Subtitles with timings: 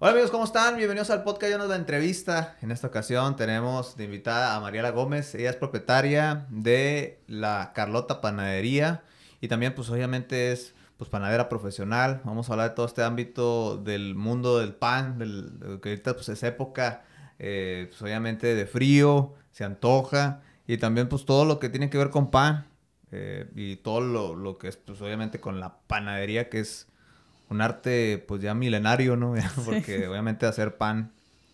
[0.00, 0.76] Hola amigos, ¿cómo están?
[0.76, 2.56] Bienvenidos al podcast de la entrevista.
[2.62, 5.34] En esta ocasión tenemos de invitada a Mariela Gómez.
[5.34, 9.02] Ella es propietaria de la Carlota Panadería
[9.40, 12.20] y también pues obviamente es pues panadera profesional.
[12.22, 16.28] Vamos a hablar de todo este ámbito del mundo del pan, del, que ahorita pues
[16.28, 17.02] es época
[17.40, 21.98] eh, pues obviamente de frío, se antoja y también pues todo lo que tiene que
[21.98, 22.68] ver con pan
[23.10, 26.86] eh, y todo lo, lo que es pues obviamente con la panadería que es
[27.50, 29.34] un arte pues ya milenario, ¿no?
[29.64, 31.12] Porque obviamente hacer pan,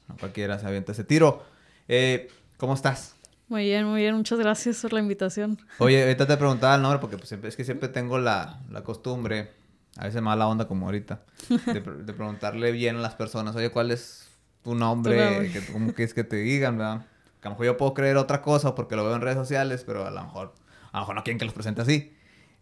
[0.09, 1.45] no cualquiera se avienta ese tiro.
[1.89, 3.15] Eh, ¿Cómo estás?
[3.49, 4.17] Muy bien, muy bien.
[4.17, 5.59] Muchas gracias por la invitación.
[5.79, 9.51] Oye, ahorita te preguntaba el nombre porque pues, es que siempre tengo la, la costumbre,
[9.97, 14.29] a veces mala onda como ahorita, de, preguntarle bien a las personas, oye, ¿cuál es
[14.63, 15.51] tu nombre?
[15.53, 17.07] Que, ¿Cómo quieres que te digan, verdad?
[17.41, 19.85] Que a lo mejor yo puedo creer otra cosa porque lo veo en redes sociales,
[19.85, 20.55] pero a lo mejor,
[20.91, 22.13] a lo mejor no quieren que los presente así.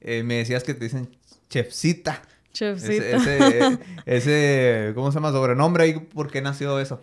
[0.01, 1.16] Eh, me decías que te dicen
[1.48, 2.23] chefcita.
[2.52, 3.16] Chefcita.
[3.16, 5.33] Ese, ese, ¿cómo se llama?
[5.33, 5.88] Sobrenombre.
[5.88, 7.01] ¿Y por qué nació eso?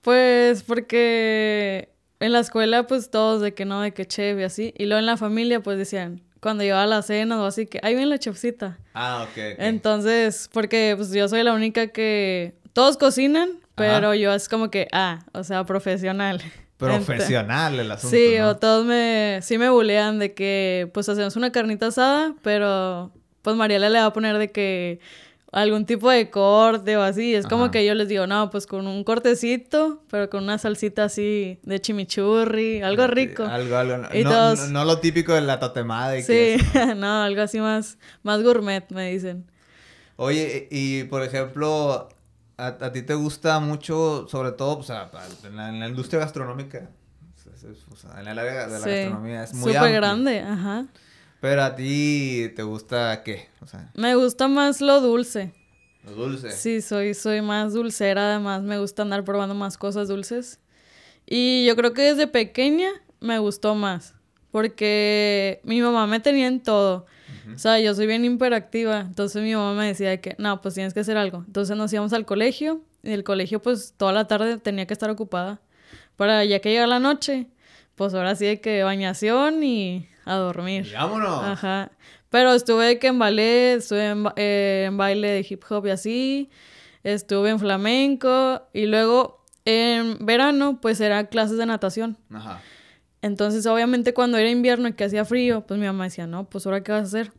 [0.00, 1.90] Pues porque
[2.20, 4.74] en la escuela, pues todos de que no, de que chef y así.
[4.76, 7.80] Y luego en la familia, pues decían, cuando iba a la cena o así, que
[7.82, 8.78] ahí viene la chefcita.
[8.94, 9.56] Ah, ok.
[9.58, 12.54] Entonces, porque pues yo soy la única que.
[12.72, 16.40] Todos cocinan, pero yo es como que, ah, o sea, profesional.
[16.78, 18.16] Profesional el asunto.
[18.16, 19.40] Sí, o todos me.
[19.42, 23.10] Sí me bulean de que, pues hacemos una carnita asada, pero
[23.48, 25.00] pues Mariela le va a poner de que
[25.52, 27.34] algún tipo de corte o así.
[27.34, 31.04] Es como que yo les digo, no, pues con un cortecito, pero con una salsita
[31.04, 33.44] así de chimichurri, algo rico.
[33.44, 33.96] Algo, algo.
[33.96, 36.18] No, no, lo típico de la tatemada.
[36.18, 36.56] Y sí,
[36.96, 39.50] no, algo así más, más gourmet, me dicen.
[40.16, 42.10] Oye, y por ejemplo,
[42.58, 45.10] a, ti te gusta mucho, sobre todo, o sea,
[45.42, 46.90] en la, industria gastronómica,
[47.90, 50.84] o sea, en el área de la gastronomía es muy Súper grande, ajá.
[51.40, 53.48] Pero a ti te gusta qué?
[53.60, 55.52] O sea, me gusta más lo dulce.
[56.04, 56.50] Lo dulce.
[56.50, 60.60] Sí, soy, soy más dulcera, además me gusta andar probando más cosas dulces.
[61.26, 62.88] Y yo creo que desde pequeña
[63.20, 64.14] me gustó más.
[64.50, 67.06] Porque mi mamá me tenía en todo.
[67.54, 69.00] O sea, yo soy bien hiperactiva.
[69.00, 71.44] Entonces mi mamá me decía que, no, pues tienes que hacer algo.
[71.46, 72.82] Entonces nos íbamos al colegio.
[73.02, 75.60] Y el colegio, pues toda la tarde tenía que estar ocupada.
[76.16, 77.46] Para ya que llega la noche,
[77.94, 80.90] pues ahora sí hay que bañación y a dormir.
[80.92, 81.44] vámonos.
[81.44, 81.90] Ajá.
[82.30, 86.50] Pero estuve que en ballet, estuve eh, en, baile de hip hop y así.
[87.02, 88.62] Estuve en flamenco.
[88.74, 92.18] Y luego en verano, pues era clases de natación.
[92.32, 92.60] Ajá.
[93.22, 96.66] Entonces, obviamente, cuando era invierno y que hacía frío, pues mi mamá decía, no, pues
[96.66, 97.32] ahora qué vas a hacer.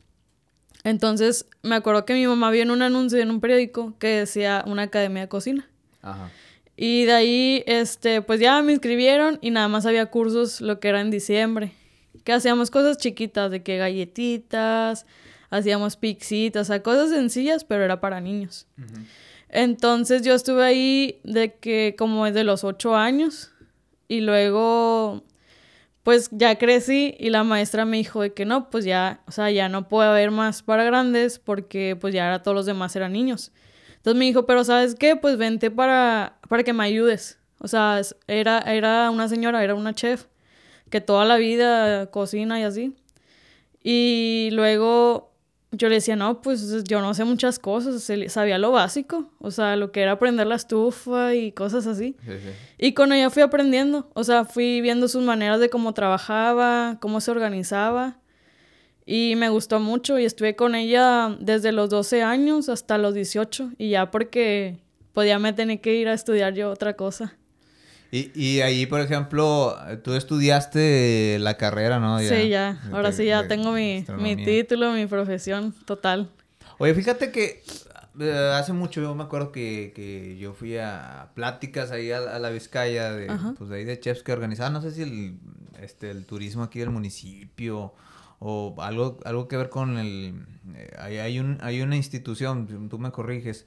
[0.83, 4.63] Entonces, me acuerdo que mi mamá vio en un anuncio en un periódico que decía
[4.65, 5.69] una academia de cocina.
[6.01, 6.31] Ajá.
[6.75, 10.87] Y de ahí, este, pues ya me inscribieron y nada más había cursos lo que
[10.87, 11.73] era en diciembre
[12.23, 15.05] que hacíamos cosas chiquitas, de que galletitas,
[15.49, 18.67] hacíamos pixitas, o sea, cosas sencillas, pero era para niños.
[19.49, 23.51] Entonces yo estuve ahí de que como desde los ocho años
[24.07, 25.23] y luego
[26.03, 29.51] pues ya crecí y la maestra me dijo de que no, pues ya, o sea,
[29.51, 33.13] ya no puede haber más para grandes porque pues ya ahora todos los demás eran
[33.13, 33.51] niños.
[33.97, 35.15] Entonces me dijo, pero ¿sabes qué?
[35.15, 37.37] Pues vente para, para que me ayudes.
[37.59, 40.25] O sea, era, era una señora, era una chef
[40.89, 42.95] que toda la vida cocina y así.
[43.83, 45.29] Y luego
[45.71, 49.75] yo le decía, no, pues yo no sé muchas cosas, sabía lo básico, o sea,
[49.75, 52.15] lo que era aprender la estufa y cosas así.
[52.77, 57.21] Y con ella fui aprendiendo, o sea, fui viendo sus maneras de cómo trabajaba, cómo
[57.21, 58.17] se organizaba.
[59.05, 63.71] Y me gustó mucho y estuve con ella desde los 12 años hasta los 18
[63.77, 64.77] y ya porque
[65.13, 67.38] podía me tener que ir a estudiar yo otra cosa.
[68.11, 72.19] Y, y ahí, por ejemplo, tú estudiaste la carrera, ¿no?
[72.19, 72.81] sí, ya.
[72.91, 76.29] Ahora sí ya tengo mi, mi, título, mi profesión total.
[76.79, 77.61] Oye, fíjate que
[78.19, 82.49] eh, hace mucho yo me acuerdo que, que yo fui a pláticas ahí a, la
[82.49, 85.37] Vizcaya de, pues, de ahí de chefs que organizaban, no sé si el,
[85.79, 87.93] este, el turismo aquí del municipio
[88.39, 90.45] o algo, algo que ver con el...
[90.75, 93.65] Eh, hay, un, hay una institución, tú me corriges,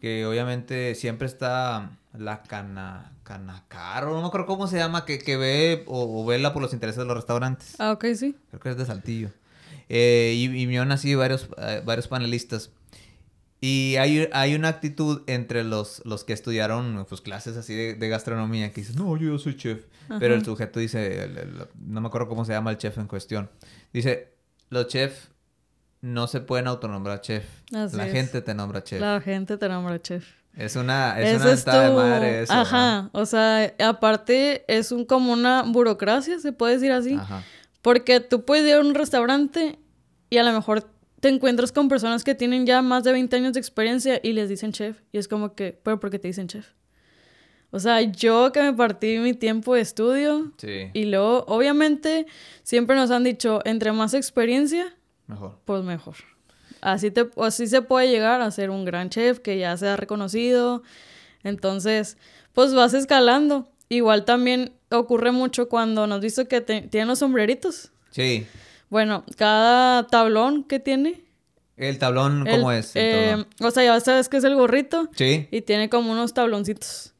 [0.00, 5.36] que obviamente siempre está la cana, Canacaro, no me acuerdo cómo se llama, que, que
[5.36, 7.74] ve o, vela por los intereses de los restaurantes.
[7.78, 8.36] Ah, ok, sí.
[8.50, 9.30] Creo que es de Saltillo.
[9.88, 12.70] Eh, y, y me así varios, eh, varios panelistas.
[13.66, 18.70] Y hay, hay una actitud entre los, los que estudiaron pues, clases así de, gastronomía
[18.70, 19.86] que dicen, no, yo, soy chef.
[20.18, 21.30] Pero el sujeto dice,
[21.78, 23.48] no me acuerdo cómo se llama el chef en cuestión.
[23.90, 24.34] Dice,
[24.68, 25.30] los chefs
[26.02, 27.46] no se pueden autonombrar chef.
[27.70, 29.00] la gente te nombra chef.
[29.00, 30.26] La gente te nombra chef.
[30.54, 32.52] Es una, es una de madre eso.
[32.52, 33.08] Ajá.
[33.12, 37.14] O sea, aparte es un como una burocracia, se puede decir así.
[37.14, 37.42] Ajá.
[37.80, 39.78] Porque tú puedes ir a un restaurante
[40.28, 40.86] y a lo mejor
[41.24, 44.50] te encuentras con personas que tienen ya más de 20 años de experiencia y les
[44.50, 45.00] dicen chef.
[45.10, 46.66] Y es como que, ¿pero por qué te dicen chef?
[47.70, 50.52] O sea, yo que me partí mi tiempo de estudio.
[50.58, 50.90] Sí.
[50.92, 52.26] Y luego, obviamente,
[52.62, 54.94] siempre nos han dicho, entre más experiencia,
[55.26, 55.58] mejor.
[55.64, 56.16] Pues mejor.
[56.82, 60.82] Así, te, así se puede llegar a ser un gran chef que ya sea reconocido.
[61.42, 62.18] Entonces,
[62.52, 63.72] pues vas escalando.
[63.88, 67.92] Igual también ocurre mucho cuando nos dice que tienen los sombreritos.
[68.10, 68.46] Sí.
[68.94, 71.24] Bueno, cada tablón que tiene.
[71.76, 72.92] ¿El tablón cómo es?
[72.94, 75.08] Eh, o sea, ya sabes que es el gorrito.
[75.16, 75.48] Sí.
[75.50, 77.12] Y tiene como unos tabloncitos.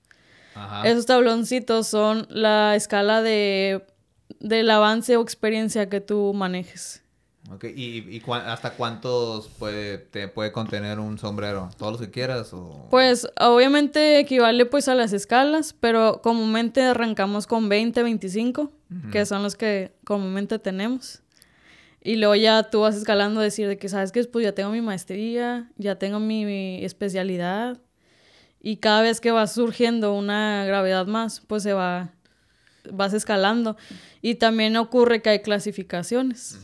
[0.84, 3.84] Esos tabloncitos son la escala de
[4.38, 7.02] del avance o experiencia que tú manejes.
[7.50, 7.72] Okay.
[7.76, 11.70] ¿Y, hasta cuántos puede, te puede contener un sombrero?
[11.76, 12.52] ¿Todos los que quieras?
[12.52, 12.86] O...
[12.88, 18.70] Pues obviamente equivale pues a las escalas, pero comúnmente arrancamos con 20, 25,
[19.10, 21.23] que son los que comúnmente tenemos.
[22.04, 24.70] Y luego ya tú vas escalando a decir de que, ¿sabes que Pues ya tengo
[24.70, 27.80] mi maestría, ya tengo mi especialidad,
[28.66, 32.14] y cada vez que va surgiendo una gravedad más, pues se va,
[32.90, 33.76] vas escalando.
[34.22, 36.58] Y también ocurre que hay clasificaciones.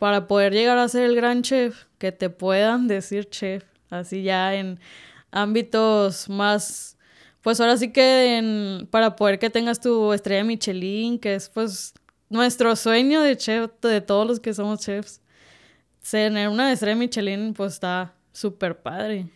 [0.00, 4.56] Para poder llegar a ser el gran chef, que te puedan decir chef, así ya
[4.56, 4.80] en
[5.30, 6.98] ámbitos más,
[7.40, 11.94] pues ahora sí que en, para poder que tengas tu estrella Michelin, que es pues
[12.34, 15.20] nuestro sueño de chef, de todos los que somos chefs.
[16.10, 19.26] Tener una estrella Michelin, pues está súper padre.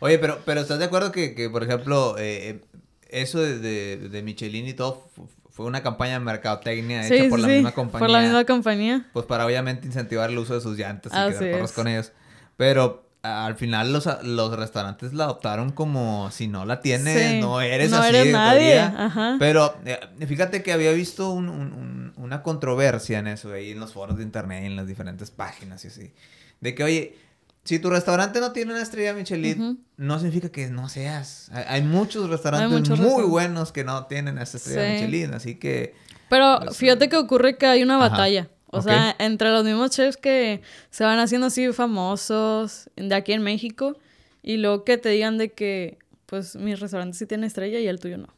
[0.00, 2.60] Oye, pero, pero ¿estás de acuerdo que, que por ejemplo, eh, eh
[3.08, 5.08] eso de, de, de, Michelin y todo
[5.50, 8.06] fue una campaña de mercadotecnia hecha por la misma compañía?
[8.06, 9.06] Por la misma compañía.
[9.12, 12.12] Pues para obviamente incentivar el uso de sus llantas y quedar con ellos.
[12.56, 17.90] Pero al final los, los restaurantes la adoptaron como si no la tienes, no eres
[17.90, 18.78] no Eres nadie.
[18.78, 19.36] Ajá.
[19.38, 23.92] Pero eh, fíjate que había visto un, un, una controversia en eso, ahí en los
[23.92, 26.12] foros de internet, en las diferentes páginas y así.
[26.60, 27.16] De que, oye,
[27.64, 31.50] si tu restaurante no tiene una estrella Michelin, no significa que no seas.
[31.52, 35.94] Hay, muchos restaurantes muy buenos que no tienen esa estrella Michelin, así que...
[36.30, 38.48] Pero pues, fíjate que ocurre que hay una batalla.
[38.72, 43.42] O sea, entre los mismos chefs que se van haciendo así famosos de aquí en
[43.42, 43.96] México
[44.42, 47.98] y luego que te digan de que, pues, mi restaurante sí tiene estrella y el
[47.98, 48.28] tuyo no.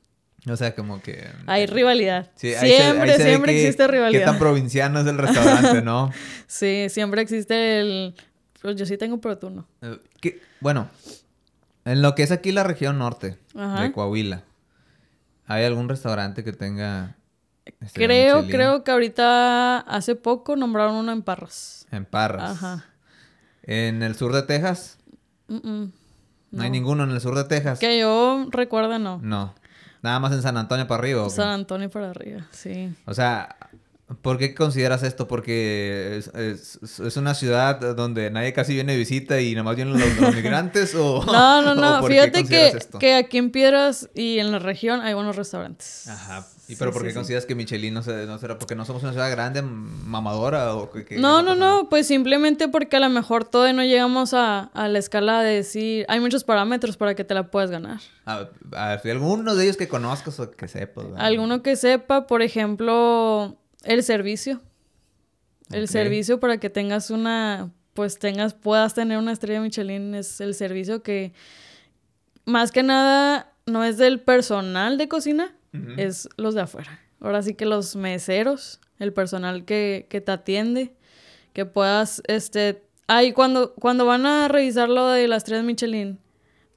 [0.50, 1.28] O sea, como que...
[1.46, 2.30] Hay rivalidad.
[2.34, 4.20] siempre, siempre existe rivalidad.
[4.20, 6.10] Qué tan provinciano es el restaurante, ¿no?
[6.46, 8.14] sí, siempre existe el
[8.62, 9.66] pues yo sí tengo pero tú no.
[9.82, 10.88] Eh, bueno,
[11.84, 14.44] en lo que es aquí la región norte de Coahuila,
[15.46, 17.16] ¿hay algún restaurante que tenga...
[17.92, 21.86] creo, creo que ahorita hace poco nombraron uno en Parras.
[21.90, 22.50] En Parras.
[22.50, 22.84] Ajá.
[23.62, 24.98] ¿En el sur de Texas?
[25.48, 25.92] no.
[26.58, 27.78] hay ninguno en el sur de Texas.
[27.78, 29.18] Que yo recuerdo, no.
[29.22, 29.54] No.
[30.02, 31.28] Nada más en San Antonio para arriba.
[31.30, 32.92] San Antonio para arriba, sí.
[33.06, 33.56] O sea,
[34.20, 35.26] ¿Por qué consideras esto?
[35.26, 40.34] Porque es, una ciudad donde nadie casi viene de visita y nada más vienen los,
[40.34, 41.24] migrantes o...
[41.26, 42.06] No, no, no.
[42.06, 46.08] Fíjate que, que aquí en Piedras y en la región hay buenos restaurantes.
[46.08, 46.46] Ajá.
[46.68, 48.58] ¿Y pero por qué consideras que Michelin no, se, no será?
[48.58, 51.88] ¿Porque no somos una ciudad grande, mamadora o que, No, no, no.
[51.88, 56.06] Pues simplemente porque a lo mejor todavía no llegamos a, a, la escala de decir...
[56.08, 58.00] Hay muchos parámetros para que te la puedas ganar.
[58.26, 61.06] A, a ver, alguno de ellos que conozcas o que sepas.
[61.16, 64.60] Alguno que sepa, por ejemplo el servicio.
[65.70, 70.54] El servicio para que tengas una, pues tengas, puedas tener una estrella Michelin es el
[70.54, 71.32] servicio que
[72.44, 75.54] más que nada no es del personal de cocina,
[75.96, 77.00] es los de afuera.
[77.20, 80.92] Ahora sí que los meseros, el personal que, que te atiende,
[81.52, 86.18] que puedas, este, ahí cuando, cuando van a revisar lo de las estrellas Michelin,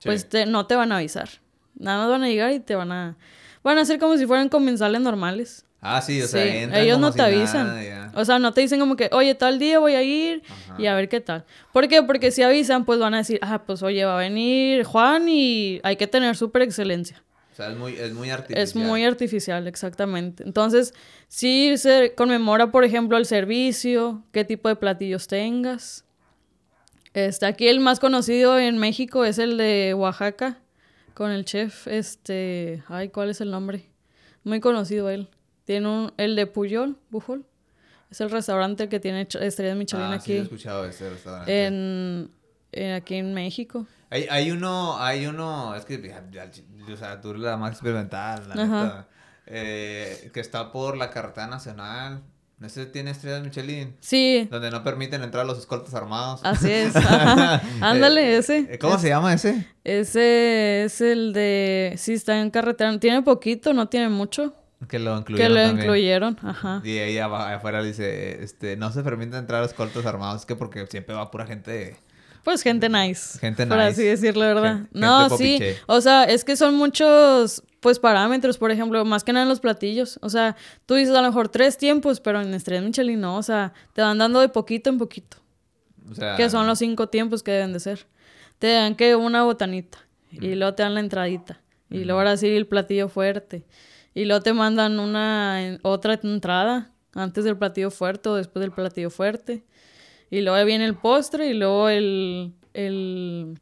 [0.04, 1.30] pues no te van a avisar.
[1.78, 3.18] Nada más van a llegar y te van a,
[3.64, 5.66] van a hacer como si fueran comensales normales.
[5.82, 6.44] Ah, sí, o sea,
[6.80, 8.12] ellos no te avisan.
[8.16, 10.42] o sea, no te dicen como que, oye, tal día voy a ir
[10.80, 11.46] y a ver qué tal.
[11.72, 12.02] ¿Por qué?
[12.02, 15.80] Porque si avisan, pues van a decir, ah, pues oye, va a venir Juan y
[15.84, 17.24] hay que tener súper excelencia.
[17.56, 18.62] O sea, es muy, es muy artificial.
[18.62, 20.44] Es muy artificial, exactamente.
[20.44, 20.94] Entonces,
[21.30, 26.04] sí se conmemora, por ejemplo, el servicio, qué tipo de platillos tengas.
[27.14, 30.60] Este, aquí el más conocido en México es el de Oaxaca,
[31.14, 33.86] con el chef, este, ay, ¿cuál es el nombre?
[34.44, 35.30] Muy conocido él.
[35.64, 37.46] Tiene un, el de Puyol, Bujol.
[38.12, 40.34] Es el restaurante que tiene estrellas Michelin ah, aquí.
[40.34, 41.66] Sí, he escuchado ese restaurante.
[41.66, 42.30] En,
[42.92, 43.88] aquí en México.
[44.10, 46.14] Hay, hay uno, hay uno, es que,
[46.92, 49.08] o sea, tú eres la más experimental, la neta,
[49.48, 52.24] eh, que está por la carretera nacional.
[52.64, 53.98] ¿Ese tiene estrellas Michelin?
[54.00, 54.48] Sí.
[54.50, 56.40] Donde no permiten entrar a los escoltas armados.
[56.44, 56.96] Así es.
[57.82, 58.60] Ándale, ese.
[58.70, 59.68] Eh, ¿Cómo se llama ese?
[59.84, 61.96] Ese es el de...
[61.98, 62.98] Sí, está en carretera.
[62.98, 64.54] Tiene poquito, no tiene mucho.
[64.88, 65.54] Que lo incluyeron.
[65.54, 66.82] Que lo incluyeron, ajá.
[66.84, 70.56] Y ahí afuera dice, este, no se permite entrar a los cortos armados, es que
[70.56, 71.98] porque siempre va pura gente...
[72.46, 73.40] Pues gente nice.
[73.40, 73.76] Gente nice.
[73.76, 74.82] Por así decirlo, ¿verdad?
[74.92, 75.60] no, sí.
[75.88, 79.60] O sea, es que son muchos, pues, parámetros, por ejemplo, más que nada en los
[79.60, 80.20] platillos.
[80.22, 83.38] O sea, tú dices a lo mejor tres tiempos, pero en Estrella Michelin no.
[83.38, 85.38] O sea, te van dando de poquito en poquito.
[86.08, 86.36] O sea...
[86.36, 88.06] Que son los cinco tiempos que deben de ser.
[88.60, 89.98] Te dan que una botanita.
[90.30, 91.62] Y luego te dan la entradita.
[91.90, 93.66] Y luego ahora sí el platillo fuerte.
[94.14, 99.10] Y luego te mandan una otra entrada antes del platillo fuerte o después del platillo
[99.10, 99.64] fuerte.
[100.30, 103.60] Y luego viene el postre y luego el, el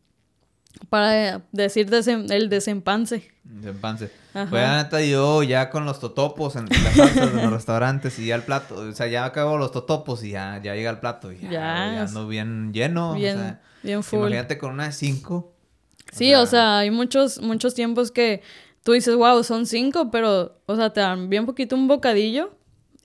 [0.89, 3.32] para decir el desempance.
[3.43, 4.12] Desempance.
[4.32, 8.27] Pues la neta yo ya con los totopos en las salsas de los restaurantes y
[8.27, 11.32] ya el plato, o sea, ya acabo los totopos y ya, ya llega el plato
[11.32, 13.13] y ya, ya, ando bien lleno.
[13.13, 14.20] Bien, o sea, bien full.
[14.20, 15.53] Imagínate con una de cinco.
[16.12, 18.41] Sí, o sea, hay muchos, muchos tiempos que
[18.84, 22.55] tú dices, wow, son cinco, pero, o sea, te dan bien poquito un bocadillo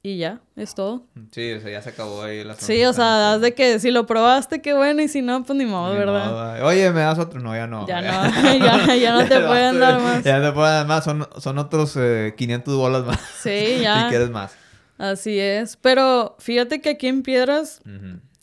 [0.08, 1.02] y ya, es todo.
[1.32, 3.90] Sí, o sea, ya se acabó ahí la Sí, o sea, das de que si
[3.90, 6.64] lo probaste, qué bueno, y si no, pues ni modo, ¿verdad?
[6.64, 7.40] Oye, ¿me das otro?
[7.40, 7.86] No, ya no.
[7.86, 8.08] Ya no,
[8.58, 10.24] ya, ya, no te pueden dar más.
[10.24, 11.98] Ya no te pueden dar más, son, son otros
[12.36, 13.20] 500 eh, bolas más.
[13.42, 14.04] Sí, ya.
[14.04, 14.56] si quieres más.
[14.96, 17.82] Así es, pero fíjate que aquí en Piedras,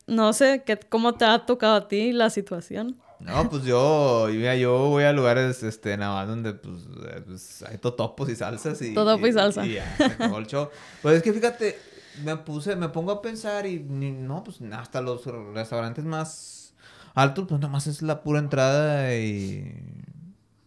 [0.05, 2.95] no sé qué, cómo te ha tocado a ti la situación.
[3.19, 7.77] No, pues yo, yo voy a lugares, este, nada más donde, pues, eh, pues hay
[7.77, 8.93] totopos y salsas y...
[8.93, 9.65] Totopo y, salsa.
[9.65, 10.69] Y, ya, se acabó el show.
[11.01, 11.79] Pues es que fíjate,
[12.24, 16.74] me puse, me pongo a pensar y, no, pues, hasta los restaurantes más
[17.13, 19.74] altos, pues, nada más es la pura entrada y...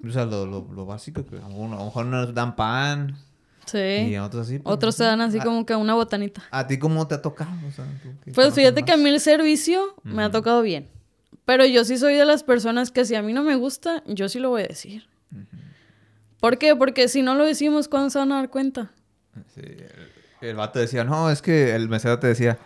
[0.06, 3.18] O sea, lo, lo, lo básico, que a lo mejor nos dan pan,
[3.68, 3.78] Sí.
[3.78, 4.58] Y otros así.
[4.58, 6.42] Pues, otros te dan así como que una botanita.
[6.50, 7.50] ¿A ti cómo te ha tocado?
[8.34, 10.88] pues fíjate que a mí el servicio me ha tocado bien.
[11.44, 14.28] Pero yo sí soy de las personas que si a mí no me gusta, yo
[14.28, 15.06] sí lo voy a decir.
[16.40, 16.76] ¿Por qué?
[16.76, 18.92] Porque si no lo decimos, ¿cuándo se van a dar cuenta?
[19.54, 19.62] Sí,
[20.40, 22.58] el, vato decía, no, es que el mesero te decía,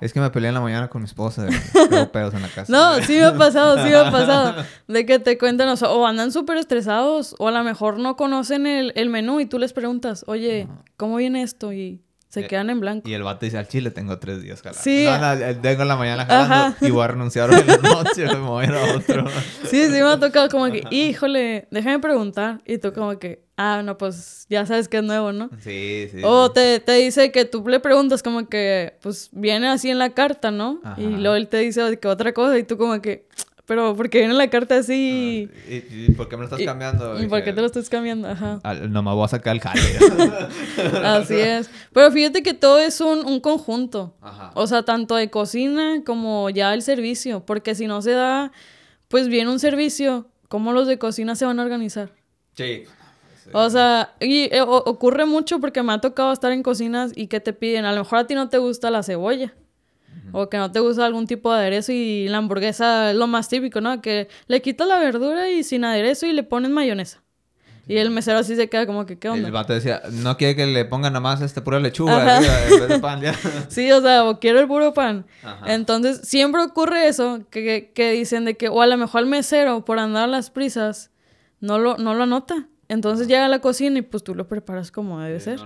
[0.00, 2.70] es que me peleé en la mañana con mi esposa, tengo pedos en la casa.
[2.70, 4.64] No, sí me ha pasado, sí me ha pasado.
[4.86, 8.92] De que te cuentan, o, andan súper estresados, o a lo mejor no conocen el,
[8.96, 11.72] el menú y tú les preguntas, oye, ¿cómo viene esto?
[11.72, 12.02] Y
[12.36, 13.08] se eh, quedan en blanco.
[13.08, 14.82] Y el vato dice, al chile tengo tres días jalando.
[14.82, 15.06] Sí.
[15.06, 18.26] No, no, tengo en la mañana jalando y voy a renunciar hoy en la noche,
[18.26, 19.26] me voy a otro.
[19.64, 22.60] sí, sí me ha tocado como que, híjole, déjame preguntar.
[22.66, 25.48] Y tú como que, ah, no, pues ya sabes que es nuevo, ¿no?
[25.60, 26.20] Sí, sí.
[26.22, 30.10] O Te, te dice que tú le preguntas como que, pues viene así en la
[30.10, 30.80] carta, ¿no?
[30.98, 33.26] Y luego él te dice que otra cosa y tú como que,
[33.66, 35.50] pero porque viene la carta así.
[35.52, 37.20] Ah, ¿y, por qué me lo estás cambiando?
[37.20, 38.28] ¿Y por qué te lo estás cambiando?
[38.28, 38.60] Ajá.
[38.88, 39.80] no me voy a sacar el jale.
[41.04, 41.68] así es.
[41.92, 44.14] Pero fíjate que todo es un, un conjunto.
[44.20, 44.52] Ajá.
[44.54, 47.44] O sea, tanto de cocina como ya el servicio.
[47.44, 48.52] Porque si no se da,
[49.08, 52.12] pues bien un servicio, ¿cómo los de cocina se van a organizar?
[52.54, 52.84] Sí.
[53.52, 57.40] O sea, y eh, ocurre mucho porque me ha tocado estar en cocinas y que
[57.40, 59.54] te piden, a lo mejor a ti no te gusta la cebolla.
[60.32, 63.48] O que no te gusta algún tipo de aderezo y la hamburguesa es lo más
[63.48, 64.00] típico, ¿no?
[64.00, 67.22] Que le quitas la verdura y sin aderezo y le pones mayonesa.
[67.88, 69.46] Y el mesero así se queda como que, ¿qué onda?
[69.46, 72.88] El vato decía, no quiere que le pongan nada más este pura lechuga en vez
[72.88, 73.32] de pan, ya.
[73.68, 75.24] sí, o sea, o quiero el puro pan.
[75.66, 79.84] Entonces, siempre ocurre eso, que, que, dicen de que, o a lo mejor el mesero,
[79.84, 81.12] por andar a las prisas,
[81.60, 82.66] no lo, no lo anota.
[82.88, 85.58] Entonces llega a la cocina y pues tú lo preparas como debe ser.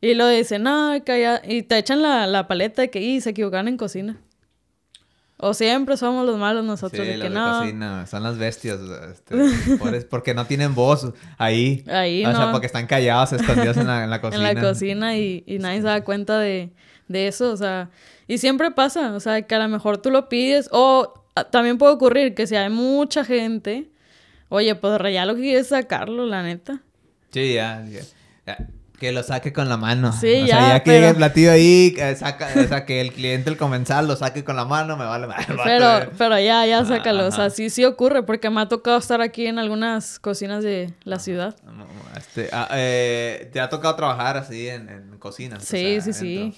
[0.00, 3.30] Y lo dicen, no, que y te echan la, la paleta de que y, se
[3.30, 4.18] equivocan en cocina.
[5.38, 7.06] O siempre somos los malos nosotros.
[7.06, 7.60] de que no.
[7.60, 8.78] cocina, son las bestias.
[9.10, 9.34] Este,
[10.10, 11.82] porque no tienen voz ahí.
[11.88, 14.48] Ahí, O sea, porque están callados, escondidos en la, en la cocina.
[14.50, 16.72] en la cocina y, y nadie se da cuenta de,
[17.08, 17.50] de eso.
[17.50, 17.90] O sea,
[18.28, 19.12] y siempre pasa.
[19.14, 20.68] O sea, que a lo mejor tú lo pides.
[20.70, 21.14] O
[21.50, 23.90] también puede ocurrir que si hay mucha gente
[24.54, 26.80] Oye, pues ya lo que quieres sacarlo, la neta.
[27.32, 27.84] Sí, ya,
[29.00, 30.12] Que lo saque con la mano.
[30.12, 30.58] Sí, o ya.
[30.58, 34.06] Sea, ya que llegue el platillo ahí, saca, o sea, que el cliente, el comensal,
[34.06, 35.44] lo saque con la mano, me vale mal.
[35.64, 37.26] Pero, pero ya, ya sácalo.
[37.26, 40.94] o sea, sí, sí ocurre, porque me ha tocado estar aquí en algunas cocinas de
[41.02, 41.56] la ciudad.
[42.16, 45.64] Este, ah, eh, ¿Te ha tocado trabajar así en, en cocinas?
[45.64, 46.54] Sí, sí, sí.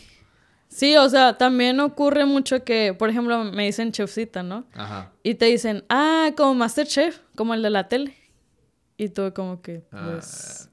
[0.76, 4.66] Sí, o sea, también ocurre mucho que, por ejemplo, me dicen chefcita, ¿no?
[4.75, 5.11] Ajá.
[5.23, 8.14] Y te dicen, ah, como Masterchef, como el de la tele.
[8.99, 10.68] Y tú como que, ah, pues...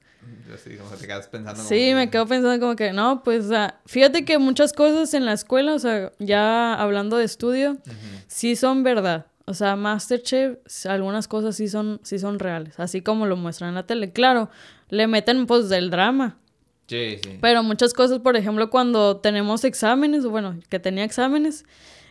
[0.62, 1.62] sí, como que te quedas pensando.
[1.62, 5.24] Sí, me quedo pensando como que, no, pues, o sea, fíjate que muchas cosas en
[5.24, 7.78] la escuela, o sea, ya hablando de estudio,
[8.26, 9.28] sí son verdad.
[9.46, 13.76] O sea, Masterchef, algunas cosas sí son, sí son reales, así como lo muestran en
[13.76, 14.12] la tele.
[14.12, 14.50] Claro,
[14.90, 16.36] le meten pues del drama,
[16.86, 17.38] Sí, sí.
[17.40, 21.64] Pero muchas cosas, por ejemplo, cuando tenemos exámenes, bueno, que tenía exámenes,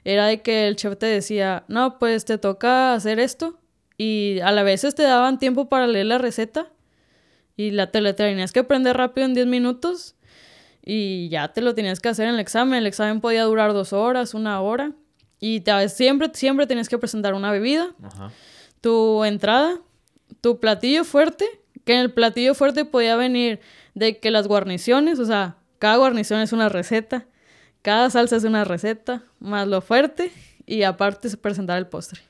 [0.04, 3.60] era de que el chef te decía, no, pues te toca hacer esto.
[3.98, 6.72] Y a la vez te daban tiempo para leer la receta.
[7.56, 10.16] Y la, te la tenías que aprender rápido en 10 minutos
[10.86, 12.80] y ya te lo tenías que hacer en el examen.
[12.80, 14.92] El examen podía durar dos horas, una hora.
[15.40, 17.94] Y te, siempre, siempre tenías que presentar una bebida,
[18.82, 19.80] tu entrada,
[20.42, 21.46] tu platillo fuerte,
[21.86, 23.60] que en el platillo fuerte podía venir
[23.94, 27.26] de que las guarniciones, o sea, cada guarnición es una receta,
[27.82, 30.32] cada salsa es una receta, más lo fuerte
[30.66, 32.22] y aparte presentar el postre.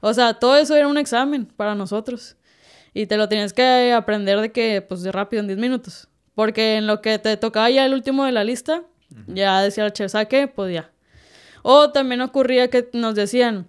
[0.00, 2.36] O sea, todo eso era un examen para nosotros.
[2.92, 6.08] Y te lo tenías que aprender de que, pues, de rápido, en 10 minutos.
[6.34, 8.82] Porque en lo que te tocaba ya el último de la lista,
[9.26, 10.48] ya decía el chef, ¿sabes qué?
[10.48, 10.90] Pues ya.
[11.62, 13.66] O también ocurría que nos decían,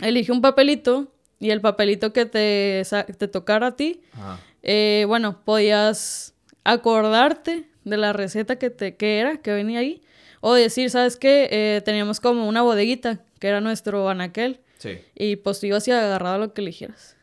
[0.00, 2.82] elige un papelito y el papelito que te,
[3.18, 4.00] te tocara a ti,
[4.64, 10.02] eh, bueno, podías acordarte de la receta que, te, que era, que venía ahí.
[10.40, 11.48] O decir, ¿sabes qué?
[11.52, 14.60] Eh, teníamos como una bodeguita, que era nuestro anaquel.
[14.78, 14.98] Sí.
[15.14, 17.16] Y pues tú ibas y agarrado lo que eligieras.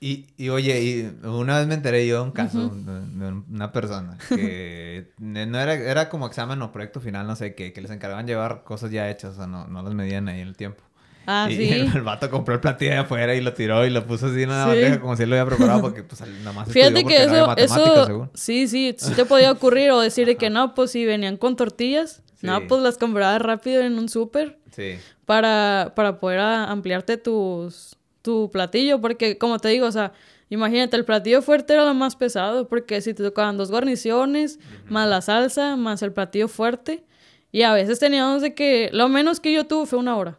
[0.00, 4.16] Y, y oye, y una vez me enteré yo de un caso de, una persona
[4.28, 8.26] que no era, era como examen o proyecto final, no sé qué, que les encargaban
[8.26, 10.84] llevar cosas ya hechas, o sea, no, no las medían ahí en el tiempo.
[11.30, 11.70] Ah, y, sí.
[11.94, 14.48] el, vato compró el platillo de afuera y lo tiró y lo puso así en
[14.48, 17.54] una bandeja como si él lo había preparado porque pues nada más Fíjate que eso,
[17.54, 21.54] eso sí, sí, sí te podía ocurrir o decir que no, pues si venían con
[21.54, 24.58] tortillas, no, pues las comprabas rápido en un súper.
[24.74, 24.96] Sí.
[25.26, 30.14] Para, para poder ampliarte tus, tu platillo, porque como te digo, o sea,
[30.48, 34.58] imagínate, el platillo fuerte era lo más pesado, porque si te tocaban dos guarniciones,
[34.88, 37.04] más la salsa, más el platillo fuerte,
[37.52, 40.38] y a veces teníamos de que, lo menos que yo tuve fue una hora.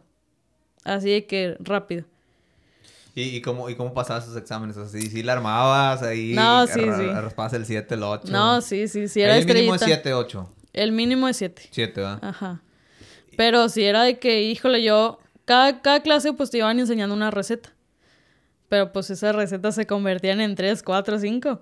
[0.84, 2.04] Así de que rápido.
[3.14, 4.76] ¿Y, y cómo, y cómo pasabas esos exámenes?
[4.76, 6.32] O sea, ¿sí, la armabas ahí?
[6.34, 7.06] No, sí, sí.
[7.06, 8.32] Raspabas el 7, el 8.
[8.32, 9.20] No, sí, sí, sí.
[9.20, 10.48] Era el mínimo es 7, 8.
[10.72, 11.68] El mínimo es 7.
[11.70, 12.18] 7, ¿verdad?
[12.22, 12.62] Ajá.
[13.36, 15.18] Pero si era de que, híjole, yo...
[15.46, 17.72] Cada, cada clase pues te iban enseñando una receta.
[18.68, 21.60] Pero pues esas recetas se convertían en 3, 4, 5.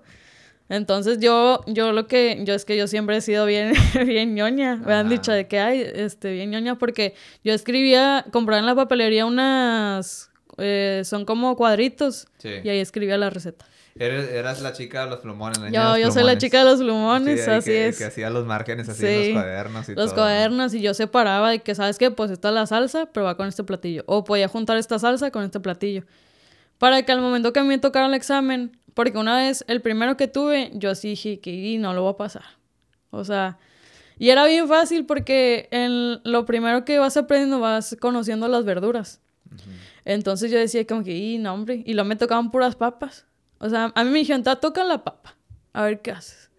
[0.69, 3.73] Entonces yo, yo lo que, yo es que yo siempre he sido bien,
[4.07, 4.77] bien ñoña.
[4.77, 8.75] Me han dicho de que hay, este, bien ñoña, porque yo escribía, compraba en la
[8.75, 12.27] papelería unas, eh, son como cuadraditos.
[12.43, 13.65] Y ahí escribía la receta.
[13.99, 15.59] Eras, la chica de los plumones.
[15.59, 17.99] La yo, yo soy la chica de los plumones, así es.
[17.99, 21.61] Que hacía los márgenes así en los cuadernos y Los cuadernos y yo separaba de
[21.61, 22.11] que, ¿sabes qué?
[22.11, 24.05] Pues esta es la salsa, pero va con este platillo.
[24.07, 26.05] O podía juntar esta salsa con este platillo.
[26.79, 29.81] Para que al momento que a mí me tocara el examen, porque una vez, el
[29.81, 32.43] primero que tuve, yo así dije que no lo voy a pasar.
[33.11, 33.57] O sea,
[34.19, 39.21] y era bien fácil porque en lo primero que vas aprendiendo vas conociendo las verduras.
[40.05, 43.25] Entonces yo decía como que, y no, hombre, y luego me tocaban puras papas.
[43.61, 45.37] O sea, a mí me dijeron, toca la papa,
[45.75, 46.51] a ver qué haces.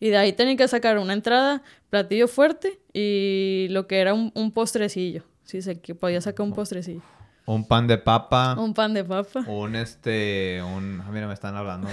[0.00, 4.32] Y de ahí tenía que sacar una entrada, platillo fuerte y lo que era un,
[4.34, 5.22] un postrecillo.
[5.44, 7.02] Sí, sé que podía sacar un postrecillo.
[7.46, 8.56] Un pan de papa.
[8.58, 9.44] Un pan de papa.
[9.46, 11.88] Un este, un, ah, mira, me están hablando,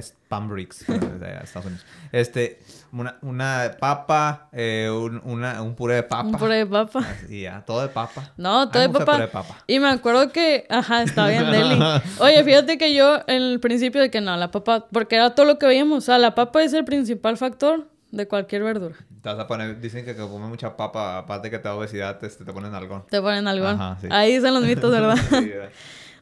[0.00, 1.84] spam bricks de Estados Unidos.
[2.10, 2.58] Este,
[2.90, 6.26] una, una papa, eh, un, una, un puré de papa.
[6.26, 7.06] Un puré de papa.
[7.28, 8.32] Y ya, todo de papa.
[8.38, 9.04] No, todo de, papa.
[9.04, 9.56] Puré de papa.
[9.66, 11.78] Y me acuerdo que, ajá, está bien, Deli.
[12.20, 15.44] Oye, fíjate que yo en el principio de que no, la papa, porque era todo
[15.44, 18.94] lo que veíamos, o sea, la papa es el principal factor de cualquier verdura.
[19.22, 22.18] Te vas a poner, dicen que que come mucha papa, aparte que te da obesidad,
[22.18, 23.06] te, te ponen algo.
[23.10, 23.66] Te ponen algo.
[24.10, 25.16] Ahí son los mitos, ¿verdad?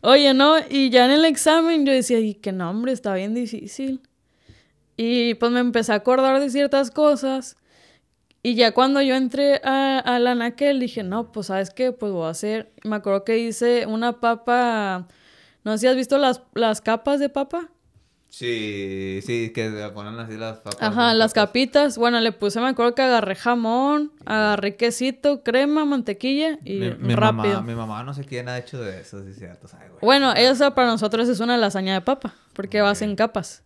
[0.02, 4.00] Oye, no, y ya en el examen yo decía, y qué nombre, está bien difícil.
[4.96, 7.56] Y pues me empecé a acordar de ciertas cosas.
[8.42, 12.12] Y ya cuando yo entré a, a la Anaquel dije, no, pues sabes qué, pues
[12.12, 12.72] voy a hacer.
[12.82, 15.06] Me acuerdo que hice una papa.
[15.64, 17.70] No sé si has visto las, las capas de papa.
[18.32, 20.80] Sí, sí, que ponen así las papas.
[20.80, 21.98] Ajá, las capitas.
[21.98, 27.56] Bueno, le puse, me acuerdo que agarré jamón, agarré quesito, crema, mantequilla y mi, rápido.
[27.56, 29.68] Mamá, mi mamá no sé quién ha hecho de eso, sí, cierto.
[30.00, 33.64] Bueno, eso para nosotros es una lasaña de papa, porque vas en capas.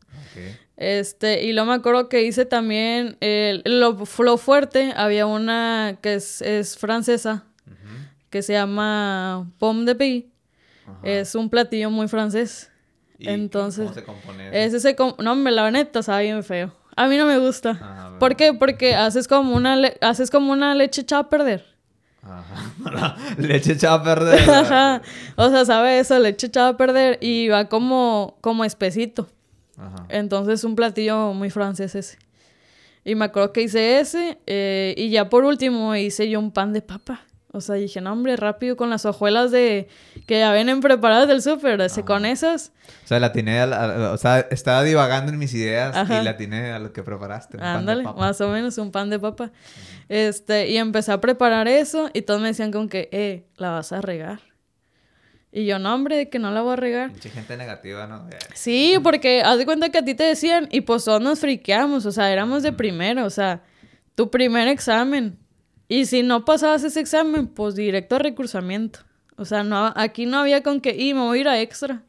[0.77, 6.43] Este, y luego me acuerdo que hice también el, lo, fuerte, había una que es,
[6.43, 7.45] es francesa,
[8.31, 10.27] que se llama pomme de pie.
[11.05, 12.73] Es un platillo muy francés.
[13.19, 16.73] Entonces, ¿Cómo se compone Ese se no, me la neta sabe bien feo.
[16.97, 17.79] A mí no me gusta.
[17.81, 18.55] Ah, ¿Por qué?
[18.55, 21.65] Porque haces como una haces como una leche echada a perder.
[22.23, 23.17] Ajá.
[23.39, 24.51] leche echada a perder.
[24.51, 25.03] Ajá.
[25.37, 29.29] O sea, sabe eso, leche echada a perder y va como como espesito.
[29.77, 30.07] Ajá.
[30.09, 32.19] Entonces un platillo muy francés ese.
[33.05, 36.73] Y me acuerdo que hice ese eh, y ya por último hice yo un pan
[36.73, 37.26] de papa.
[37.57, 39.88] O sea, dije, no, hombre, rápido con las hojuelas de
[40.27, 42.73] que ya vienen preparadas del súper, ese con esas.
[43.05, 46.79] O sea, la tiene, o sea, estaba divagando en mis ideas y la tiene a
[46.79, 47.59] lo que preparaste.
[47.61, 49.53] Ándale, más o menos un pan de papa.
[50.09, 53.92] Este, y empecé a preparar eso y todos me decían con que, eh, la vas
[53.92, 54.40] a regar.
[55.51, 57.11] Y yo, no, hombre, de que no la voy a regar.
[57.11, 58.29] Mucha gente negativa, ¿no?
[58.55, 62.05] Sí, porque haz de cuenta que a ti te decían y pues todos nos friqueamos,
[62.05, 63.62] o sea, éramos de primero, o sea,
[64.14, 65.38] tu primer examen.
[65.88, 69.01] Y si no pasabas ese examen, pues directo a recursamiento.
[69.37, 72.03] O sea, no, aquí no había con que, y me voy a ir a extra.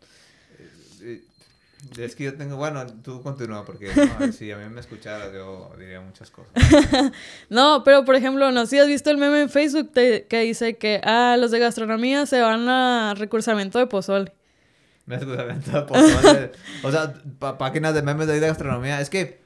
[1.97, 3.89] Es que yo tengo, bueno, tú continúa porque
[4.31, 6.51] si a mí me escucharas yo diría muchas cosas.
[7.49, 10.77] no, pero por ejemplo, no sé si has visto el meme en Facebook que dice
[10.77, 14.33] que, ah, los de gastronomía se van a recursamiento de pozole.
[15.07, 16.51] Recursamiento de pozole.
[16.83, 17.13] o sea,
[17.57, 19.01] páginas de memes de gastronomía.
[19.01, 19.41] Es que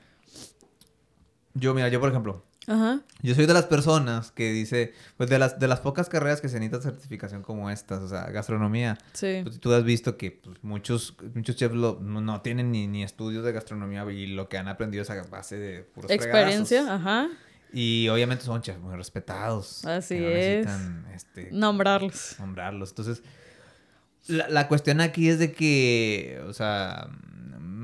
[1.53, 3.01] yo, mira, yo por ejemplo, Ajá.
[3.23, 6.49] Yo soy de las personas que dice, pues de las, de las pocas carreras que
[6.49, 8.97] se necesita certificación como estas, o sea, gastronomía.
[9.13, 9.41] Sí.
[9.43, 13.51] Pues tú has visto que pues, muchos, muchos chefs no, tienen ni, ni, estudios de
[13.51, 17.29] gastronomía y lo que han aprendido es a base de puros Experiencia, ajá.
[17.73, 19.85] Y obviamente son chefs muy respetados.
[19.85, 20.67] Así es.
[21.15, 22.35] Este, nombrarlos.
[22.37, 22.89] Nombrarlos.
[22.89, 23.23] Entonces,
[24.27, 27.09] la, la cuestión aquí es de que, o sea,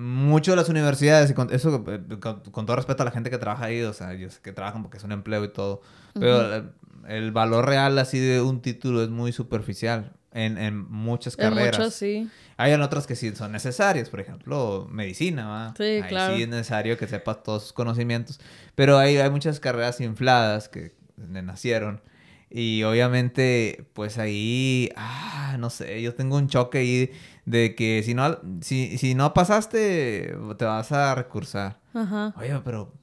[0.07, 3.37] mucho de las universidades, y con eso, eh, con, todo respeto a la gente que
[3.37, 5.81] trabaja ahí, o sea, yo sé que trabajan porque es un empleo y todo,
[6.13, 6.71] pero
[7.07, 11.79] el, valor real así de un título es muy superficial en, en muchas carreras.
[11.79, 12.29] En sí.
[12.57, 15.73] Hay en otras que sí son necesarias, por ejemplo, medicina, ¿va?
[15.77, 16.35] Sí, ahí claro.
[16.35, 18.39] Sí es necesario que sepas todos sus conocimientos,
[18.75, 22.01] pero hay, hay muchas carreras infladas que nacieron
[22.49, 27.11] y obviamente, pues ahí, ah, no sé, yo tengo un choque ahí
[27.47, 31.79] de que si no, si, si no pasaste, te vas a recursar.
[31.93, 32.33] Ajá.
[32.37, 32.93] Oye, pero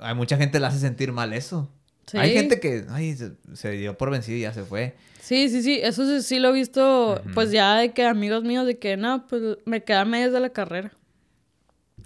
[0.00, 1.70] hay mucha gente le hace sentir mal eso.
[2.14, 3.16] Hay gente que ay,
[3.52, 4.94] se, dio por vencido y ya se fue.
[5.20, 8.78] Sí, sí, sí, eso sí, lo he visto, pues ya de que amigos míos de
[8.78, 10.92] que no, pues me queda medio de la carrera.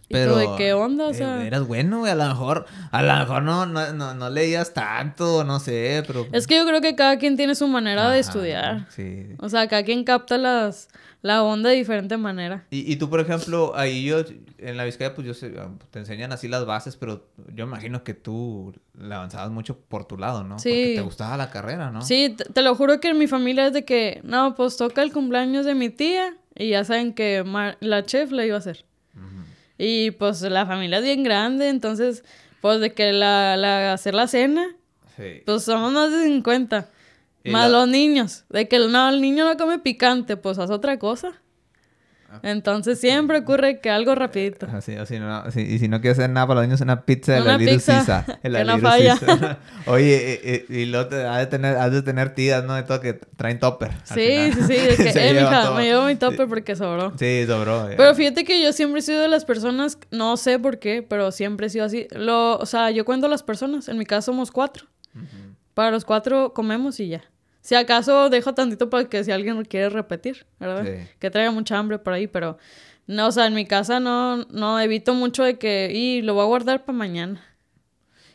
[0.09, 1.07] Pero, ¿de qué onda?
[1.07, 1.45] O sea...
[1.45, 2.13] eras bueno, güey.
[2.13, 6.27] A lo mejor, a lo mejor no, no, no, leías tanto, no sé, pero...
[6.33, 8.87] Es que yo creo que cada quien tiene su manera de estudiar.
[8.91, 9.27] Sí.
[9.39, 10.89] O sea, cada quien capta las,
[11.23, 12.65] la onda de diferente manera.
[12.71, 14.21] Y, y tú, por ejemplo, ahí yo,
[14.59, 18.05] en la Vizcaya, pues yo sé, ah, te enseñan así las bases, pero yo imagino
[18.05, 20.61] que tú le avanzabas mucho por tu lado, ¿no?
[20.61, 20.71] Sí.
[20.71, 22.03] Porque te gustaba la carrera, ¿no?
[22.03, 25.13] Sí, te, lo juro que en mi familia es de que, no, pues toca el
[25.13, 27.45] cumpleaños de mi tía y ya saben que
[27.81, 28.85] la chef la iba a hacer.
[29.79, 32.25] Y pues la familia es bien grande, entonces,
[32.61, 34.75] pues de que la, la hacer la cena,
[35.45, 36.91] pues somos más de 50.
[37.45, 38.45] Más los niños.
[38.49, 41.41] De que no, el niño no come picante, pues haz otra cosa.
[42.43, 44.67] Entonces siempre ocurre que algo rapidito.
[44.73, 47.41] Así, así no, y si no quieres hacer nada para los niños, una pizza de
[47.41, 48.25] la Little Sisa.
[48.43, 49.19] que no falla.
[49.87, 52.75] Oye, eh, eh, y, luego te, has, de tener, has de tener tías, ¿no?
[52.75, 53.93] De todo que traen topper.
[54.05, 54.75] Sí, sí, sí.
[54.97, 57.13] De que, eh, mija, me llevo mi topper porque sobró.
[57.19, 57.89] Sí, sobró.
[57.97, 61.31] Pero fíjate que yo siempre he sido de las personas, no sé por qué, pero
[61.33, 62.07] siempre he sido así.
[62.13, 63.89] Lo, o sea, yo cuento a las personas.
[63.89, 64.87] En mi caso somos cuatro.
[65.75, 67.25] Para los cuatro comemos y ya.
[67.67, 70.87] Si acaso dejo tantito para que si alguien quiere repetir, ¿verdad?
[71.19, 72.59] Que traiga mucha hambre por ahí, pero
[73.09, 76.45] no, o sea, en mi casa no, no evito mucho de que, y lo voy
[76.45, 77.45] a guardar para mañana.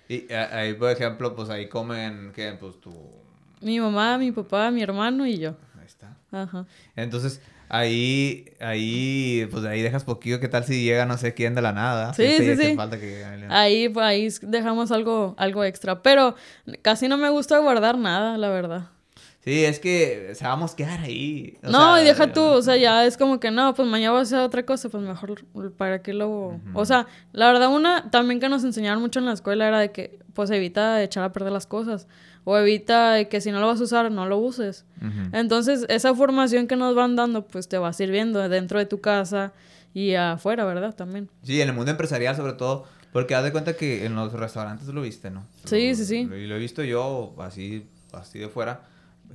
[0.10, 2.58] Y ahí, por ejemplo, pues ahí comen, ¿qué?
[2.60, 2.94] Pues tu...
[3.62, 5.56] Mi mamá, mi papá, mi hermano y yo.
[5.80, 6.18] Ahí está.
[6.34, 6.66] Ajá.
[6.98, 7.40] Entonces,
[7.70, 11.72] ahí, ahí, pues ahí dejas poquito, ¿qué tal si llega no sé quién de la
[11.72, 12.14] nada?
[12.16, 12.78] Sí, sí, sí.
[13.48, 16.36] ahí, pues, ahí dejamos algo, algo extra, pero
[16.82, 18.90] casi no me gusta guardar nada, la verdad.
[19.44, 21.58] Sí, es que se vamos a quedar ahí.
[21.64, 24.22] no, y deja tú, o sea, ya es como que no, pues mañana va a
[24.22, 25.44] hacer otra cosa, pues mejor,
[25.78, 26.60] ¿para qué luego?
[26.74, 29.92] O sea, la verdad, una también que nos enseñaron mucho en la escuela era de
[29.92, 32.08] que, pues evita echar a perder las cosas.
[32.44, 34.86] O evita de que si no lo vas a usar, no lo uses.
[35.32, 39.54] Entonces, esa formación que nos van dando, pues te va sirviendo dentro de tu casa
[39.94, 40.96] y afuera, ¿verdad?
[40.96, 41.30] También.
[41.44, 42.86] Sí, en el mundo empresarial, sobre todo.
[43.12, 45.46] Porque haz de cuenta que en los restaurantes lo viste, ¿no?
[45.66, 46.20] Sí, sí, sí.
[46.22, 48.91] Y lo he visto yo así, así de fuera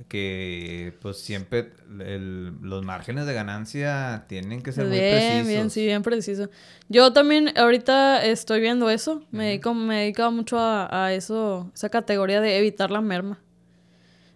[0.07, 5.47] que pues siempre los márgenes de ganancia tienen que ser muy precisos.
[5.47, 6.49] Bien, sí, bien preciso.
[6.89, 11.89] Yo también ahorita estoy viendo eso, me, dedico, me he dedicado mucho a, eso, esa
[11.89, 13.39] categoría de evitar la merma.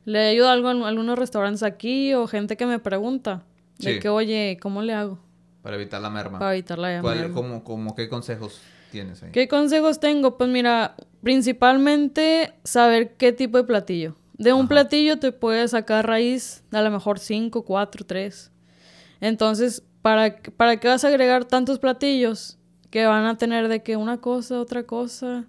[0.05, 3.43] Le ayudo algo a algunos restaurantes aquí o gente que me pregunta
[3.77, 5.19] de que, oye, ¿cómo le hago?
[5.61, 6.39] Para evitar la merma.
[6.39, 7.33] Para evitar la merma.
[7.33, 8.59] Cómo, cómo, ¿Qué consejos
[8.91, 9.31] tienes ahí?
[9.31, 10.37] ¿Qué consejos tengo?
[10.37, 14.15] Pues mira, principalmente saber qué tipo de platillo.
[14.41, 18.51] De un platillo te puedes sacar raíz, a lo mejor 5, 4, 3.
[19.19, 22.57] Entonces, ¿para, ¿para qué vas a agregar tantos platillos
[22.89, 25.45] que van a tener de que una cosa, otra cosa?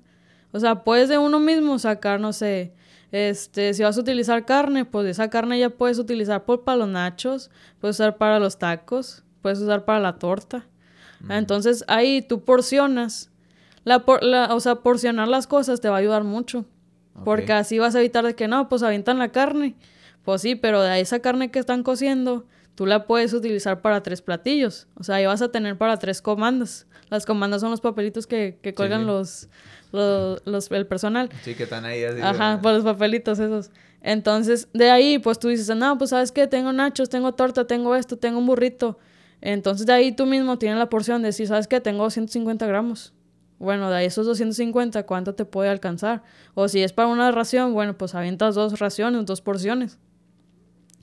[0.53, 2.75] O sea, puedes de uno mismo sacar, no sé,
[3.13, 6.89] este, si vas a utilizar carne, pues esa carne ya puedes utilizar por, para los
[6.89, 7.51] nachos,
[7.81, 10.67] puedes usar para los tacos, puedes usar para la torta.
[11.31, 13.31] Entonces ahí tú porcionas.
[13.85, 16.67] La, la, o sea, porcionar las cosas te va a ayudar mucho.
[17.25, 19.75] Porque así vas a evitar de que no, pues avientan la carne.
[20.25, 24.23] Pues sí, pero de esa carne que están cociendo, tú la puedes utilizar para tres
[24.23, 24.87] platillos.
[24.95, 26.87] O sea, ahí vas a tener para tres comandas.
[27.11, 29.49] Las comandas son los papelitos que, que colgan Los,
[29.93, 31.29] los, el personal.
[31.43, 32.03] Sí, que están ahí.
[32.05, 33.71] Así Ajá, por los papelitos esos.
[34.01, 37.95] Entonces, de ahí, pues tú dices, no, pues sabes qué, tengo nachos, tengo torta, tengo
[37.95, 38.99] esto, tengo un burrito.
[39.41, 43.13] Entonces, de ahí tú mismo tienes la porción de decir, sabes qué, tengo 150 gramos.
[43.63, 46.25] Bueno, de esos 250, ¿cuánto te puede alcanzar?
[46.55, 50.01] O si es para una ración, bueno, pues avientas dos raciones, dos porciones.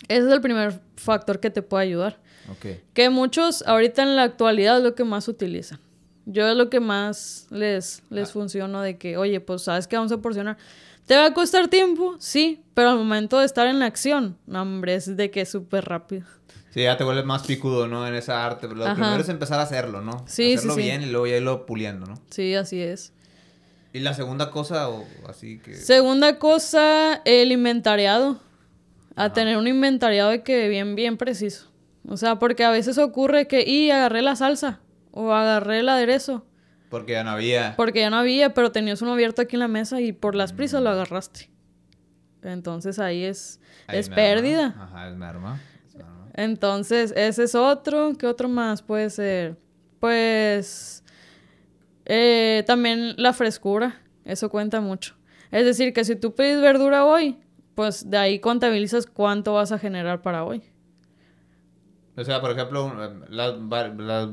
[0.10, 2.20] Ese es el primer factor que te puede ayudar.
[2.58, 2.82] Okay.
[2.94, 5.80] Que muchos ahorita en la actualidad es lo que más utilizan.
[6.26, 8.34] Yo es lo que más les, les ah.
[8.34, 10.58] funciona de que, oye, pues sabes que vamos a porcionar.
[11.06, 12.18] ¿Te va a costar tiempo?
[12.20, 15.50] Sí, pero al momento de estar en la acción, no, hombre, es de que es
[15.50, 16.26] súper rápido.
[16.72, 18.08] Sí, ya te vuelves más picudo, ¿no?
[18.08, 18.68] En esa arte.
[18.68, 20.24] Pero lo primero es empezar a hacerlo, ¿no?
[20.28, 22.16] Sí, Hacerlo sí, bien y luego ya irlo puliendo, ¿no?
[22.30, 23.14] Sí, así es.
[23.92, 25.76] ¿Y la segunda cosa o así que...?
[25.76, 28.40] Segunda cosa, el inventariado
[29.16, 31.70] a tener un inventariado de que bien, bien preciso.
[32.08, 34.80] O sea, porque a veces ocurre que, y agarré la salsa
[35.12, 36.46] o agarré el aderezo.
[36.90, 37.76] Porque ya no había.
[37.76, 40.54] Porque ya no había, pero tenías uno abierto aquí en la mesa y por las
[40.54, 40.94] prisas lo mm.
[40.94, 41.50] agarraste.
[42.42, 44.76] Entonces ahí es, es pérdida.
[44.80, 45.60] Ajá, es merma.
[46.34, 48.14] Entonces, ese es otro.
[48.18, 49.58] ¿Qué otro más puede ser?
[50.00, 51.04] Pues
[52.06, 54.02] eh, también la frescura.
[54.26, 55.16] Eso cuenta mucho.
[55.52, 57.38] Es decir, que si tú pides verdura hoy,
[57.76, 60.64] pues de ahí contabilizas cuánto vas a generar para hoy.
[62.16, 62.92] O sea, por ejemplo,
[63.30, 63.54] las,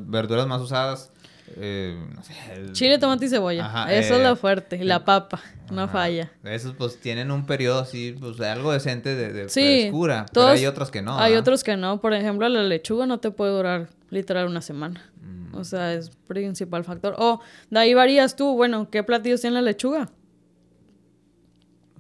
[0.07, 1.13] verduras más usadas,
[1.57, 2.35] eh, no sé,
[2.73, 3.87] Chile, tomate y cebolla.
[3.91, 4.77] Eso es lo eh, fuerte.
[4.77, 6.31] Y la papa, no falla.
[6.45, 10.27] Esos pues tienen un periodo así, pues algo decente de, de frescura.
[10.33, 11.19] pero hay otros que no.
[11.19, 12.01] Hay otros que no.
[12.01, 15.11] Por ejemplo, la lechuga no te puede durar literal una semana.
[15.21, 15.55] Mm.
[15.55, 17.15] O sea, es principal factor.
[17.19, 20.11] O de ahí varías tú, bueno, ¿qué platillos tiene la lechuga?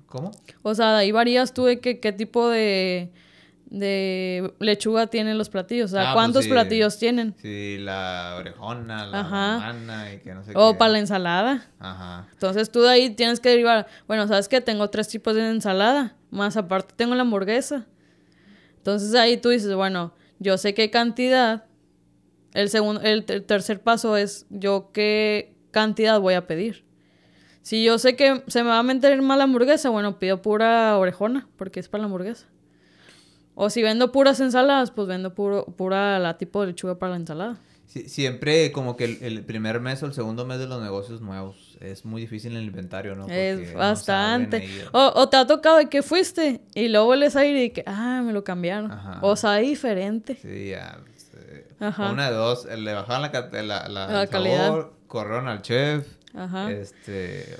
[0.06, 0.30] ¿Cómo?
[0.62, 3.10] O sea, ahí varías tú de qué, qué tipo de,
[3.66, 5.92] de lechuga tienen los platillos.
[5.92, 7.34] O sea, ah, pues ¿cuántos platillos tienen?
[7.38, 11.68] Sí, la orejona, la romana y que no sé O para la ensalada.
[11.78, 12.28] Ajá.
[12.32, 14.60] Entonces tú de ahí tienes que derivar, bueno, ¿sabes qué?
[14.60, 16.16] Tengo tres tipos de ensalada.
[16.30, 17.86] Más aparte tengo la hamburguesa.
[18.78, 21.64] Entonces ahí tú dices, bueno, yo sé qué cantidad.
[22.54, 26.86] El, segundo, el tercer paso es yo qué cantidad voy a pedir.
[27.66, 30.96] Si yo sé que se me va a meter mal la hamburguesa, bueno, pido pura
[30.98, 32.46] orejona, porque es para la hamburguesa.
[33.58, 37.16] O si vendo puras ensaladas, pues vendo puro, pura la tipo de lechuga para la
[37.16, 37.56] ensalada.
[37.86, 42.04] siempre como que el, primer mes o el segundo mes de los negocios nuevos es
[42.04, 43.26] muy difícil en el inventario, ¿no?
[43.26, 44.68] es bastante.
[44.92, 48.22] o, te ha tocado de que fuiste y luego vuelves a ir y que, ah,
[48.22, 48.92] me lo cambiaron.
[49.22, 50.36] O sea, diferente.
[50.40, 50.98] Sí, ya.
[51.02, 51.66] Pues, eh,
[52.12, 54.90] Una de dos, le bajaban la, la, calidad.
[55.06, 56.70] corrieron al chef Ajá.
[56.70, 57.56] Este.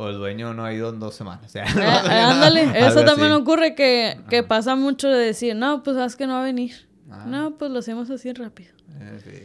[0.00, 1.54] O el dueño no ha ido en dos semanas.
[1.54, 6.26] Eh, ándale, eso también ocurre que, que, pasa mucho de decir, no, pues sabes que
[6.26, 6.88] no va a venir.
[7.10, 7.24] Ah.
[7.26, 8.70] No, pues lo hacemos así rápido.
[8.98, 9.42] Eh, sí.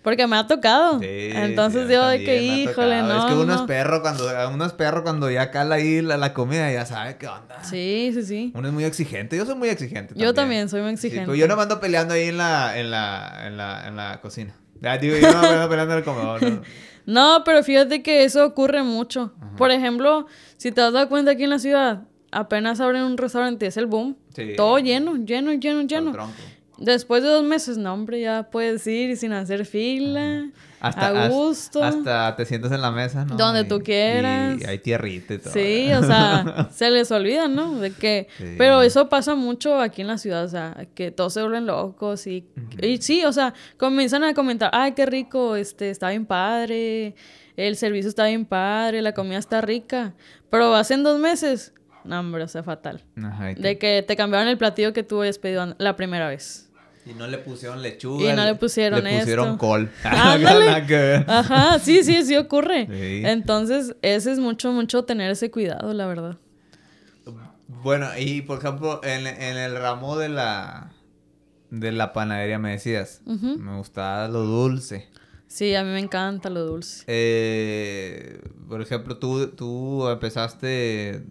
[0.00, 1.00] Porque me ha tocado.
[1.00, 3.18] Sí, Entonces yo de que, híjole, no.
[3.18, 6.32] Es que uno es perro cuando, uno es perro cuando ya cala ahí la, la,
[6.32, 7.62] comida, ya sabe qué onda.
[7.62, 8.52] Sí, sí, sí.
[8.54, 9.36] Uno es muy exigente.
[9.36, 10.14] Yo soy muy exigente.
[10.16, 11.26] Yo también soy muy exigente.
[11.26, 14.20] Pues yo no me ando peleando ahí en la, en la, en la, en la
[14.22, 14.54] cocina.
[14.80, 16.42] Ya, digo, yo no me ando peleando en el comedor.
[16.42, 16.62] ¿no?
[17.10, 19.32] No, pero fíjate que eso ocurre mucho.
[19.56, 23.66] Por ejemplo, si te has dado cuenta aquí en la ciudad, apenas abren un restaurante,
[23.66, 24.16] es el boom.
[24.56, 26.12] Todo lleno, lleno, lleno, lleno.
[26.80, 30.48] Después de dos meses, no, hombre, ya puedes ir sin hacer fila.
[30.80, 31.84] Hasta, a gusto.
[31.84, 33.36] Hasta te sientas en la mesa, ¿no?
[33.36, 34.58] Donde tú quieras.
[34.58, 35.52] Y hay tierrita y todo.
[35.52, 37.78] Sí, o sea, se les olvida, ¿no?
[37.78, 38.28] De que...
[38.56, 42.26] Pero eso pasa mucho aquí en la ciudad, o sea, que todos se vuelven locos
[42.26, 42.46] y...
[42.80, 47.14] Y sí, o sea, comienzan a comentar, ay, qué rico, este, está bien padre,
[47.58, 50.14] el servicio está bien padre, la comida está rica.
[50.48, 53.04] Pero hace dos meses, no, hombre, o sea, fatal.
[53.58, 56.69] de que te cambiaron el platillo que tú habías pedido la primera vez.
[57.10, 58.32] Y no le pusieron lechuga.
[58.32, 59.90] Y no le pusieron Le pusieron col.
[60.04, 62.86] Ajá, sí, sí, sí ocurre.
[63.28, 66.38] Entonces, ese es mucho, mucho tener ese cuidado, la verdad.
[67.82, 70.92] Bueno, y por ejemplo, en, el ramo de la
[71.70, 75.08] de la panadería me decías, me gustaba lo dulce.
[75.46, 77.04] Sí, a mí me encanta lo dulce.
[77.08, 81.24] Eh, por ejemplo, tú, tú empezaste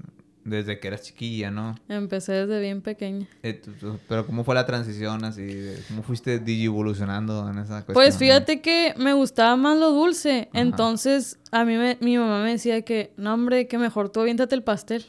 [0.49, 1.75] desde que eras chiquilla, ¿no?
[1.87, 3.27] Empecé desde bien pequeña.
[3.43, 3.61] Eh,
[4.07, 5.73] pero ¿cómo fue la transición así?
[5.87, 7.93] ¿Cómo fuiste evolucionando en esa cuestión?
[7.93, 10.49] Pues fíjate que me gustaba más lo dulce.
[10.53, 14.63] Entonces, a mí mi mamá me decía que, no, hombre, que mejor tú aviéntate el
[14.63, 15.05] pastel.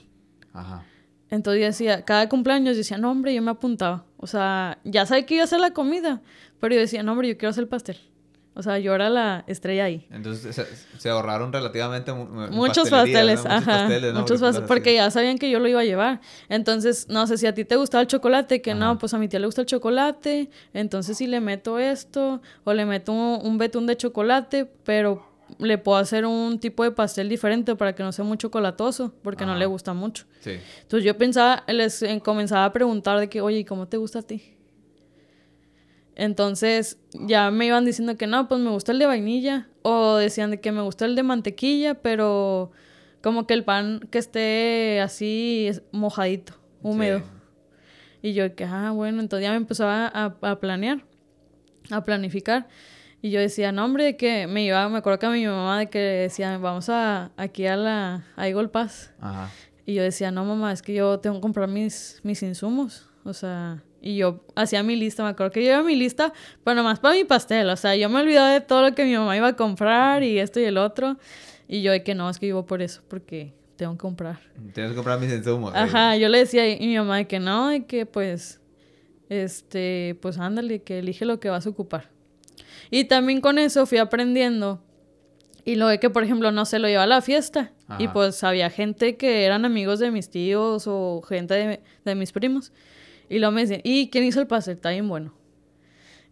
[0.53, 0.85] Ajá.
[1.31, 4.05] Entonces yo decía, cada cumpleaños decía, no, hombre, yo me apuntaba.
[4.17, 6.23] O sea, ya sabía que iba a hacer la comida.
[6.59, 7.99] Pero yo decía, no, hombre, yo quiero hacer el pastel.
[8.55, 10.07] O sea, yo era la estrella ahí.
[10.11, 10.67] Entonces
[10.99, 13.89] se, ahorraron relativamente muchos pasteles, ajá.
[14.13, 16.21] Muchos pasteles, porque ya sabían que yo lo iba a llevar.
[16.49, 19.29] Entonces, no sé si a ti te gustaba el chocolate, que no, pues a mi
[19.29, 23.87] tía le gusta el chocolate, entonces si le meto esto, o le meto un, betún
[23.87, 25.25] de chocolate, pero
[25.59, 29.47] le puedo hacer un tipo de pastel diferente para que no sea muy chocolatoso, porque
[29.47, 30.25] no le gusta mucho.
[30.41, 30.59] Sí.
[30.83, 34.23] Entonces yo pensaba, les comenzaba a preguntar de que, oye, ¿y cómo te gusta a
[34.23, 34.57] ti?
[36.17, 39.69] Entonces ya me iban diciendo que no, pues me gusta el de vainilla.
[39.83, 42.71] O decían de que me gusta el de mantequilla, pero
[43.23, 47.23] como que el pan que esté así mojadito, húmedo.
[48.23, 51.05] Y yo que, ah, bueno, entonces ya me empezaba a, planear,
[51.91, 52.69] a planificar.
[53.23, 55.79] Y yo decía, no, hombre, de que me iba, me acuerdo que a mi mamá
[55.79, 59.13] de que decía, vamos a aquí a la a Eagle Pass.
[59.21, 59.51] Ajá.
[59.87, 63.09] Y yo decía, no, mamá, es que yo tengo que comprar mis, mis insumos.
[63.25, 66.33] O sea, y yo hacía mi lista, me acuerdo que yo mi lista,
[66.65, 67.69] pero nomás para mi pastel.
[67.69, 70.39] O sea, yo me olvidaba de todo lo que mi mamá iba a comprar y
[70.39, 71.19] esto y el otro.
[71.69, 74.41] Y yo de que no, es que vivo por eso, porque tengo que comprar.
[74.73, 75.75] Tienes que comprar mis insumos.
[75.75, 78.61] Ajá, yo le decía a mi mamá de que no, de que pues,
[79.29, 82.11] este, pues ándale, que elige lo que vas a ocupar.
[82.91, 84.83] Y también con eso fui aprendiendo.
[85.65, 87.73] Y lo de que, por ejemplo, no se lo lleva a la fiesta.
[87.99, 92.33] Y pues había gente que eran amigos de mis tíos o gente de, de mis
[92.33, 92.73] primos.
[93.31, 94.75] Y luego me dicen, ¿y quién hizo el pastel?
[94.75, 95.33] Está bien bueno.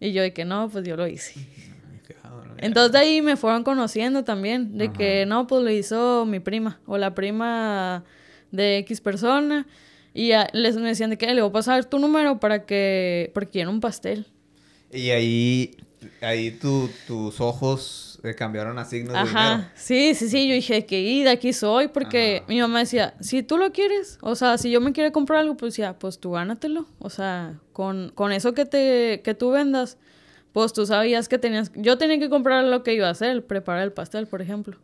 [0.00, 1.34] Y yo de que no, pues yo lo hice.
[2.58, 6.80] Entonces de ahí me fueron conociendo también, de que no, pues lo hizo mi prima
[6.86, 8.04] o la prima
[8.50, 9.66] de X persona.
[10.12, 13.50] Y les me decían de que le voy a pasar tu número para que, porque
[13.50, 14.26] quiero un pastel.
[14.92, 15.76] Y ahí,
[16.20, 19.70] ahí tus ojos cambiaron a signos Ajá.
[19.74, 20.48] Sí, sí, sí.
[20.48, 24.18] Yo dije que y de aquí soy, porque mi mamá decía, si tú lo quieres,
[24.22, 26.86] o sea, si yo me quiero comprar algo, pues ya, pues tú gánatelo.
[26.98, 29.98] O sea, con, con eso que te, que tú vendas,
[30.52, 33.82] pues tú sabías que tenías, yo tenía que comprar lo que iba a hacer, preparar
[33.82, 34.76] el pastel, por ejemplo.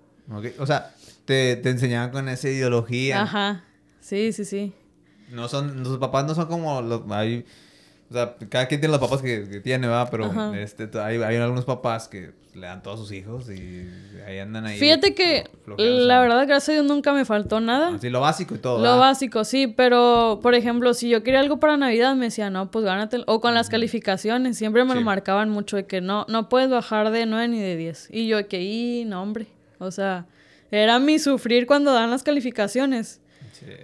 [0.58, 0.94] O sea,
[1.24, 3.22] te, te enseñaban con esa ideología.
[3.22, 3.64] Ajá.
[4.00, 4.72] Sí, sí, sí.
[5.30, 7.44] No son, los papás no son como los, hay,
[8.10, 10.08] o sea, cada quien tiene los papás que, que tiene, ¿verdad?
[10.10, 13.88] Pero este, hay, hay algunos papás que le dan todos sus hijos y
[14.26, 14.78] ahí andan ahí.
[14.78, 15.44] Fíjate que
[15.76, 17.98] la verdad, gracias a Dios, nunca me faltó nada.
[17.98, 18.82] Sí, lo básico y todo.
[18.82, 22.70] Lo básico, sí, pero por ejemplo, si yo quería algo para Navidad, me decía, no,
[22.70, 23.18] pues gánate.
[23.26, 27.10] O con las calificaciones, siempre me lo marcaban mucho de que no, no puedes bajar
[27.10, 28.08] de 9 ni de 10.
[28.12, 29.48] Y yo, que, y no, hombre.
[29.78, 30.26] O sea,
[30.70, 33.20] era mi sufrir cuando dan las calificaciones.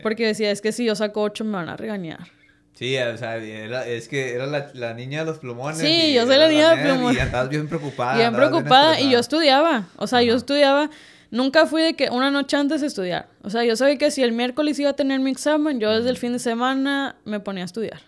[0.03, 2.40] Porque decía, es que si yo saco 8 me van a regañar.
[2.81, 5.77] Sí, o sea, es que era la, niña de los plumones.
[5.77, 7.19] Sí, yo soy la niña de los plumones.
[7.19, 8.17] Y andabas bien preocupada.
[8.17, 9.89] Bien preocupada y yo estudiaba.
[9.97, 10.89] O sea, yo estudiaba.
[11.31, 13.29] Nunca fui de que una noche antes de estudiar.
[13.43, 16.09] O sea, yo sabía que si el miércoles iba a tener mi examen, yo desde
[16.09, 18.01] el fin de semana me ponía a estudiar.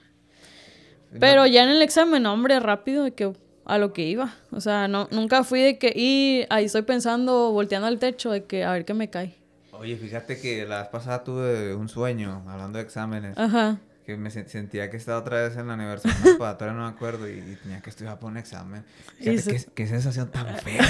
[1.21, 3.31] Pero ya en el examen, hombre, rápido, de que
[3.67, 4.37] a lo que iba.
[4.53, 8.45] O sea, no, nunca fui de que, y ahí estoy pensando, volteando al techo, de
[8.45, 9.37] que a ver qué me cae.
[9.73, 13.37] Oye, fíjate que la vez pasada tuve un sueño, hablando de exámenes.
[13.37, 17.29] Ajá que me sentía que estaba otra vez en la universidad todavía no me acuerdo
[17.29, 18.85] y, tenía que estudiar para un examen.
[19.19, 20.85] Fíjate, qué, sensación tan fea.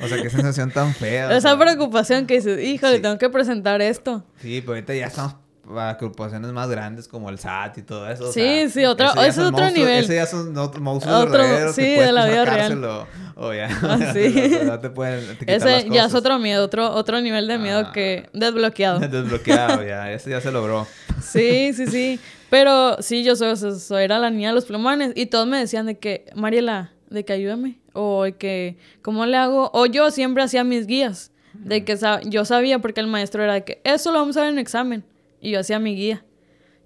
[0.00, 1.34] o sea, qué sensación tan fea.
[1.36, 4.24] Esa preocupación que dices, híjole, tengo que presentar esto.
[4.40, 8.32] Sí, pero ahorita ya estamos para preocupaciones más grandes como el SAT y todo eso.
[8.32, 10.04] Sí, sí, otro, ese, es otro nivel.
[10.04, 13.06] Ese ya son monstruos otro, verdaderos sí, de la vida real.
[13.34, 14.58] O, ya, ah, sí.
[14.64, 17.92] no te pueden Ese ya es otro miedo, otro, otro nivel de miedo ah.
[17.92, 19.00] que desbloqueado.
[19.08, 20.86] desbloqueado, ya, ese ya se logró.
[21.20, 22.20] Sí, sí, sí.
[22.48, 25.86] Pero sí, yo soy, soy, era la niña de los plumones y todos me decían
[25.86, 27.78] de que, Mariela, de que ayúdame.
[27.92, 29.70] O de que, ¿cómo le hago?
[29.74, 31.32] O yo siempre hacía mis guías.
[31.54, 34.50] De que yo sabía porque el maestro era de que eso lo vamos a ver
[34.50, 35.04] en examen.
[35.46, 36.24] Y yo hacía mi guía.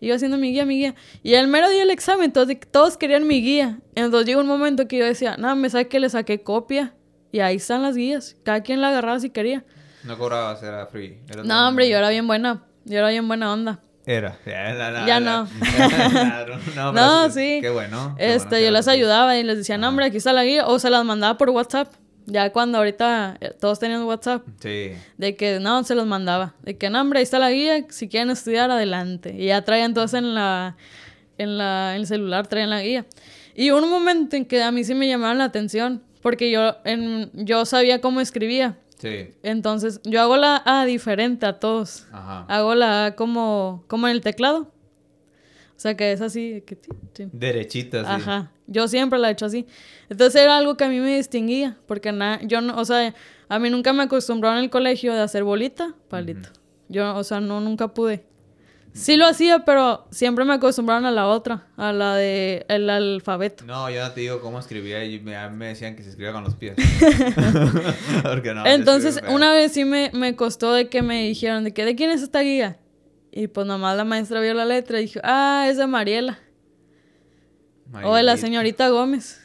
[0.01, 0.95] Iba haciendo mi guía, mi guía.
[1.23, 3.79] Y el mero día del examen, todos, todos querían mi guía.
[3.95, 6.93] Entonces llegó un momento que yo decía, nada, me saqué que le saqué copia.
[7.33, 8.37] Y ahí están las guías.
[8.43, 9.65] Cada quien la agarraba si quería.
[10.05, 11.17] No cobrabas, era free.
[11.43, 12.67] no, hombre, yo era bien buena.
[12.85, 13.81] Yo era bien buena onda.
[14.05, 14.37] Era.
[14.45, 15.49] Ya, no.
[16.93, 17.61] no, sí.
[17.63, 18.15] Qué bueno.
[18.19, 20.67] este, yo les ayudaba y les decía, no, hombre, aquí está la guía.
[20.67, 21.95] O se las mandaba por WhatsApp.
[22.27, 24.47] Ya cuando ahorita eh, todos tenían WhatsApp.
[24.61, 24.93] Sí.
[25.17, 26.55] De que no, se los mandaba.
[26.63, 27.87] De que no, hombre, ahí está la guía.
[27.89, 29.35] Si quieren estudiar, adelante.
[29.37, 30.77] Y ya traían todos en la,
[31.39, 33.07] en la, en el celular, traían la guía.
[33.55, 36.03] Y un momento en que a mí sí me llamaron la atención.
[36.23, 38.79] Porque yo, en, yo sabía cómo escribía.
[38.99, 39.31] Sí.
[39.43, 42.07] Entonces, yo hago la A diferente a todos.
[42.13, 42.45] Ajá.
[42.49, 44.73] Hago la A como, como en el teclado.
[45.77, 46.63] O sea, que es así.
[46.67, 46.79] Que,
[47.33, 48.07] Derechita, sí.
[48.07, 48.53] Ajá.
[48.71, 49.67] Yo siempre la he hecho así.
[50.09, 51.77] Entonces era algo que a mí me distinguía.
[51.87, 53.15] Porque nada, yo no, o sea,
[53.49, 56.49] a mí nunca me acostumbraron en el colegio de hacer bolita, palito.
[56.89, 58.25] Yo, o sea, no, nunca pude.
[58.93, 63.65] Sí lo hacía, pero siempre me acostumbraron a la otra, a la de el alfabeto.
[63.65, 66.45] No, yo no te digo cómo escribía y me, me decían que se escribía con
[66.45, 66.75] los pies.
[68.23, 71.85] Porque no, Entonces, una vez sí me, me costó de que me dijeron de que,
[71.85, 72.79] ¿de quién es esta guía?
[73.33, 76.39] Y pues nomás la maestra vio la letra y dijo, ah, es de Mariela.
[78.05, 79.41] O de la señorita Gómez.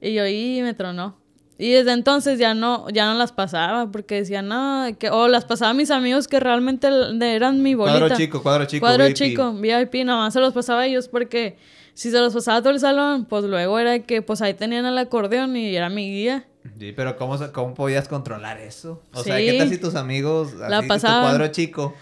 [0.00, 1.16] Y yo, y me tronó.
[1.58, 5.44] Y desde entonces ya no, ya no las pasaba porque decía, no, que, o las
[5.44, 6.88] pasaba a mis amigos que realmente
[7.20, 8.00] eran mi bolita.
[8.00, 8.84] Cuadro chico, cuadro chico.
[8.84, 11.56] Cuadro chico, VIP, nomás se los pasaba a ellos porque
[11.94, 14.98] si se los pasaba todo el salón, pues luego era que pues ahí tenían el
[14.98, 16.46] acordeón y era mi guía.
[16.78, 19.02] Sí, pero ¿cómo, cómo podías controlar eso?
[19.12, 21.22] O sea, ¿qué tal si tus amigos, así, la pasaban.
[21.22, 21.94] tu cuadro chico...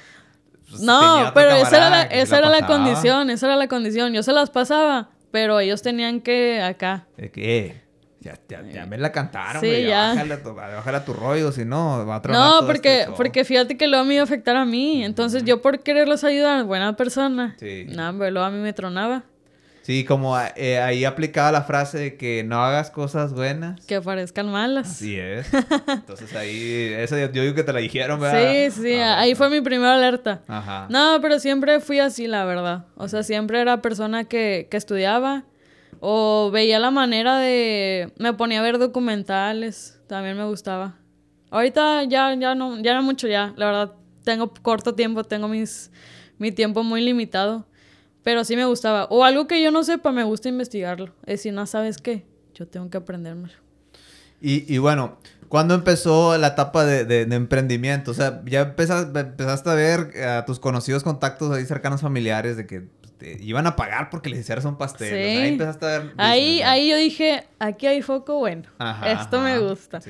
[0.71, 4.13] Pues, no, pero esa era, la, esa era la condición, esa era la condición.
[4.13, 7.07] Yo se las pasaba, pero ellos tenían que acá.
[7.17, 7.91] ¿De qué?
[8.21, 10.13] Ya, ya, me la cantaron, sí, ya.
[10.13, 14.15] Bájale, a tu rollo, si no, va a No, porque, porque fíjate que luego me
[14.15, 15.03] iba a afectar a mí.
[15.03, 17.57] Entonces, yo por quererlos ayudar, buena persona.
[17.59, 17.87] Sí.
[17.89, 19.25] No, pero luego a mí me tronaba.
[19.91, 23.85] Sí, como eh, ahí aplicaba la frase de que no hagas cosas buenas.
[23.87, 24.89] Que parezcan malas.
[24.89, 25.53] Así es.
[25.89, 28.71] Entonces ahí, eso yo, digo que te la dijeron, ¿verdad?
[28.71, 30.43] Sí, sí, ah, ahí fue mi primera alerta.
[30.47, 30.87] Ajá.
[30.91, 32.85] No, pero siempre fui así, la verdad.
[32.95, 35.43] O sea, siempre era persona que, que estudiaba
[35.99, 38.13] o veía la manera de...
[38.17, 40.01] Me ponía a ver documentales.
[40.07, 40.99] También me gustaba.
[41.51, 43.55] Ahorita ya, ya, no, ya no mucho ya.
[43.57, 45.25] La verdad, tengo corto tiempo.
[45.25, 45.91] Tengo mis,
[46.39, 47.67] mi tiempo muy limitado.
[48.23, 49.05] Pero sí me gustaba.
[49.05, 51.13] O algo que yo no sepa, me gusta investigarlo.
[51.23, 52.25] Es decir, no sabes qué.
[52.55, 53.55] Yo tengo que aprendérmelo.
[54.41, 55.19] Y, y bueno,
[55.49, 58.11] ¿cuándo empezó la etapa de, de, emprendimiento?
[58.11, 62.67] O sea, ya empezaste, empezaste a ver a tus conocidos contactos ahí cercanos familiares de
[62.67, 62.89] que
[63.41, 65.15] iban a pagar porque les hicieras un pastel.
[65.15, 66.13] ahí empezaste a ver.
[66.17, 68.65] Ahí, ahí yo dije, aquí hay foco bueno.
[69.07, 70.01] esto me gusta.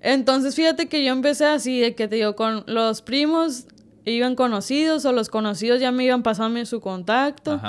[0.00, 3.66] Entonces, fíjate que yo empecé así, de que te digo, con los primos
[4.04, 7.60] iban conocidos o los conocidos ya me iban pasando su contacto.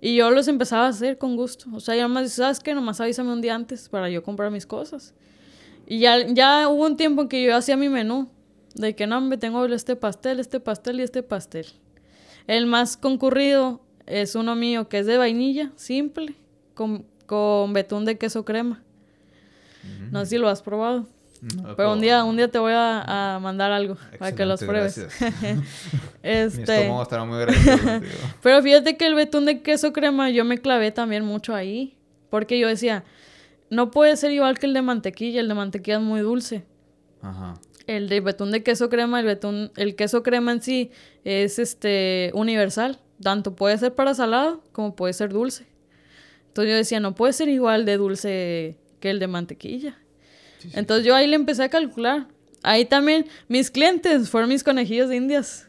[0.00, 1.68] Y yo los empezaba a hacer con gusto.
[1.72, 2.74] O sea, ya más, ¿sabes qué?
[2.74, 5.14] Nomás avísame un día antes para yo comprar mis cosas.
[5.86, 8.28] Y ya, ya hubo un tiempo en que yo hacía mi menú.
[8.74, 11.66] De que no, me tengo este pastel, este pastel y este pastel.
[12.46, 16.34] El más concurrido es uno mío que es de vainilla, simple,
[16.74, 18.82] con, con betún de queso crema.
[20.12, 21.06] No sé si lo has probado.
[21.76, 24.98] Pero un día, un día te voy a, mandar algo para que los pruebes.
[26.22, 26.88] este...
[26.88, 27.38] Mi estará muy
[28.42, 31.94] pero fíjate que el betún de queso crema yo me clavé también mucho ahí.
[32.30, 33.04] Porque yo decía,
[33.70, 35.40] no puede ser igual que el de mantequilla.
[35.40, 36.64] El de mantequilla es muy dulce.
[37.22, 37.54] Ajá.
[37.86, 40.90] El de betún de queso crema, el betún, el queso crema en sí
[41.24, 43.00] es este universal.
[43.22, 45.66] Tanto puede ser para salado como puede ser dulce.
[46.48, 49.98] Entonces yo decía, no puede ser igual de dulce que el de mantequilla.
[50.72, 52.26] Entonces yo ahí le empecé a calcular.
[52.62, 55.66] Ahí también mis clientes fueron mis conejillos de indias.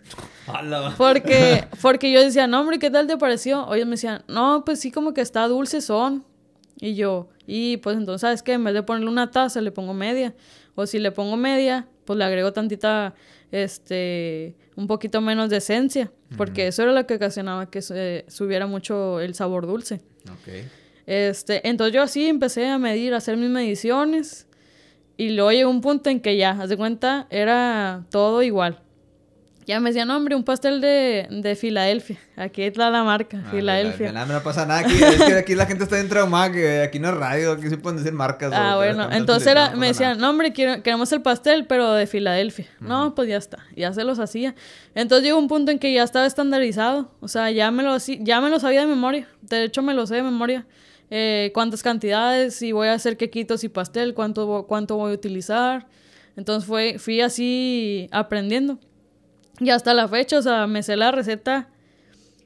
[0.98, 3.74] porque, porque yo decía, no, hombre, ¿qué tal te pareció?
[3.74, 6.26] Ellos me decían, no, pues sí, como que está dulce son.
[6.82, 8.54] Y yo, y pues entonces, ¿sabes qué?
[8.54, 10.34] En vez de ponerle una taza, le pongo media.
[10.76, 13.14] O si le pongo media, pues le agrego tantita
[13.52, 18.66] este, un poquito menos de esencia, porque eso era lo que ocasionaba que se, subiera
[18.66, 20.02] mucho el sabor dulce.
[21.06, 24.48] Este, entonces yo así empecé a medir, a hacer mis mediciones
[25.20, 28.80] y luego llegó un punto en que ya, haz de cuenta, era todo igual.
[29.68, 32.18] Ya me decían, hombre, un pastel de, de Filadelfia.
[32.38, 34.14] Aquí está la marca, ah, Filadelfia.
[34.14, 34.94] Nada, no pasa nada aquí.
[34.94, 37.78] Es que aquí la gente está bien traumada, que aquí no es radio, aquí se
[37.78, 38.54] pueden decir marcas.
[38.56, 39.12] Ah, bueno.
[39.12, 42.68] Entonces era, me decían, no, hombre, queremos el pastel, pero de Filadelfia.
[42.80, 43.60] No, pues ya está.
[43.76, 44.56] Ya se los hacía.
[44.96, 47.12] Entonces llegó un punto en que ya estaba estandarizado.
[47.20, 49.28] O sea, ya me lo, ya me lo sabía de memoria.
[49.42, 50.66] De hecho, me lo sé de memoria.
[51.12, 55.88] Eh, cuántas cantidades, si voy a hacer quequitos y pastel, cuánto, cuánto voy a utilizar.
[56.36, 58.80] Entonces fue, fui así aprendiendo.
[59.60, 61.70] Y hasta la fecha, o sea, me sé la receta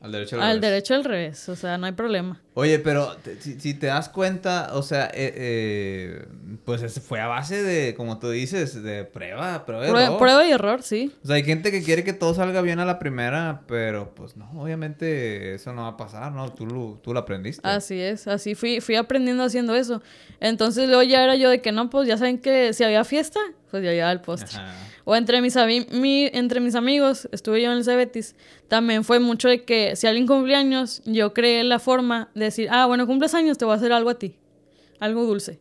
[0.03, 2.41] al derecho al, al derecho al revés, o sea, no hay problema.
[2.55, 6.25] Oye, pero si, te das cuenta, o sea, eh, eh,
[6.65, 10.19] pues fue a base de, como tú dices, de prueba, prueba y error.
[10.19, 11.13] Prueba y error, sí.
[11.23, 14.35] O sea, hay gente que quiere que todo salga bien a la primera, pero pues
[14.35, 16.51] no, obviamente eso no va a pasar, ¿no?
[16.51, 17.65] Tú lo, tú lo aprendiste.
[17.65, 20.03] Así es, así fui, fui aprendiendo haciendo eso.
[20.41, 23.39] Entonces luego ya era yo de que no, pues ya saben que si había fiesta,
[23.71, 24.59] pues ya llevaba el postre.
[25.05, 25.55] O entre mis,
[25.91, 28.35] mi, entre mis amigos, estuve yo en el Cebetis,
[28.67, 32.69] también fue mucho de que si alguien cumple años, yo creé la forma de decir,
[32.71, 34.35] ah, bueno, cumples años, te voy a hacer algo a ti,
[34.99, 35.59] algo dulce.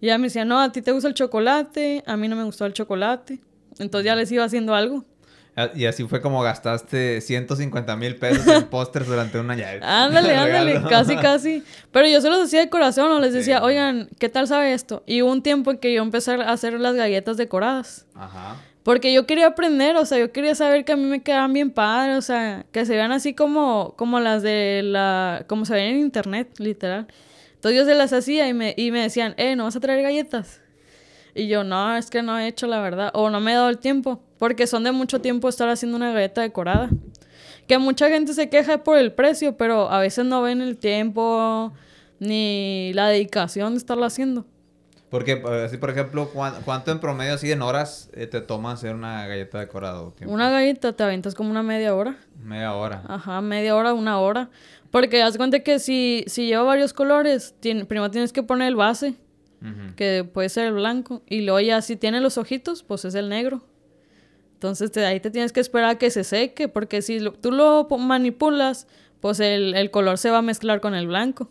[0.00, 2.44] Y ya me decía, no, a ti te gusta el chocolate, a mí no me
[2.44, 3.40] gustó el chocolate.
[3.78, 5.04] Entonces ya les iba haciendo algo.
[5.74, 9.64] Y así fue como gastaste 150 mil pesos en pósters durante un año.
[9.80, 11.64] Ándale, ándale, casi, casi.
[11.92, 15.02] Pero yo se los decía de corazón, o les decía, oigan, ¿qué tal sabe esto?
[15.06, 18.06] Y hubo un tiempo en que yo empecé a hacer las galletas decoradas.
[18.14, 18.56] Ajá.
[18.82, 21.70] Porque yo quería aprender, o sea, yo quería saber que a mí me quedaban bien
[21.70, 25.96] padres, o sea, que se vean así como, como las de la, como se ven
[25.96, 27.08] en internet, literal.
[27.54, 30.02] Entonces yo se las hacía y me, y me decían, eh, ¿no vas a traer
[30.02, 30.60] galletas?
[31.34, 33.70] Y yo, no, es que no he hecho la verdad, o no me he dado
[33.70, 36.90] el tiempo, porque son de mucho tiempo estar haciendo una galleta decorada.
[37.66, 41.72] Que mucha gente se queja por el precio, pero a veces no ven el tiempo
[42.18, 44.46] ni la dedicación de estarlo haciendo.
[45.10, 46.30] Porque, así por ejemplo,
[46.64, 50.02] ¿cuánto en promedio, así en horas, eh, te toma hacer una galleta decorada?
[50.26, 52.16] Una galleta te aventas como una media hora.
[52.42, 53.02] Media hora.
[53.06, 54.50] Ajá, media hora, una hora.
[54.90, 59.14] Porque haz cuenta que si, si lleva varios colores, primero tienes que poner el base,
[59.96, 63.28] que puede ser el blanco, y luego ya si tiene los ojitos, pues es el
[63.28, 63.64] negro.
[64.56, 67.86] Entonces te, ahí te tienes que esperar a que se seque, porque si tú lo
[67.98, 68.86] manipulas,
[69.20, 71.50] pues el, el color se va a mezclar con el blanco.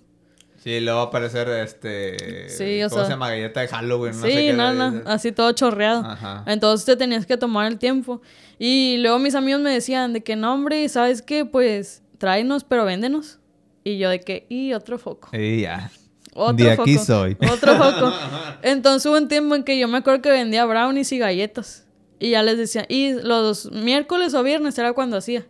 [0.65, 2.49] Sí, luego va a aparecer este.
[2.49, 3.29] Sí, o ¿Cómo se llama?
[3.29, 4.19] Galleta de Halloween.
[4.19, 5.03] No sí, no, no.
[5.05, 6.03] Así todo chorreado.
[6.03, 6.43] Ajá.
[6.47, 8.23] Entonces te tenías que tomar el tiempo.
[8.57, 11.45] Y luego mis amigos me decían de que no, hombre, ¿sabes qué?
[11.45, 13.37] Pues tráenos, pero véndenos.
[13.83, 15.29] Y yo de que, y otro foco.
[15.33, 15.91] Y ya.
[16.33, 17.37] Otro de aquí soy.
[17.53, 18.11] Otro foco.
[18.63, 21.84] Entonces hubo un tiempo en que yo me acuerdo que vendía brownies y galletas.
[22.19, 25.45] Y ya les decía, y los miércoles o viernes era cuando hacía.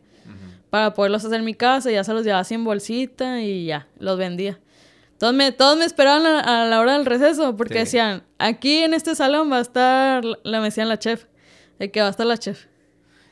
[0.69, 3.87] Para poderlos hacer en mi casa, ya se los llevaba así en bolsita y ya,
[3.99, 4.59] los vendía.
[5.17, 9.15] Todos me, todos me esperaban a, la hora del receso porque decían, aquí en este
[9.15, 11.25] salón va a estar, le decían la chef,
[11.79, 12.65] de que va a estar la chef.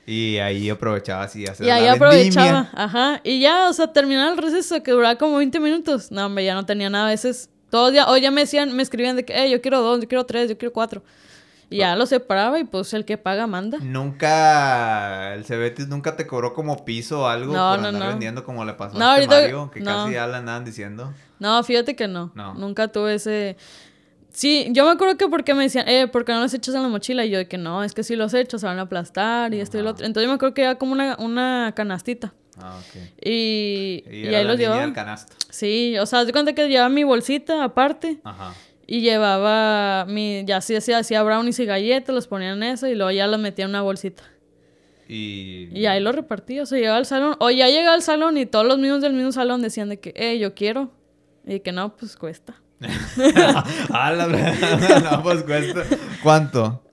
[0.06, 3.22] Y ahí aprovechaba así Y ahí aprovechaba, ajá.
[3.24, 6.12] Y ya, o sea, terminaba el receso que duraba como 20 minutos.
[6.12, 7.50] No, hombre, ya no tenía nada a veces.
[7.70, 10.08] Todos ya, o ya me decían, me escribían de que, eh, yo quiero dos, yo
[10.08, 11.04] quiero tres, yo quiero cuatro.
[11.74, 13.80] Y ya lo separaba y pues el que paga manda.
[13.82, 18.74] Nunca, el Cebetis nunca te cobró como piso o algo por andar vendiendo como le
[18.74, 21.14] pasó a este Mario, que casi ya le andaban diciendo.
[21.40, 22.32] No, fíjate que no.
[22.36, 22.54] no.
[22.54, 23.58] Nunca tuve ese...
[24.30, 26.82] Sí, yo me acuerdo que porque me decían, eh, ¿por qué no los echas en
[26.82, 27.24] la mochila?
[27.24, 29.60] Y yo de que no, es que si los echo se van a aplastar y
[29.60, 30.06] esto y lo otro.
[30.06, 32.34] Entonces yo me acuerdo que era como una, una canastita.
[32.60, 33.02] Ah, ok.
[33.24, 35.18] Y, y, ahí los llevaba.
[35.50, 38.20] Sí, o sea, de cuenta que llevaba mi bolsita aparte.
[38.24, 38.54] Ajá.
[38.94, 42.94] Y llevaba mi, ya así hacía, hacía brownies y galletas, los ponía en eso y
[42.94, 44.22] luego ya los metía en una bolsita.
[45.08, 45.68] Y...
[45.74, 48.46] y ahí los repartía, o sea, llegaba al salón, o ya llegaba al salón y
[48.46, 50.92] todos los niños del mismo salón decían de que, eh, yo quiero.
[51.44, 52.62] Y que no, pues cuesta.
[53.90, 55.86] ah, la no, pues cuesta.
[56.22, 56.84] ¿Cuánto?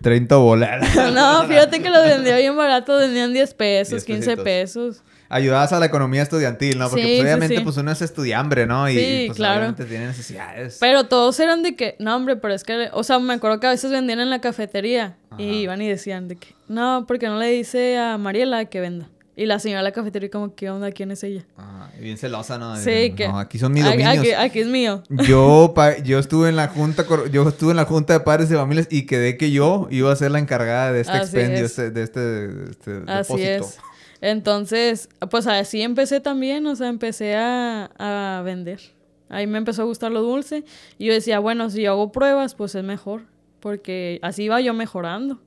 [0.00, 0.96] 30 bolas.
[1.12, 5.86] no, fíjate que los vendía bien barato, vendían 10 pesos, 15 pesos ayudabas a la
[5.86, 6.88] economía estudiantil, ¿no?
[6.88, 8.88] Porque pues, obviamente pues uno es estudiambre, ¿no?
[8.88, 9.60] Y sí, pues claro.
[9.60, 10.76] obviamente tiene necesidades.
[10.78, 13.66] Pero todos eran de que, no, hombre, pero es que, o sea, me acuerdo que
[13.66, 17.38] a veces vendían en la cafetería y iban y decían de que, no, porque no
[17.38, 19.08] le dice a Mariela que venda.
[19.34, 20.92] Y la señora de la cafetería como, ¿qué onda?
[20.92, 21.46] ¿Quién es ella?
[21.56, 22.76] Ah, bien celosa, ¿no?
[22.76, 23.26] Sí, que...
[23.28, 24.18] No, aquí son mis dominios.
[24.18, 25.02] Aquí, aquí, es mío.
[25.08, 25.72] Yo,
[26.04, 29.06] yo estuve en la junta, yo estuve en la junta de padres de familias y
[29.06, 33.02] quedé que yo iba a ser la encargada de este expendio, este, de este, este
[33.06, 33.64] Así depósito.
[33.64, 33.91] Es.
[34.22, 38.80] Entonces, pues así empecé también, o sea, empecé a, vender.
[39.28, 40.64] Ahí me empezó a gustar lo dulce.
[40.96, 43.22] Y yo decía, bueno, si yo hago pruebas, pues es mejor.
[43.58, 45.40] Porque así iba yo mejorando.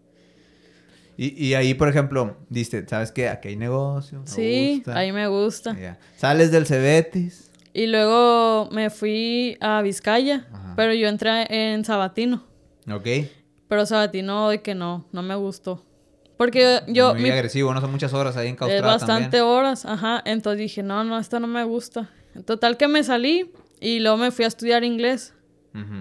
[1.17, 3.29] Y, ahí, por ejemplo, diste, ¿sabes qué?
[3.29, 4.23] Aquí hay negocio.
[4.25, 5.97] sí, ahí me gusta.
[6.17, 7.51] Sales del Cebetis.
[7.71, 12.43] Y luego me fui a Vizcaya, pero yo entré en Sabatino.
[12.91, 13.07] Ok.
[13.69, 15.85] Pero Sabatino de que no, no me gustó.
[16.37, 17.15] Porque yo...
[17.15, 20.21] Muy agresivo, no son muchas horas ahí en Es bastante horas, ajá.
[20.25, 22.09] Entonces dije, no, no, esto no me gusta.
[22.45, 25.33] Total que me salí y luego me fui a estudiar inglés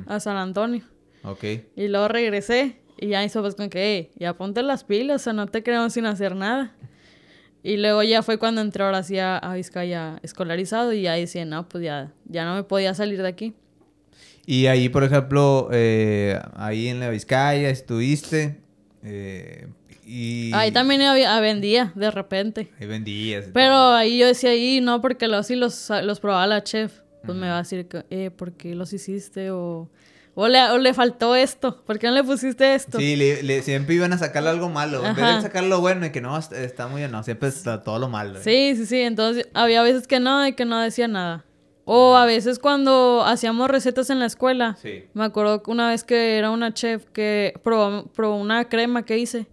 [0.07, 0.85] a San Antonio.
[1.23, 1.45] Ok.
[1.77, 5.33] Y luego regresé y ya hizo pues con que, ya ponte las pilas, o sea,
[5.33, 6.75] no te quedamos sin hacer nada.
[7.63, 11.67] Y luego ya fue cuando entré ahora sí a, Vizcaya escolarizado y ya decía, no,
[11.69, 13.55] pues ya, ya no me podía salir de aquí.
[14.47, 18.61] Y ahí, por ejemplo, eh, ahí en la Vizcaya estuviste,
[19.03, 19.69] eh,
[20.53, 22.71] Ahí también había, vendía, de repente.
[22.81, 23.43] Ahí vendía.
[23.53, 27.01] Pero ahí yo decía, ahí no, porque los, sí los, los probaba la chef.
[27.25, 29.51] Pues me va a decir, eh, ¿por qué los hiciste?
[29.51, 29.89] O,
[30.35, 32.99] o, le, le faltó esto, ¿por qué no le pusiste esto?
[32.99, 35.05] Sí, le, siempre iban a sacarle algo malo.
[35.05, 37.99] En vez de sacar lo bueno y que no, está muy no, siempre está todo
[37.99, 38.41] lo malo.
[38.43, 39.01] Sí, sí, sí.
[39.01, 41.47] Entonces había veces que no y que no decía nada.
[41.87, 45.05] O a veces cuando hacíamos recetas en la escuela, sí.
[45.13, 49.19] me acuerdo que una vez que era una chef que probó, probó una crema que
[49.19, 49.47] hice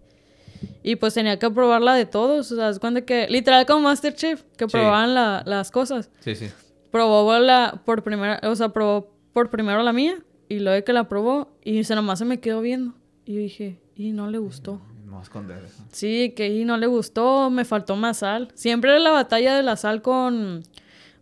[0.82, 2.50] y pues tenía que probarla de todos.
[2.52, 3.26] O sea, es cuando que.
[3.28, 6.10] Literal como Masterchef, que probaban las cosas.
[6.20, 6.50] Sí, sí.
[6.90, 8.40] Probó la por primera.
[8.44, 10.18] O sea, probó por primero la mía.
[10.48, 11.56] Y luego que la probó.
[11.62, 12.94] Y se nomás se me quedó viendo.
[13.24, 14.80] Y yo dije, y no le gustó.
[15.06, 15.84] No a esconder eso.
[15.92, 17.50] Sí, que y no le gustó.
[17.50, 18.48] Me faltó más sal.
[18.54, 20.62] Siempre era la batalla de la sal con.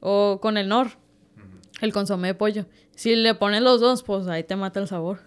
[0.01, 0.89] O con el nor.
[1.81, 2.67] El consomé de pollo.
[2.95, 5.21] Si le pones los dos, pues ahí te mata el sabor.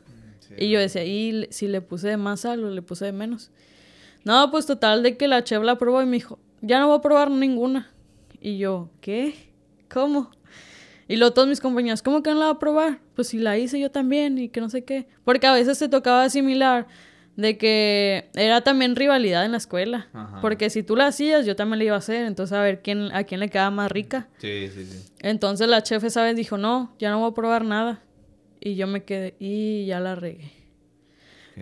[0.57, 3.51] y yo decía, ¿y si le puse de más sal o le puse de menos?
[4.23, 6.97] No, pues total de que la chef la probó y me dijo, ya no voy
[6.97, 7.91] a probar ninguna.
[8.39, 9.51] Y yo, ¿qué?
[9.89, 10.31] ¿Cómo?
[11.07, 12.99] Y luego todos mis compañeros, ¿cómo que no la va a probar?
[13.15, 15.07] Pues si la hice yo también y que no sé qué.
[15.25, 16.87] Porque a veces se tocaba similar
[17.35, 20.07] de que era también rivalidad en la escuela.
[20.41, 22.25] Porque si tú la hacías, yo también la iba a hacer.
[22.25, 24.29] Entonces, a ver quién, a quién le quedaba más rica.
[24.37, 25.03] Sí, sí, sí.
[25.19, 28.01] Entonces la chef esa vez dijo, no, ya no voy a probar nada.
[28.59, 30.62] Y yo me quedé, y ya la regué.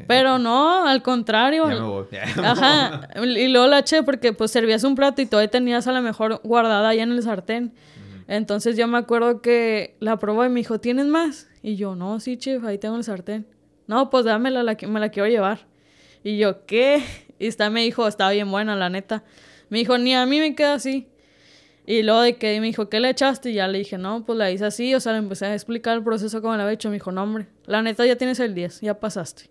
[0.07, 1.69] Pero no, al contrario.
[1.69, 2.05] Ya me voy.
[2.43, 3.09] Ajá.
[3.23, 6.39] Y luego la chef, porque pues servías un plato y todavía tenías a lo mejor
[6.43, 7.73] guardada ahí en el sartén.
[8.27, 11.49] Entonces yo me acuerdo que la probó y me dijo, ¿tienes más?
[11.61, 13.45] Y yo, no, sí, chef, ahí tengo el sartén.
[13.87, 15.67] No, pues dámela, la, me la quiero llevar.
[16.23, 17.03] Y yo, ¿qué?
[17.39, 19.23] Y está, me dijo, estaba bien buena, la neta.
[19.69, 21.09] Me dijo, ni a mí me queda así.
[21.85, 23.49] Y luego de que me dijo, ¿qué le echaste?
[23.49, 24.95] Y ya le dije, no, pues la hice así.
[24.95, 26.89] O sea, le empecé a explicar el proceso como la había hecho.
[26.89, 29.50] Me dijo, no, hombre, la neta ya tienes el 10, ya pasaste.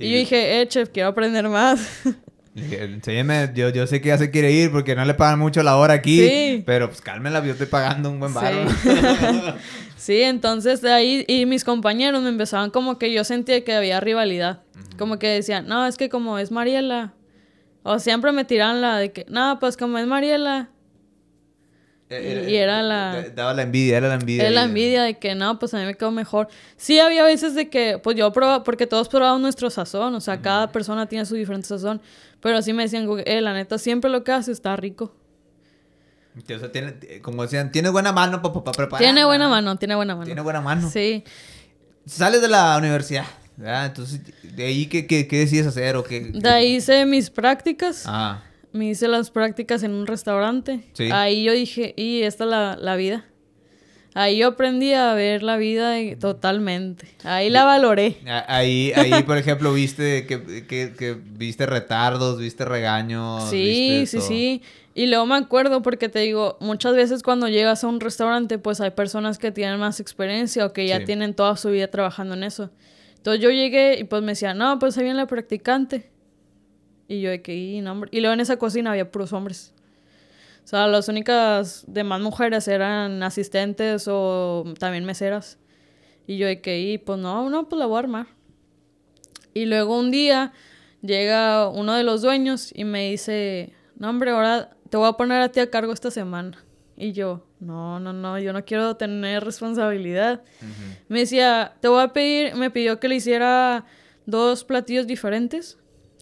[0.00, 2.04] Y, yo dije, eh, chef, quiero aprender más.
[2.54, 5.76] Enséñeme, yo, yo sé que ya se quiere ir porque no le pagan mucho la
[5.76, 6.62] hora aquí.
[6.66, 8.66] Pero pues cálmela, yo estoy pagando un buen barro.
[9.96, 10.22] Sí.
[10.22, 14.62] entonces de ahí, y mis compañeros me empezaban como que yo sentía que había rivalidad.
[14.96, 17.14] Como que decían, no, es que como es Mariela.
[17.82, 20.70] O siempre me tiraban la de que, no, pues como es Mariela,
[22.10, 23.22] eh, y, era la...
[23.34, 24.44] Daba la envidia, era la envidia.
[24.44, 26.48] Era la envidia de que no, pues a mí me quedó mejor.
[26.76, 30.40] Sí había veces de que, pues yo probaba, porque todos probaban nuestro sazón, o sea,
[30.40, 32.00] cada persona tiene su diferente sazón.
[32.40, 35.14] Pero sí me decían, eh, la neta, siempre lo que hace está rico.
[36.36, 39.02] O sea, tiene, como decían, tiene buena mano para preparar.
[39.02, 40.24] Tiene buena mano, tiene buena mano.
[40.24, 40.88] Tiene buena mano.
[40.88, 41.24] Sí.
[42.06, 43.86] Sales de la universidad, ¿verdad?
[43.86, 46.20] Entonces, ¿de ahí qué, qué, qué decides hacer o qué?
[46.32, 48.04] De ahí hice mis prácticas.
[48.06, 48.44] Ah
[48.78, 50.80] me hice las prácticas en un restaurante.
[51.12, 53.26] Ahí yo dije, y esta es la, la, vida.
[54.14, 57.08] Ahí yo aprendí a ver la vida totalmente.
[57.24, 58.16] Ahí la valoré.
[58.46, 63.50] Ahí, ahí por ejemplo, viste que, que, que, viste retardos, viste regaños.
[63.50, 64.62] Sí, sí, sí.
[64.94, 68.80] Y luego me acuerdo porque te digo, muchas veces cuando llegas a un restaurante, pues
[68.80, 72.44] hay personas que tienen más experiencia o que ya tienen toda su vida trabajando en
[72.44, 72.70] eso.
[73.16, 76.10] Entonces yo llegué y pues me decían, no, pues ahí viene la practicante.
[77.08, 79.72] Y yo de que, y, no, y luego en esa cocina había puros hombres.
[80.62, 85.58] O sea, las únicas demás mujeres eran asistentes o también meseras.
[86.26, 88.26] Y yo de que, y pues no, no, pues la voy a armar.
[89.54, 90.52] Y luego un día
[91.00, 95.40] llega uno de los dueños y me dice, no hombre, ahora te voy a poner
[95.40, 96.62] a ti a cargo esta semana.
[96.98, 100.42] Y yo, no, no, no, yo no quiero tener responsabilidad.
[101.08, 103.86] Me decía, te voy a pedir, me pidió que le hiciera
[104.26, 105.78] dos platillos diferentes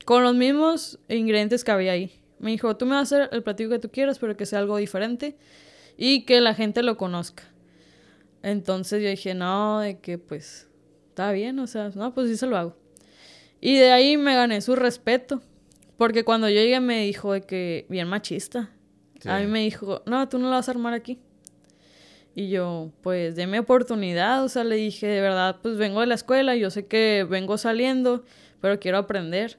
[0.07, 2.13] con los mismos ingredientes que había ahí.
[2.39, 4.61] Me dijo, tú me vas a hacer el platillo que tú quieras, pero que sea
[4.61, 5.37] algo diferente
[5.99, 7.43] y que la gente lo conozca.
[8.43, 10.69] Entonces yo dije, no, de que pues
[11.09, 12.77] está bien, o sea, no, pues sí se lo hago.
[13.61, 15.43] Y de ahí me gané su respeto,
[15.97, 18.71] porque cuando yo llegué me dijo de que bien machista.
[19.25, 21.19] A mí me dijo, no, tú no lo vas a armar aquí.
[22.37, 26.15] Y yo, pues, déme oportunidad, o sea, le dije, de verdad, pues vengo de la
[26.15, 28.25] escuela, yo sé que vengo saliendo,
[28.61, 29.59] pero quiero aprender.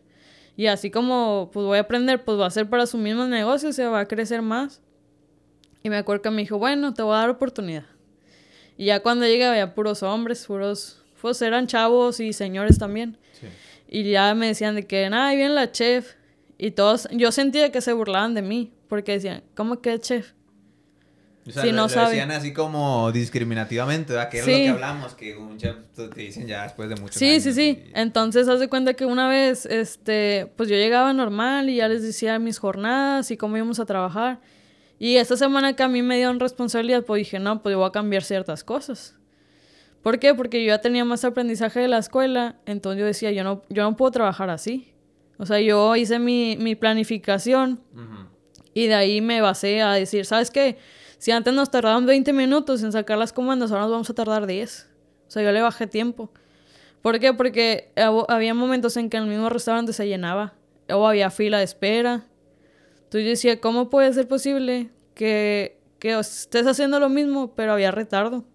[0.58, 3.70] Y así como pues voy a aprender, pues va a ser para su mismo negocio,
[3.70, 4.82] o sea, va a crecer más.
[5.84, 7.86] Y me acuerdo que me dijo, bueno, te voy a dar oportunidad.
[8.76, 13.18] Y ya cuando llegué había puros hombres, puros, pues eran chavos y señores también.
[13.88, 16.16] Y ya me decían de que, nada, ahí viene la chef.
[16.58, 20.34] Y todos, yo sentía que se burlaban de mí, porque decían, ¿cómo que chef?
[21.48, 24.30] O sea, si no lo, decían así como discriminativamente, ¿verdad?
[24.30, 27.30] Que es lo que hablamos, que un chef te dicen ya después de mucho Sí,
[27.30, 27.84] años sí, sí.
[27.94, 32.04] Entonces, haz de cuenta que una vez, este, pues yo llegaba normal y ya les
[32.04, 34.42] decía mis jornadas y cómo íbamos a trabajar.
[35.00, 37.88] Y esta semana que a mí me dieron responsabilidad, pues dije, no, pues yo voy
[37.88, 39.16] a cambiar ciertas cosas.
[40.02, 40.34] ¿Por qué?
[40.34, 43.84] Porque yo ya tenía más aprendizaje de la escuela, entonces yo decía, yo no, yo
[43.84, 44.94] no puedo trabajar así.
[45.38, 47.80] O sea, yo hice mi, mi planificación
[48.74, 50.78] y de ahí me basé a decir, ¿sabes qué?
[51.18, 54.46] Si antes nos tardaban 20 minutos en sacar las comandas, ahora nos vamos a tardar
[54.46, 54.90] 10.
[55.28, 56.32] O sea, yo le bajé tiempo.
[57.02, 57.34] ¿Por qué?
[57.34, 57.92] Porque
[58.28, 60.54] había momentos en que el mismo restaurante se llenaba.
[60.90, 62.26] O había fila de espera.
[62.98, 67.92] Entonces yo decía, ¿cómo puede ser posible que, que estés haciendo lo mismo, pero había
[67.92, 68.46] retardo?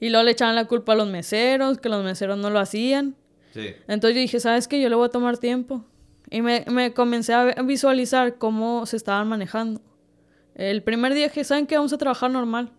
[0.00, 3.16] Y luego le echaban la culpa a los meseros, que los meseros no lo hacían.
[3.52, 3.74] Sí.
[3.86, 4.80] Entonces yo dije, ¿sabes qué?
[4.80, 5.84] Yo le voy a tomar tiempo.
[6.30, 9.80] Y me, me comencé a visualizar cómo se estaban manejando.
[10.54, 12.70] El primer día que ¿saben que Vamos a trabajar normal.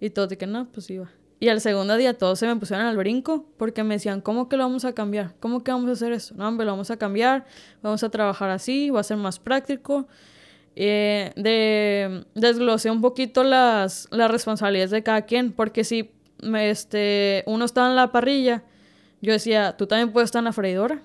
[0.00, 1.10] Y todos que no, pues iba.
[1.38, 4.56] Y al segundo día todos se me pusieron al brinco porque me decían, ¿cómo que
[4.56, 5.34] lo vamos a cambiar?
[5.40, 6.34] ¿Cómo que vamos a hacer eso?
[6.36, 7.46] No, hombre, lo vamos a cambiar,
[7.82, 10.06] vamos a trabajar así, va a ser más práctico.
[10.76, 16.12] Eh, de, desglosé un poquito las, las responsabilidades de cada quien, porque si
[16.54, 18.62] este, uno estaba en la parrilla,
[19.20, 21.02] yo decía, ¿tú también puedes estar en la freidora?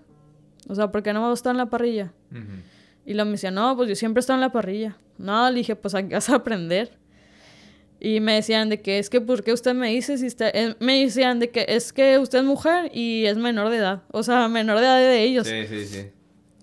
[0.69, 2.13] O sea, ¿por qué no me estar en la parrilla?
[3.07, 4.97] Y luego me decía, no, pues yo siempre estoy en la parrilla.
[5.17, 6.91] No, le dije, pues aquí vas a aprender.
[8.01, 10.49] Y me decían de que es que, ¿por qué usted me dice si está...?
[10.49, 14.03] Eh, me decían de que es que usted es mujer y es menor de edad.
[14.11, 15.47] O sea, menor de edad de ellos.
[15.47, 16.07] Sí, sí, sí.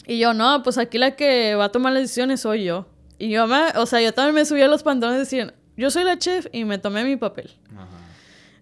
[0.07, 2.89] Y yo, no, pues aquí la que va a tomar las decisiones soy yo.
[3.19, 5.91] Y yo, me, o sea, yo también me subí a los pantalones y decía, yo
[5.91, 7.53] soy la chef y me tomé mi papel.
[7.75, 7.89] Ajá.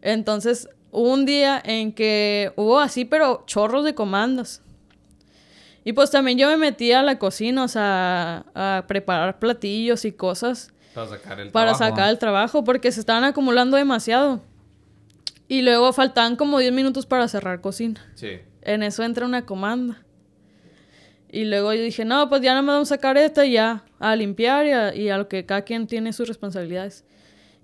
[0.02, 4.62] Entonces, hubo un día en que hubo así, pero chorros de comandos.
[5.84, 10.12] Y pues también yo me metí a la cocina, o sea, a preparar platillos y
[10.12, 10.72] cosas.
[10.94, 14.42] Para sacar el para sacar el trabajo, porque se estaban acumulando demasiado.
[15.48, 18.00] Y luego faltaban como 10 minutos para cerrar cocina.
[18.14, 18.38] Sí.
[18.62, 20.02] En eso entra una comanda.
[21.30, 23.84] Y luego yo dije, no, pues ya no me vamos a sacar esta y ya,
[23.98, 27.04] a limpiar y a, y a, lo que cada quien tiene sus responsabilidades.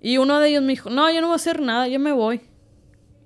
[0.01, 2.11] Y uno de ellos me dijo, no, yo no voy a hacer nada, yo me
[2.11, 2.41] voy.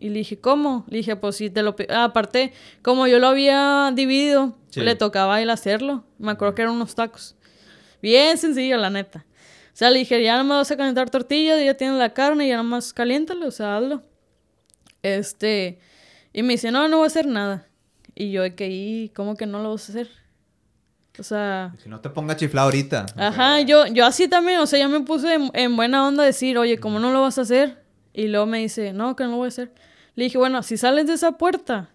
[0.04, 0.84] Y le dije, ¿cómo?
[0.90, 1.78] Le dije, pues si te lo...
[1.96, 2.52] aparte,
[2.82, 6.04] como yo lo había dividido, le tocaba a él hacerlo.
[6.18, 7.38] Me acuerdo que eran unos tacos.
[8.02, 9.26] Bien sencillo, la neta.
[9.68, 12.50] O sea, le dije, ya no me vas a calentar tortillas, ya tienes la carne,
[12.50, 14.02] ya nomás caliéntalo, o sea, hazlo.
[15.04, 15.80] Este...
[16.34, 17.66] Y me dice, no, no voy a hacer nada.
[18.14, 20.10] Y yo que, ¿y cómo que no lo vas a hacer?
[21.18, 21.74] O sea...
[21.82, 23.06] Si no te ponga chiflado ahorita.
[23.16, 26.58] Ajá, yo, yo así también, o sea, yo me puse en, buena onda a decir,
[26.58, 27.82] oye, ¿cómo no lo vas a hacer?
[28.14, 29.72] Y luego me dice, no, que no lo voy a hacer.
[30.16, 31.90] Le dije, bueno, si sales de esa puerta,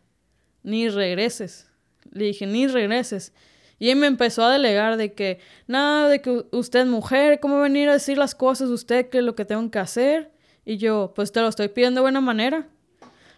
[0.63, 1.69] ni regreses.
[2.11, 3.33] Le dije, ni regreses.
[3.79, 7.61] Y él me empezó a delegar de que, nada, de que usted es mujer, ¿cómo
[7.61, 10.33] venir a decir las cosas usted que es lo que tengo que hacer?
[10.65, 12.67] Y yo, pues te lo estoy pidiendo de buena manera.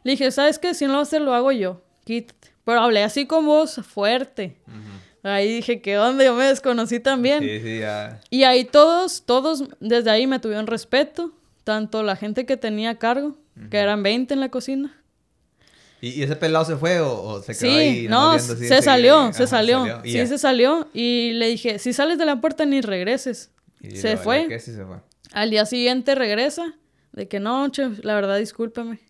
[0.02, 0.72] Le dije, ¿sabes qué?
[0.72, 1.82] Si no lo hacer, lo hago yo.
[2.04, 2.48] Quítate.
[2.64, 4.56] Pero hablé así con voz fuerte.
[5.22, 6.24] Ahí dije, ¿qué onda?
[6.24, 7.42] Yo me desconocí también.
[7.42, 8.20] Sí, sí, ya.
[8.30, 11.32] Y ahí todos, todos, desde ahí me tuvieron respeto.
[11.64, 13.36] Tanto la gente que tenía cargo,
[13.70, 14.96] que eran 20 en la cocina.
[16.00, 18.08] ¿Y, ese pelado se fue o, se quedó ahí?
[18.08, 20.88] No, se, salió, se salió, Sí, se salió.
[20.94, 23.50] Y le dije, si sales de la puerta ni regreses.
[23.94, 24.46] se, fue.
[24.48, 24.96] ¿Qué sí se fue.
[25.32, 26.74] Al día siguiente regresa.
[27.12, 29.00] De que no, chef, la verdad, discúlpame.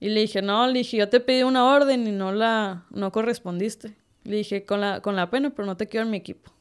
[0.00, 3.12] Y le dije, no, le dije, yo te pedí una orden y no la, no
[3.12, 3.94] correspondiste.
[4.24, 6.52] Le dije, con la, con la pena, pero no te quiero en mi equipo.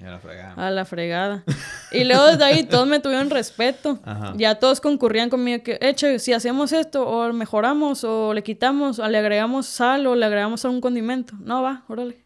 [0.00, 0.54] Y a la fregada.
[0.54, 1.44] A la fregada.
[1.92, 3.98] y luego desde ahí todos me tuvieron respeto.
[4.36, 9.08] Ya todos concurrían conmigo que, eche, si hacemos esto, o mejoramos, o le quitamos, o
[9.08, 11.34] le agregamos sal, o le agregamos algún condimento.
[11.40, 12.24] No, va, órale.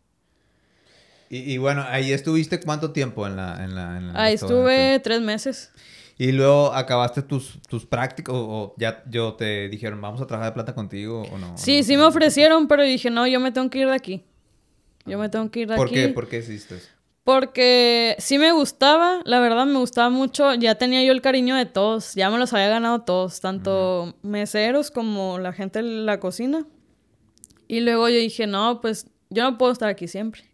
[1.31, 3.65] Y, bueno, ahí estuviste cuánto tiempo en la...
[3.65, 5.73] En la, ahí estuve tres meses.
[6.17, 10.55] Y luego acabaste tus, tus prácticas o, ya yo te dijeron, vamos a trabajar de
[10.55, 11.59] plata contigo o no.
[11.59, 14.25] Sí, sí me ofrecieron, pero dije, no, yo me tengo que ir de aquí.
[15.07, 15.95] Yo me tengo que ir de ¿Por aquí.
[15.97, 16.09] Qué?
[16.09, 16.89] ¿Por qué hiciste eso?
[17.25, 20.53] Porque sí me gustaba, la verdad me gustaba mucho.
[20.55, 24.91] Ya tenía yo el cariño de todos, ya me los había ganado todos, tanto meseros
[24.91, 26.67] como la gente de la cocina.
[27.67, 30.45] Y luego yo dije, no, pues yo no puedo estar aquí siempre.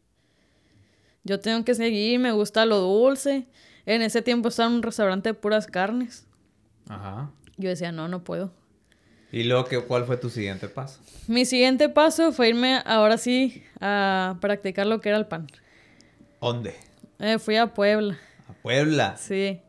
[1.25, 3.49] Yo tengo que seguir, me gusta lo dulce.
[3.85, 6.29] En ese tiempo estaba en un restaurante de puras carnes.
[6.89, 7.33] Ajá.
[7.57, 8.53] Yo decía, no, no puedo.
[9.33, 11.01] ¿Y luego qué, cuál fue tu siguiente paso?
[11.27, 15.47] Mi siguiente paso fue irme ahora sí a practicar lo que era el pan.
[16.41, 16.75] ¿Dónde?
[17.19, 18.19] Eh, fui a Puebla.
[18.49, 19.17] ¿A Puebla?
[19.17, 19.61] Sí.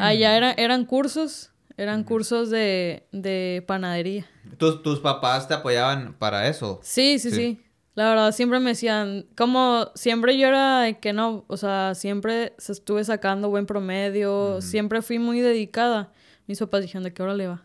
[0.00, 4.26] Allá era, eran cursos, eran cursos de, de panadería.
[4.58, 6.80] ¿Tus, ¿Tus papás te apoyaban para eso?
[6.82, 7.60] Sí, sí, sí,
[7.94, 12.54] La verdad, siempre me decían, como siempre yo era de que no, o sea, siempre
[12.58, 16.12] estuve sacando buen promedio, siempre fui muy dedicada.
[16.46, 17.62] Mis papás dijeron de qué hora le va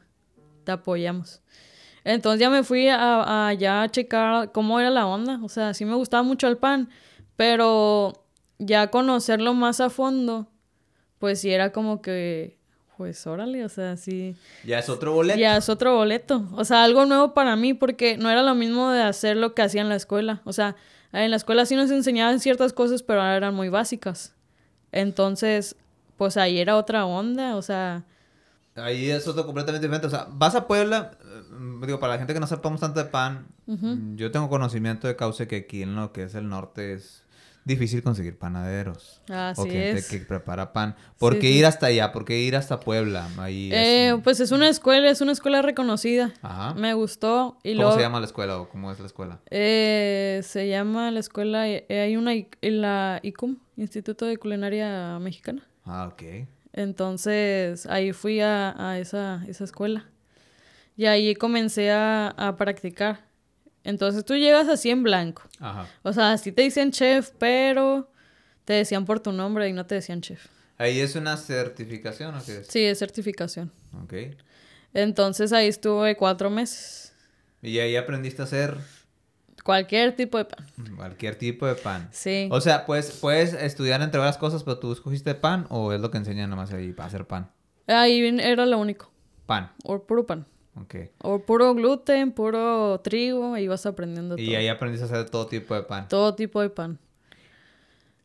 [0.65, 1.41] te apoyamos.
[2.03, 5.39] Entonces ya me fui a, allá a checar cómo era la onda.
[5.43, 6.89] O sea, sí me gustaba mucho el pan,
[7.37, 8.24] pero
[8.59, 10.47] ya conocerlo más a fondo,
[11.19, 12.57] pues sí era como que,
[12.97, 14.35] pues órale, o sea, sí.
[14.63, 15.39] Ya es otro boleto.
[15.39, 16.47] Ya es otro boleto.
[16.53, 19.61] O sea, algo nuevo para mí porque no era lo mismo de hacer lo que
[19.61, 20.41] hacía en la escuela.
[20.45, 20.75] O sea,
[21.11, 24.35] en la escuela sí nos enseñaban ciertas cosas, pero ahora eran muy básicas.
[24.91, 25.75] Entonces,
[26.17, 28.05] pues ahí era otra onda, o sea,
[28.75, 30.07] Ahí es otro completamente diferente.
[30.07, 33.09] O sea, vas a Puebla, eh, digo, para la gente que no sepamos tanto de
[33.09, 33.47] pan,
[34.15, 37.23] yo tengo conocimiento de causa que aquí en lo que es el norte es
[37.65, 39.21] difícil conseguir panaderos.
[39.29, 40.95] Así o gente que prepara pan.
[41.17, 42.11] ¿Por qué ir hasta allá?
[42.11, 43.27] ¿Por qué ir hasta Puebla?
[43.37, 46.33] Ahí eh, Pues es una escuela, es una escuela reconocida.
[46.41, 46.75] Ajá.
[46.75, 47.57] Me gustó.
[47.63, 49.39] Y ¿Cómo se llama la escuela o cómo es la escuela?
[49.49, 55.67] Eh, se llama la escuela, eh, hay una, la ICUM, Instituto de Culinaria Mexicana.
[55.83, 56.47] Ah, ok.
[56.73, 60.05] Entonces ahí fui a, esa, escuela.
[60.97, 63.24] Y ahí comencé a, practicar.
[63.85, 65.43] Entonces tú llegas así en blanco.
[65.59, 65.87] Ajá.
[66.03, 68.11] O sea, así te dicen chef, pero
[68.65, 70.47] te decían por tu nombre y no te decían chef.
[70.77, 72.67] ¿Ahí es una certificación o qué es?
[72.67, 73.71] Sí, es certificación.
[74.03, 74.13] Ok.
[74.93, 77.13] Entonces ahí estuve cuatro meses.
[77.61, 78.77] ¿Y ahí aprendiste a hacer?
[79.63, 80.67] Cualquier tipo de pan.
[80.95, 82.09] Cualquier tipo de pan.
[82.11, 82.49] Sí.
[82.51, 86.11] O sea, pues, puedes estudiar entre varias cosas, pero tú escogiste pan o es lo
[86.11, 87.49] que enseñan nomás ahí para hacer pan.
[87.87, 89.11] Ahí era lo único.
[89.45, 89.71] Pan.
[89.83, 90.45] O puro pan.
[90.81, 90.95] Ok.
[91.21, 95.73] O puro gluten, puro trigo, y vas aprendiendo y ahí aprendiste a hacer todo tipo
[95.73, 96.07] de pan.
[96.09, 96.99] Todo tipo de pan.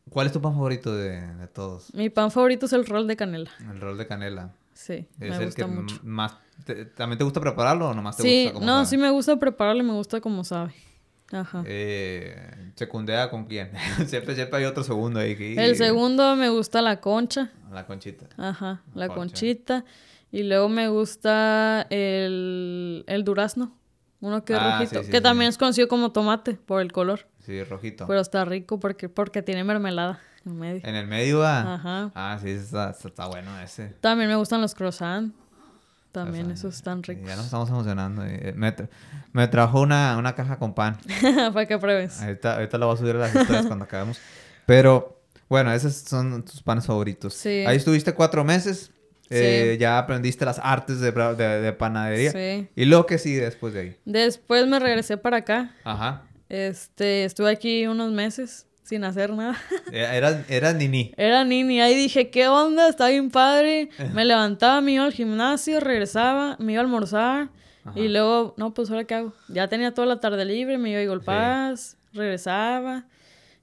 [0.09, 1.93] ¿Cuál es tu pan favorito de, de todos?
[1.93, 3.51] Mi pan favorito es el rol de canela.
[3.71, 4.51] El rol de canela.
[4.73, 5.99] Sí, ¿Es me el gusta que mucho.
[6.03, 6.33] más...
[6.65, 8.85] te- ¿También te gusta prepararlo o nomás te Sí, gusta como no, sabe?
[8.87, 10.73] sí me gusta prepararlo y me gusta como sabe.
[11.31, 11.63] Ajá.
[11.65, 12.35] Eh,
[12.75, 13.71] ¿Secundea con quién?
[14.07, 15.35] siempre, siempre hay otro segundo ahí.
[15.37, 15.53] Que...
[15.65, 17.51] El segundo me gusta la concha.
[17.71, 18.25] La conchita.
[18.37, 19.15] Ajá, la Concha.
[19.15, 19.85] conchita.
[20.31, 23.75] Y luego me gusta el, el durazno.
[24.21, 24.99] Uno que es Ah, rojito.
[24.99, 25.23] sí, sí, que sí.
[25.23, 27.27] también es conocido como tomate por el color.
[27.39, 28.05] Sí, rojito.
[28.07, 30.81] Pero está rico porque, porque tiene mermelada en medio.
[30.83, 31.73] En el medio, ah.
[31.75, 32.11] Ajá.
[32.13, 33.87] Ah, sí, está, está, bueno ese.
[33.99, 35.35] También me gustan los croissants.
[36.11, 37.25] También esos están ricos.
[37.25, 38.23] Ya nos estamos emocionando.
[38.25, 38.89] eh, Me, tra-
[39.31, 40.97] me trajo una, una caja con pan.
[41.53, 42.21] Para que pruebes.
[42.21, 44.19] Ahorita, ahorita lo voy a subir a las historias cuando acabemos.
[44.65, 47.33] Pero, bueno, esos son tus panes favoritos.
[47.33, 47.63] Sí.
[47.65, 48.91] Ahí estuviste cuatro meses.
[49.31, 52.31] Eh, Ya aprendiste las artes de, bra- de, de panadería.
[52.31, 52.67] Sí.
[52.75, 53.95] Y lo que sigue después de ahí.
[54.05, 55.71] Después me regresé para acá.
[55.83, 56.23] Ajá.
[56.49, 59.57] Este, estuve aquí unos meses sin hacer nada.
[59.93, 61.13] Eh, Era, era Nini.
[61.17, 61.81] Era nini.
[61.81, 62.87] Ahí dije, ¿qué onda?
[62.89, 63.89] Está bien padre.
[64.13, 67.49] Me levantaba, me iba al gimnasio, regresaba, me iba a almorzar.
[67.83, 67.99] Ajá.
[67.99, 69.33] Y luego, no, pues ahora qué hago.
[69.49, 73.05] Ya tenía toda la tarde libre, me iba a Golpaz, regresaba.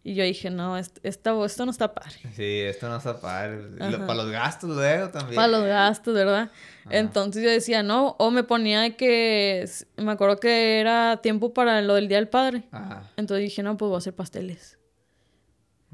[0.08, 2.14] Y yo dije, no, est- esta, esto no está padre.
[2.34, 3.62] Sí, esto no está padre.
[3.90, 5.34] Lo- para los gastos luego también.
[5.34, 6.50] Para los gastos, ¿verdad?
[6.88, 11.94] Entonces yo decía, no, o me ponía que, me acuerdo que era tiempo para lo
[11.96, 12.62] del Día del Padre.
[12.70, 13.02] Ajá.
[13.16, 14.78] Entonces dije, no, pues voy a hacer pasteles.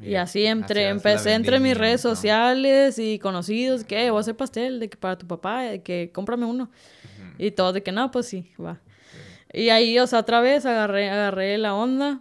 [0.00, 4.80] Y así entre, empecé entre mis redes sociales y conocidos, que voy a hacer pastel,
[4.80, 6.70] de que para tu papá, de que cómprame uno.
[7.38, 8.80] Y todos de que no, pues sí, va.
[9.52, 12.20] Y ahí, o sea, otra vez agarré, agarré la onda.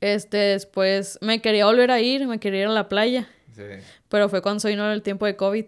[0.00, 3.62] Este, después me quería volver a ir, me quería ir a la playa, Sí.
[4.08, 5.64] pero fue cuando se vino el tiempo de COVID.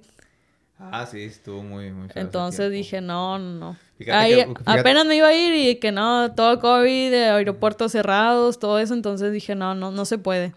[0.78, 3.78] Ah, sí, estuvo muy, muy feo Entonces dije, no, no.
[3.96, 7.24] Fíjate Ahí que- fíjate- apenas me iba a ir y que no, todo COVID, de
[7.30, 10.52] aeropuertos cerrados, todo eso, entonces dije, no, no, no se puede.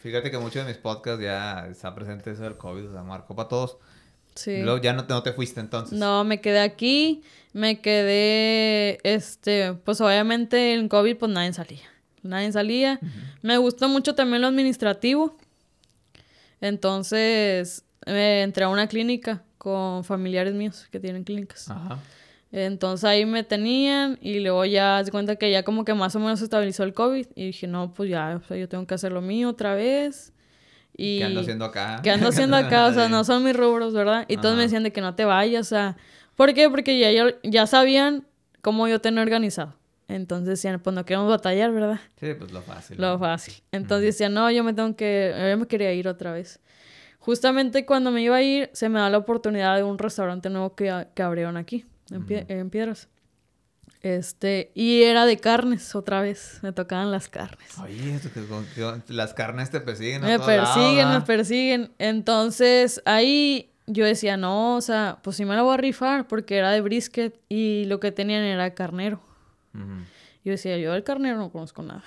[0.00, 3.34] Fíjate que muchos de mis podcasts ya está presente eso del COVID, o sea, marcó
[3.34, 3.78] para todos.
[4.34, 4.62] Sí.
[4.62, 5.98] Luego ya no te, no te fuiste entonces.
[5.98, 7.22] No, me quedé aquí,
[7.52, 11.82] me quedé, este, pues obviamente en COVID pues nadie salía,
[12.22, 13.00] nadie salía.
[13.42, 15.36] Me gustó mucho también lo administrativo,
[16.60, 21.70] entonces eh, entré a una clínica con familiares míos que tienen clínicas.
[21.70, 21.98] Ajá.
[22.52, 26.20] Entonces ahí me tenían y luego ya se cuenta que ya como que más o
[26.20, 28.94] menos se estabilizó el COVID y dije, no, pues ya, o sea, yo tengo que
[28.94, 30.34] hacer lo mío otra vez.
[30.94, 32.00] Y ¿Qué ando haciendo acá?
[32.02, 32.86] ¿Qué ando haciendo acá?
[32.88, 34.26] O sea, no son mis rubros, ¿verdad?
[34.28, 34.56] Y todos Ajá.
[34.56, 35.96] me decían de que no te vayas, o sea,
[36.36, 36.68] ¿por qué?
[36.68, 38.26] Porque ya, ya, ya sabían
[38.60, 39.74] cómo yo tenía organizado.
[40.14, 42.00] Entonces decían, pues no queremos batallar, ¿verdad?
[42.20, 43.00] Sí, pues lo fácil.
[43.00, 43.54] Lo fácil.
[43.72, 46.60] Entonces decían, no, yo me tengo que, yo me quería ir otra vez.
[47.18, 50.74] Justamente cuando me iba a ir, se me da la oportunidad de un restaurante nuevo
[50.74, 53.08] que, que abrieron aquí, en, Pie- en Piedras.
[54.00, 57.78] Este, y era de carnes otra vez, me tocaban las carnes.
[57.78, 58.18] Oye,
[59.08, 61.92] las carnes te persiguen a Me persiguen, me persiguen.
[61.98, 66.56] Entonces ahí yo decía, no, o sea, pues sí me la voy a rifar porque
[66.56, 69.20] era de brisket y lo que tenían era carnero.
[69.74, 70.04] Ujú.
[70.44, 72.04] Yo decía, yo del carnero no conozco nada.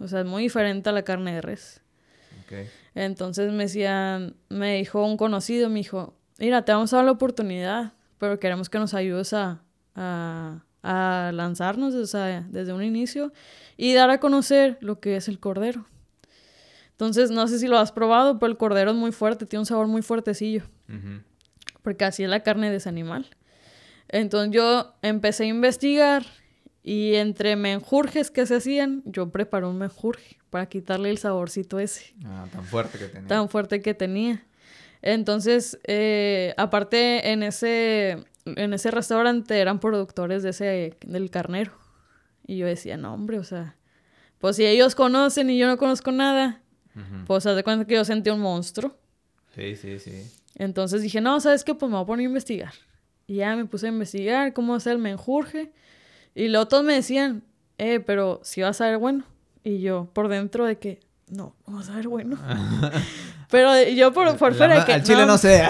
[0.00, 1.82] O sea, es muy diferente a la carne de res.
[2.94, 7.12] Entonces me decían, me dijo un conocido, me dijo, mira, te vamos a dar la
[7.12, 9.62] oportunidad, pero queremos que nos ayudes a,
[9.94, 13.32] a, a lanzarnos o sea, desde un inicio
[13.76, 15.86] y dar a conocer lo que es el cordero.
[16.92, 19.66] Entonces, no sé si lo has probado, pero el cordero es muy fuerte, tiene un
[19.66, 20.62] sabor muy fuertecillo,
[21.82, 23.26] porque así es la carne de ese animal.
[24.08, 26.24] Entonces yo empecé a investigar
[26.88, 32.14] y entre menjurjes que se hacían, yo preparé un menjurje para quitarle el saborcito ese
[32.24, 33.26] Ah, tan fuerte que tenía.
[33.28, 34.46] tan fuerte que tenía.
[35.02, 41.72] Entonces, eh, aparte en ese, en ese restaurante eran productores de ese, del carnero.
[42.46, 43.76] Y yo decía, no, hombre, o sea,
[44.38, 46.62] pues si ellos conocen y yo no conozco nada,
[47.26, 48.96] pues haz de cuenta que yo sentí un monstruo.
[49.56, 50.30] Sí, sí, sí.
[50.54, 51.74] Entonces dije, no, ¿sabes qué?
[51.74, 52.72] Pues me voy a poner a investigar.
[53.26, 55.72] Y ya me puse a investigar cómo hacer el menjurje.
[56.36, 57.42] Y luego todos me decían,
[57.78, 59.24] eh, pero si vas a ver bueno.
[59.64, 62.36] Y yo por dentro de que, no, no vas a ver bueno.
[63.50, 64.92] pero yo por, por fuera de que...
[64.92, 65.64] Al chile no, no sé.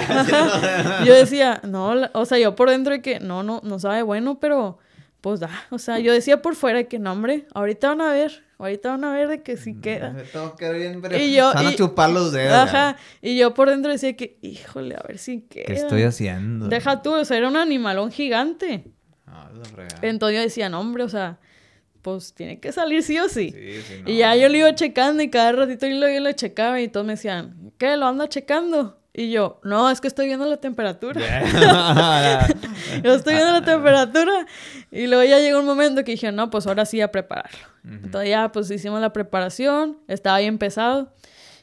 [1.06, 4.02] yo decía, no, la- o sea, yo por dentro de que, no, no, no sabe
[4.02, 4.78] bueno, pero
[5.20, 8.44] pues da, o sea, yo decía por fuera que no, hombre, ahorita van a ver,
[8.58, 10.14] ahorita van a ver de que sí Mm, queda.
[10.74, 12.54] bien, Y yo- Van a y- chupar los dedos.
[12.54, 15.64] Ajá, y yo por dentro decía que, híjole, a ver si queda.
[15.66, 16.68] ¿Qué estoy haciendo?
[16.68, 18.84] Deja tú, o sea, era un animalón gigante.
[19.26, 19.98] Ah, la fregada.
[20.02, 21.38] Entonces yo decía, no, hombre, o sea,
[22.02, 23.50] pues tiene que salir sí o sí.
[23.50, 24.18] Sí, sí, Y no.
[24.18, 27.04] ya yo lo iba checando y cada ratito yo lo, yo lo checaba y todos
[27.04, 27.96] me decían, ¿qué?
[27.96, 29.00] ¿Lo anda checando?
[29.18, 31.20] Y yo, no, es que estoy viendo la temperatura.
[33.02, 34.46] Yo estoy viendo la temperatura.
[34.90, 37.66] Y luego ya llegó un momento que dije, no, pues ahora sí a prepararlo.
[37.82, 41.14] Entonces ya pues hicimos la preparación, estaba bien pesado.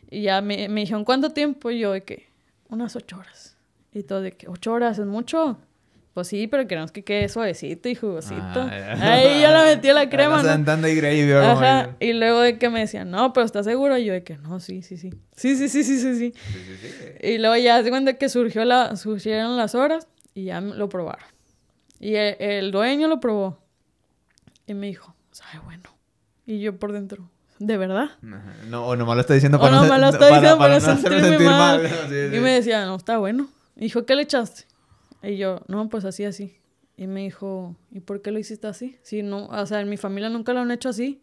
[0.09, 1.70] Y ya me, me dijeron, ¿cuánto tiempo?
[1.70, 2.28] Y yo de que,
[2.70, 3.55] unas ocho horas.
[3.93, 5.59] Y todo de que, ocho horas es mucho.
[6.14, 8.36] Pues sí, pero queremos que quede suavecito y jugosito.
[8.36, 8.95] Ah.
[9.01, 10.43] Ahí ya la metí a la crema, ¿no?
[10.43, 11.53] gravy, ¿verdad?
[11.55, 11.95] Como Ajá.
[11.99, 13.97] Y luego de que me decían, no, pero ¿estás seguro?
[13.97, 15.09] Y yo de que, no, sí, sí, sí.
[15.36, 16.34] Sí, sí, sí, sí, sí, sí.
[16.36, 17.28] Sí, sí, sí.
[17.28, 21.26] Y luego ya se cuenta que surgió la, surgieron las horas y ya lo probaron.
[21.99, 23.57] Y el, el dueño lo probó.
[24.68, 25.84] Y me dijo, sabe bueno.
[26.45, 28.11] Y yo por dentro, ¿de verdad?
[28.22, 28.53] Ajá.
[28.68, 30.80] No, o nomás lo estoy diciendo O para no se- me lo estoy diciendo para,
[30.80, 31.82] sentirme sentir mal.
[32.36, 33.47] Y me decía, no, está bueno.
[33.76, 34.66] Y dijo, ¿qué le echaste?
[35.24, 36.57] Y yo, no, pues así, así.
[36.97, 38.97] Y me dijo, ¿y por qué lo hiciste así?
[39.01, 41.21] Si no, o sea, en mi familia nunca lo han hecho así.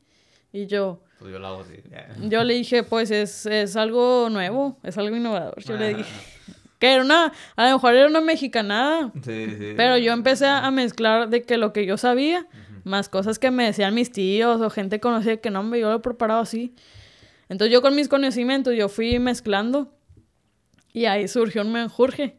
[0.52, 1.74] Y yo, Pues yo lo hago así.
[1.90, 2.08] ya.
[2.28, 5.62] yo le dije, pues es, es algo nuevo, es algo innovador.
[5.62, 6.10] Yo le dije,
[6.80, 9.12] que era una, a lo mejor era una mexicanada.
[9.22, 9.74] Sí, sí.
[9.76, 12.48] Pero yo empecé a mezclar de que lo que yo sabía,
[12.82, 16.00] más cosas que me decían mis tíos o gente conocida que no, yo lo he
[16.00, 16.74] preparado así.
[17.48, 19.92] Entonces yo con mis conocimientos, yo fui mezclando
[20.92, 22.36] y ahí surgió un menjurje.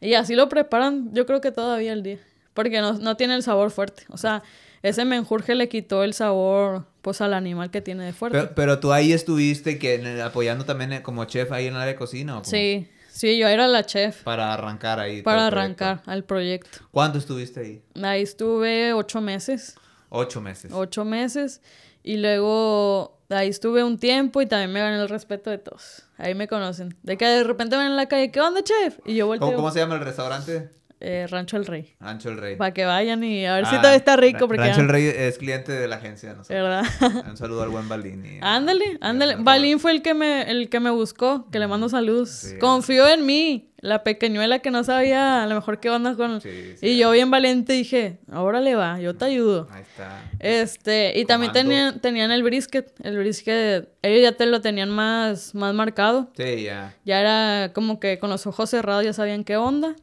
[0.00, 2.18] Y así lo preparan, yo creo que todavía el día.
[2.54, 4.04] Porque no, no tiene el sabor fuerte.
[4.08, 4.42] O sea,
[4.82, 8.38] ese menjurje le quitó el sabor pues al animal que tiene de fuerte.
[8.38, 11.92] Pero, pero tú ahí estuviste que apoyando también eh, como chef ahí en el área
[11.94, 15.22] de cocina ¿o sí, sí, yo era la chef Para arrancar ahí.
[15.22, 15.84] para el proyecto.
[15.84, 16.78] arrancar al proyecto.
[16.90, 17.82] ¿Cuánto estuviste ahí?
[18.02, 19.76] Ahí estuve ocho meses.
[20.08, 20.72] Ocho meses.
[20.74, 21.60] ocho meses.
[22.02, 26.02] Y luego ahí estuve un tiempo y también me gané el respeto de todos.
[26.18, 26.96] Ahí me conocen.
[27.02, 28.98] De que de repente ven en la calle, ¿qué onda, chef?
[29.04, 29.46] Y yo volteo.
[29.46, 30.70] ¿Cómo, cómo se llama el restaurante?
[31.00, 31.94] Eh, Rancho El Rey.
[31.98, 32.56] Rancho El Rey.
[32.56, 34.46] Para que vayan y a ver si Ah, todavía está rico.
[34.46, 36.34] Porque Rancho El Rey es cliente de la agencia.
[36.34, 36.42] ¿no?
[36.48, 36.84] ¿Verdad?
[37.30, 38.38] Un saludo al buen Balini.
[38.42, 39.32] ándale, ándale.
[39.32, 39.44] Roberto.
[39.44, 42.30] Balín fue el que me, el que me buscó, que le mando saludos.
[42.30, 42.58] Sí.
[42.58, 46.42] Confió en mí, la pequeñuela que no sabía a lo mejor qué onda con...
[46.42, 46.86] Sí, sí.
[46.86, 49.68] Y yo bien valiente dije, ahora le va, yo te ayudo.
[49.70, 50.22] Ahí está.
[50.38, 52.92] Este, y también tenían, tenían el brisket.
[53.02, 56.30] El brisket, ellos ya te lo tenían más, más marcado.
[56.36, 56.94] Sí, ya.
[57.06, 59.96] Ya era como que con los ojos cerrados ya sabían qué onda.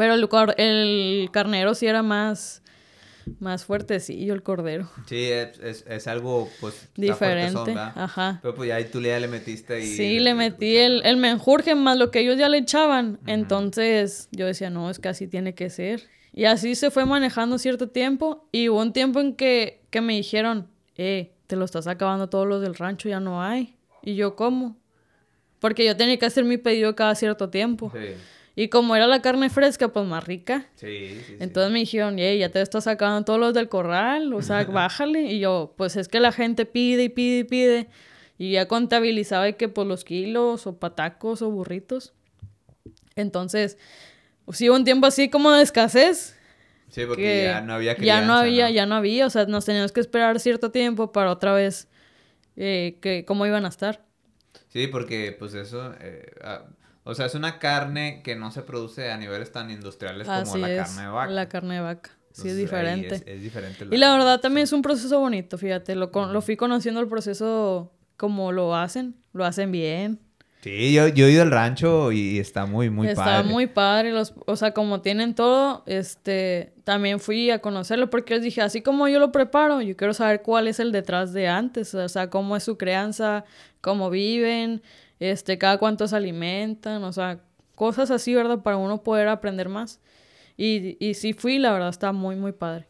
[0.00, 2.62] Pero el, el carnero sí era más,
[3.38, 4.90] más fuertecillo, el cordero.
[5.06, 7.74] Sí, es, es, es algo, pues, Diferente.
[7.76, 8.38] Ajá.
[8.40, 9.84] Pero pues ya ahí tú ya le metiste y...
[9.84, 13.18] Sí, le metí el, el menjurje más lo que ellos ya le echaban.
[13.26, 16.08] Entonces yo decía, no, es que así tiene que ser.
[16.32, 18.48] Y así se fue manejando cierto tiempo.
[18.52, 22.46] Y hubo un tiempo en que, que me dijeron, eh, te lo estás acabando todos
[22.46, 23.76] los del rancho, ya no hay.
[24.02, 24.78] Y yo, ¿cómo?
[25.58, 27.92] Porque yo tenía que hacer mi pedido cada cierto tiempo.
[27.94, 28.14] Sí,
[28.60, 30.66] Y como era la carne fresca, pues más rica.
[30.74, 31.20] sí, sí.
[31.28, 31.36] sí.
[31.40, 35.22] Entonces me dijeron, "Ey, ya te estás sacando todos los del corral, o sea, bájale.
[35.32, 37.88] Y yo, pues es que la gente pide y pide y pide.
[38.36, 42.12] Y ya contabilizaba de que pues los kilos o patacos o burritos.
[43.16, 43.78] Entonces,
[44.52, 46.36] sí hubo un tiempo así como de escasez.
[46.90, 48.70] Sí, porque Que ya no había ya crianza, no había, ¿no?
[48.74, 49.26] ya no había.
[49.26, 51.88] O sea, nos teníamos que esperar cierto tiempo para otra vez
[52.56, 54.04] eh, que cómo iban a estar.
[54.68, 56.64] Sí, porque pues eso, eh, ah,
[57.04, 60.58] o sea, es una carne que no se produce a niveles tan industriales como Así
[60.58, 60.78] la es.
[60.82, 61.30] carne de vaca.
[61.32, 62.10] La carne de vaca.
[62.32, 63.14] Sí, es Entonces, diferente.
[63.16, 63.86] Es, es diferente.
[63.90, 67.08] Y la verdad también es un proceso bonito, fíjate, lo, con- lo fui conociendo el
[67.08, 70.20] proceso como lo hacen, lo hacen bien.
[70.62, 73.48] Sí, yo, yo he ido al rancho y está muy, muy Está padre.
[73.48, 78.42] muy padre, los, o sea, como tienen todo, este, también fui a conocerlo porque les
[78.44, 81.94] dije, así como yo lo preparo, yo quiero saber cuál es el detrás de antes,
[81.94, 83.44] o sea, cómo es su crianza,
[83.80, 84.82] cómo viven,
[85.20, 87.40] este, cada cuánto se alimentan, o sea,
[87.76, 88.62] cosas así, ¿verdad?
[88.62, 90.00] Para uno poder aprender más.
[90.56, 92.86] Y, y sí fui, la verdad, está muy, muy padre.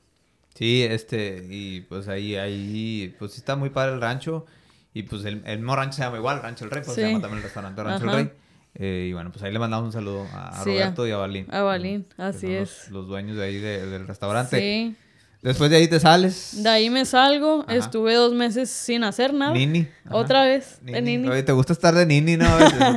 [0.54, 4.46] Sí, este, y pues ahí, ahí, pues está muy padre el rancho.
[4.92, 7.06] Y pues el, el mismo rancho se llama igual, Rancho El Rey, pues se Sí.
[7.08, 8.18] llama también el restaurante Rancho Ajá.
[8.20, 8.34] El Rey.
[8.74, 11.16] Eh, y bueno, pues ahí le mandamos un saludo a, Sí, a- Roberto y a
[11.16, 11.46] Balín.
[11.52, 12.90] a Balín, que así son los- es.
[12.90, 14.58] Los, dueños de ahí de- del restaurante.
[14.58, 14.96] Sí.
[15.42, 16.62] Después de ahí te sales.
[16.62, 17.74] De ahí me salgo, Ajá.
[17.76, 19.52] estuve dos meses sin hacer nada.
[19.54, 19.88] Nini.
[20.04, 20.16] Ajá.
[20.16, 21.16] Otra vez, de Nini.
[21.16, 21.28] nini.
[21.30, 22.46] Oye, ¿te gusta estar de Nini, no?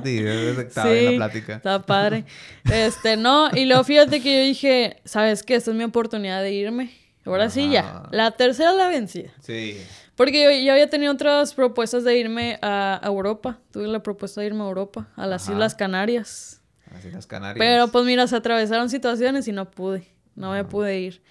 [0.04, 1.56] Te detectaba en Sí, la plática.
[1.56, 2.26] Está padre.
[2.70, 5.56] Este, no, y luego fíjate que yo dije, ¿sabes qué?
[5.56, 6.91] Esta es mi oportunidad de irme.
[7.26, 8.04] Ahora sí, ya.
[8.12, 9.30] La tercera la vencida.
[9.41, 9.78] Sí.
[10.16, 13.60] Porque yo ya había tenido otras propuestas de irme a a Europa.
[13.72, 15.48] Tuve la propuesta de irme a Europa, a las.
[15.48, 16.60] Islas Canarias.
[16.94, 17.58] Así las Canarias.
[17.58, 20.06] Pero pues mira, se atravesaron situaciones y no pude.
[20.36, 21.24] No me pude ir.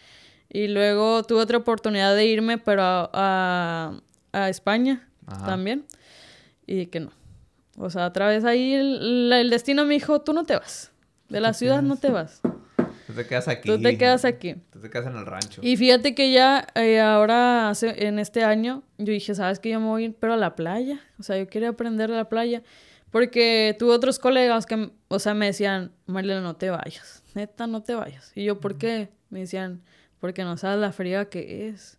[0.55, 3.99] Y luego tuve otra oportunidad de irme, pero a,
[4.33, 5.09] a, España
[5.47, 5.87] también.
[6.67, 7.11] Y que no.
[7.79, 10.93] O sea, otra vez ahí el, el destino me dijo, tú no te vas.
[11.31, 12.43] De la ciudad no te vas.
[13.07, 13.67] Tú te quedas aquí.
[13.67, 14.57] Tú te quedas aquí.
[14.71, 15.63] Tú te quedas en el rancho.
[15.65, 19.71] Y fíjate que ya eh, ahora, hace, en este año, yo dije, ¿sabes qué?
[19.71, 21.01] Yo me voy a ir, pero a la playa.
[21.19, 22.63] O sea, yo quería aprender a la playa.
[23.11, 27.23] Porque tuve otros colegas que, o sea, me decían, Marlene, no te vayas.
[27.35, 28.33] Neta, no te vayas.
[28.35, 29.11] Y yo, ¿por qué?
[29.31, 29.83] Me decían,
[30.23, 31.99] porque no sabes la fría que es.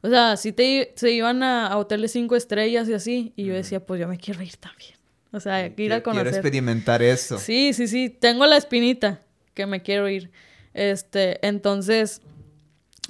[0.00, 3.34] O sea, si te, se iban a, hoteles cinco estrellas y así.
[3.36, 4.94] Y yo decía, pues yo me quiero ir también.
[5.30, 6.24] O sea, ir a conocer.
[6.24, 7.38] Quiero experimentar eso.
[7.38, 8.08] Sí, sí, sí.
[8.08, 9.20] Tengo la espinita
[9.52, 10.30] que me quiero ir.
[10.72, 12.22] Este, entonces,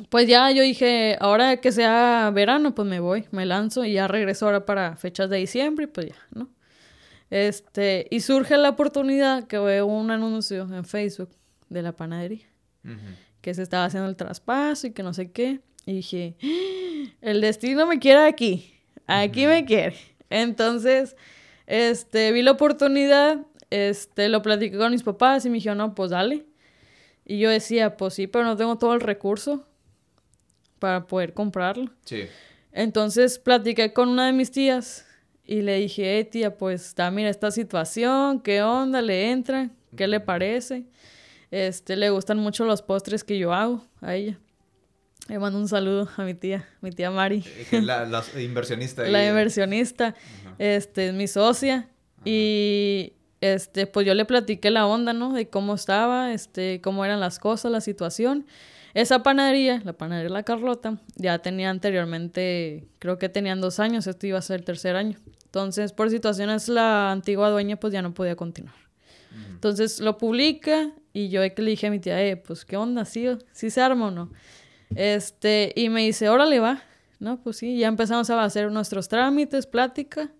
[0.09, 4.09] pues ya yo dije, ahora que sea verano, pues me voy, me lanzo y ya
[4.09, 6.51] regreso ahora para fechas de diciembre y pues ya, ¿no?
[7.31, 11.31] Este, y surge la oportunidad que veo un anuncio en Facebook
[11.69, 12.47] de la panadería,
[13.41, 15.61] que se estaba haciendo el traspaso y que no sé qué.
[15.87, 17.13] Y dije, ¡Ah!
[17.21, 18.75] el destino me quiere aquí,
[19.07, 19.97] aquí me quiere.
[20.29, 21.17] Entonces,
[21.67, 26.11] este, vi la oportunidad este, lo platiqué con mis papás y me dijeron, no, pues
[26.11, 26.45] dale.
[27.25, 29.65] Y yo decía, pues sí, pero no tengo todo el recurso
[30.81, 31.91] para poder comprarlo.
[32.05, 32.25] Sí.
[32.73, 35.07] Entonces platiqué con una de mis tías
[35.45, 39.01] y le dije, eh, tía, pues está, mira esta situación, ¿qué onda?
[39.01, 39.71] ¿Le entra?
[39.97, 40.85] ¿Qué le parece?
[41.51, 44.39] Este, le gustan mucho los postres que yo hago a ella.
[45.29, 47.45] Le mando un saludo a mi tía, mi tía Mari.
[47.71, 49.05] Eh, la, la inversionista.
[49.05, 50.15] la inversionista.
[50.59, 51.89] Este, es mi socia.
[52.25, 55.33] Y este, pues yo le platiqué la onda, ¿no?
[55.33, 58.47] De cómo estaba, este, cómo eran las cosas, la situación.
[58.93, 64.27] Esa panadería, la panadería La Carlota, ya tenía anteriormente, creo que tenían dos años, esto
[64.27, 65.17] iba a ser el tercer año.
[65.45, 68.75] Entonces, por situaciones, la antigua dueña pues ya no podía continuar.
[69.53, 73.05] Entonces lo publica y yo que le dije a mi tía, eh, pues qué onda,
[73.05, 74.31] sí, sí se arma o no.
[74.95, 76.83] Este, y me dice, órale va,
[77.19, 77.41] ¿no?
[77.41, 80.31] Pues sí, ya empezamos a hacer nuestros trámites, plática,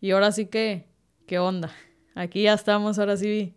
[0.00, 0.86] y ahora sí que,
[1.26, 1.70] ¿qué onda?
[2.14, 3.54] Aquí ya estamos, ahora sí.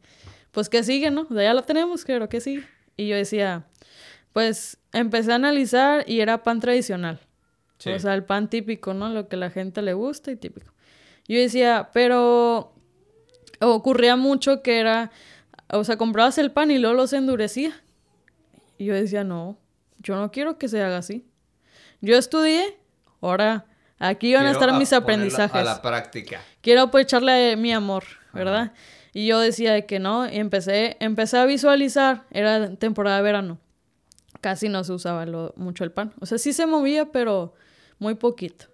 [0.52, 1.28] Pues que sigue, ¿no?
[1.30, 2.64] ya lo tenemos, creo que sí.
[2.96, 3.68] Y yo decía,
[4.34, 7.20] pues empecé a analizar y era pan tradicional.
[7.86, 9.10] O sea, el pan típico, ¿no?
[9.10, 10.74] Lo que la gente le gusta y típico.
[11.28, 12.74] Yo decía, pero
[13.60, 15.12] ocurría mucho que era,
[15.70, 17.82] o sea, comprabas el pan y luego los endurecía.
[18.78, 19.58] Y yo decía, no,
[20.00, 21.26] yo no quiero que se haga así.
[22.02, 22.78] Yo estudié,
[23.22, 23.66] ahora
[23.98, 25.62] aquí van a estar mis aprendizajes.
[25.62, 26.42] A la práctica.
[26.62, 28.04] Quiero pues echarle mi amor.
[28.38, 28.72] ¿verdad?
[29.14, 33.60] Y yo decía de que no, y empecé, empecé a visualizar, era temporada de verano,
[34.42, 37.54] casi no se usaba mucho el pan, o sea, sí se movía, pero
[38.00, 38.66] muy poquito.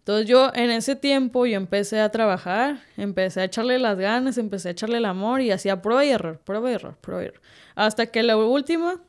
[0.00, 4.68] Entonces yo en ese tiempo yo empecé a trabajar, empecé a echarle las ganas, empecé
[4.68, 7.40] a echarle el amor y hacía prueba y error, prueba y error, prueba y error.
[7.74, 9.00] Hasta que la última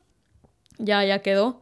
[0.77, 1.61] ya, ya quedó.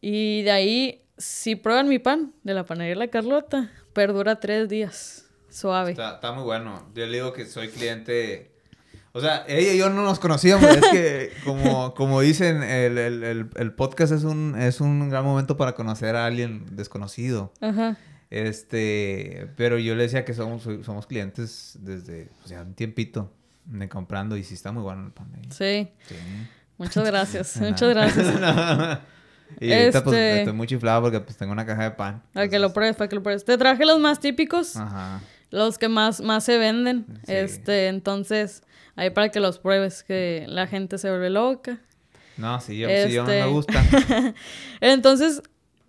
[0.00, 5.26] Y de ahí, si prueban mi pan de la panadería La Carlota, perdura tres días.
[5.50, 5.90] Suave.
[5.90, 6.88] Está, muy bueno.
[6.94, 8.52] Yo le digo que soy cliente.
[9.12, 10.70] O sea, ella y yo no nos conocíamos.
[10.70, 15.56] es que, como, como dicen, el, el, el, podcast es un, es un gran momento
[15.56, 17.52] para conocer a alguien desconocido.
[17.60, 17.98] Ajá.
[18.30, 23.32] Este, pero yo le decía que somos, somos clientes desde, o sea, un tiempito
[23.64, 25.88] de comprando y sí está muy bueno el pan Sí.
[26.06, 26.14] sí.
[26.76, 29.00] Muchas gracias, muchas gracias.
[29.60, 32.22] Y ahorita pues este estoy muy chiflado porque pues tengo una caja de pan.
[32.34, 33.46] Para que lo pruebes, para que lo pruebes.
[33.46, 34.76] Te traje los más típicos.
[34.76, 37.06] Ajá los que más, más se venden.
[37.26, 38.62] Este, entonces,
[38.96, 41.80] ahí para que los pruebes, que la gente se vuelve loca.
[42.36, 43.84] No, si yo, yo no me este, gusta.
[44.80, 45.42] entonces,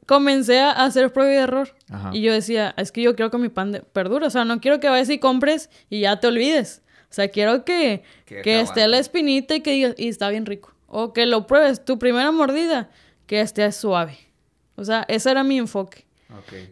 [0.10, 1.76] comencé a hacer prueba y error.
[2.14, 4.26] Y yo decía, es que yo quiero que mi pan de perdure.
[4.26, 6.82] O sea, no quiero que vayas y compres y ya te olvides.
[7.04, 10.74] O sea, quiero que, que, esté la espinita y que digas, y está bien rico.
[10.88, 12.90] O que lo pruebes, tu primera mordida,
[13.28, 14.18] que esté suave.
[14.78, 16.08] O sea, ese era mi enfoque.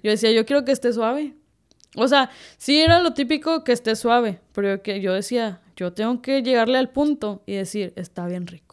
[0.01, 1.35] Yo decía, yo quiero que esté suave.
[1.95, 6.23] O sea, sí era lo típico que esté suave, pero que yo decía, yo tengo
[6.23, 8.66] que llegarle al punto y decir, está bien rico.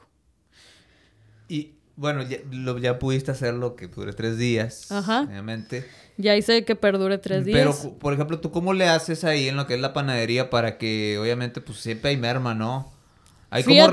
[1.97, 5.27] Bueno, ya, lo, ya pudiste hacerlo que dure tres días, Ajá.
[5.29, 5.87] obviamente.
[6.17, 7.57] Ya hice que perdure tres días.
[7.57, 10.79] Pero, por ejemplo, ¿tú cómo le haces ahí en lo que es la panadería para
[10.79, 12.95] que, obviamente, pues siempre hay merma, ¿no?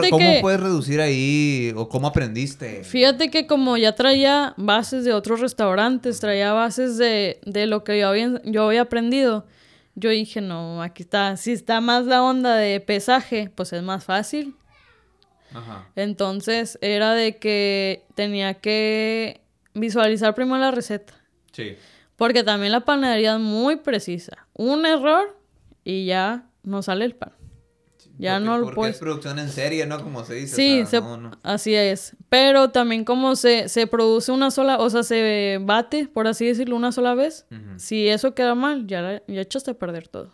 [0.09, 2.83] ¿Cómo, puedes reducir ahí o cómo aprendiste?
[2.83, 8.07] Fíjate que como ya traía bases de otros restaurantes, traía bases de, lo que yo
[8.07, 9.45] había, yo había aprendido,
[9.93, 14.03] yo dije, no, aquí está, si está más la onda de pesaje, pues es más
[14.03, 14.55] fácil.
[15.53, 15.87] Ajá.
[15.95, 19.41] Entonces era de que tenía que
[19.73, 21.13] visualizar primero la receta.
[21.51, 21.75] Sí.
[22.15, 24.47] Porque también la panadería es muy precisa.
[24.53, 25.37] Un error
[25.83, 27.33] y ya no sale el pan.
[28.17, 28.75] Ya no lo puedes.
[28.75, 28.95] puedes.
[28.95, 30.03] es producción en serie, ¿no?
[30.03, 30.55] Como se dice.
[30.55, 31.31] Sí, o sea, se- no, no.
[31.41, 32.15] así es.
[32.29, 36.75] Pero también como se, se produce una sola, o sea, se bate, por así decirlo,
[36.75, 37.47] una sola vez.
[37.77, 40.31] Si eso queda mal, ya, la- ya echaste a perder todo.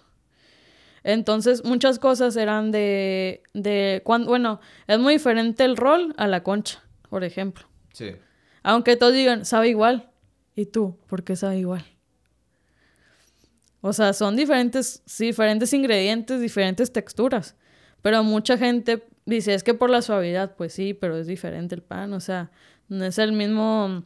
[1.04, 6.44] Entonces, muchas cosas eran de, de cuando, bueno, es muy diferente el rol a la
[6.44, 7.68] concha, por ejemplo.
[7.94, 8.16] Sí.
[8.64, 10.12] Aunque todos digan, sabe igual.
[10.56, 10.98] ¿Y tú?
[11.08, 11.86] ¿Por qué sabe igual?
[13.82, 17.56] O sea, son diferentes, sí, diferentes ingredientes, diferentes texturas.
[18.02, 21.84] Pero mucha gente dice, es que por la suavidad, pues sí, pero es diferente el
[21.84, 22.14] pan.
[22.14, 22.52] O sea,
[22.90, 24.04] no es el mismo...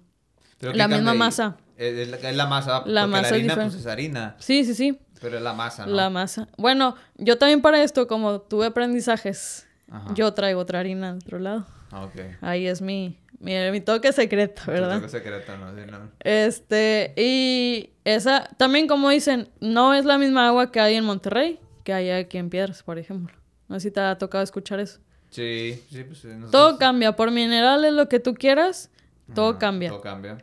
[0.60, 1.18] La ¿qué misma ahí?
[1.18, 1.58] masa.
[1.78, 2.84] Es, la, es la masa.
[2.86, 4.36] La porque masa la harina, pues es harina.
[4.38, 5.00] Sí, sí, sí.
[5.22, 5.94] Pero es la masa, ¿no?
[5.94, 6.48] La masa.
[6.58, 10.14] Bueno, yo también para esto, como tuve aprendizajes, Ajá.
[10.16, 11.66] yo traigo otra harina de otro lado.
[11.92, 12.16] Ah, ok.
[12.42, 14.96] Ahí es mi, mi, mi toque secreto, ¿verdad?
[14.96, 15.76] Tu toque secreto, ¿no?
[15.76, 16.10] Sí, no.
[16.20, 21.60] Este, y esa, también como dicen, no es la misma agua que hay en Monterrey
[21.84, 23.36] que hay aquí en Piedras, por ejemplo.
[23.68, 25.00] No sé si te ha tocado escuchar eso.
[25.32, 28.90] Sí, sí, pues sí, nosotros- Todo cambia, por minerales, lo que tú quieras,
[29.34, 29.90] todo Ajá, cambia.
[29.90, 30.38] Todo cambia.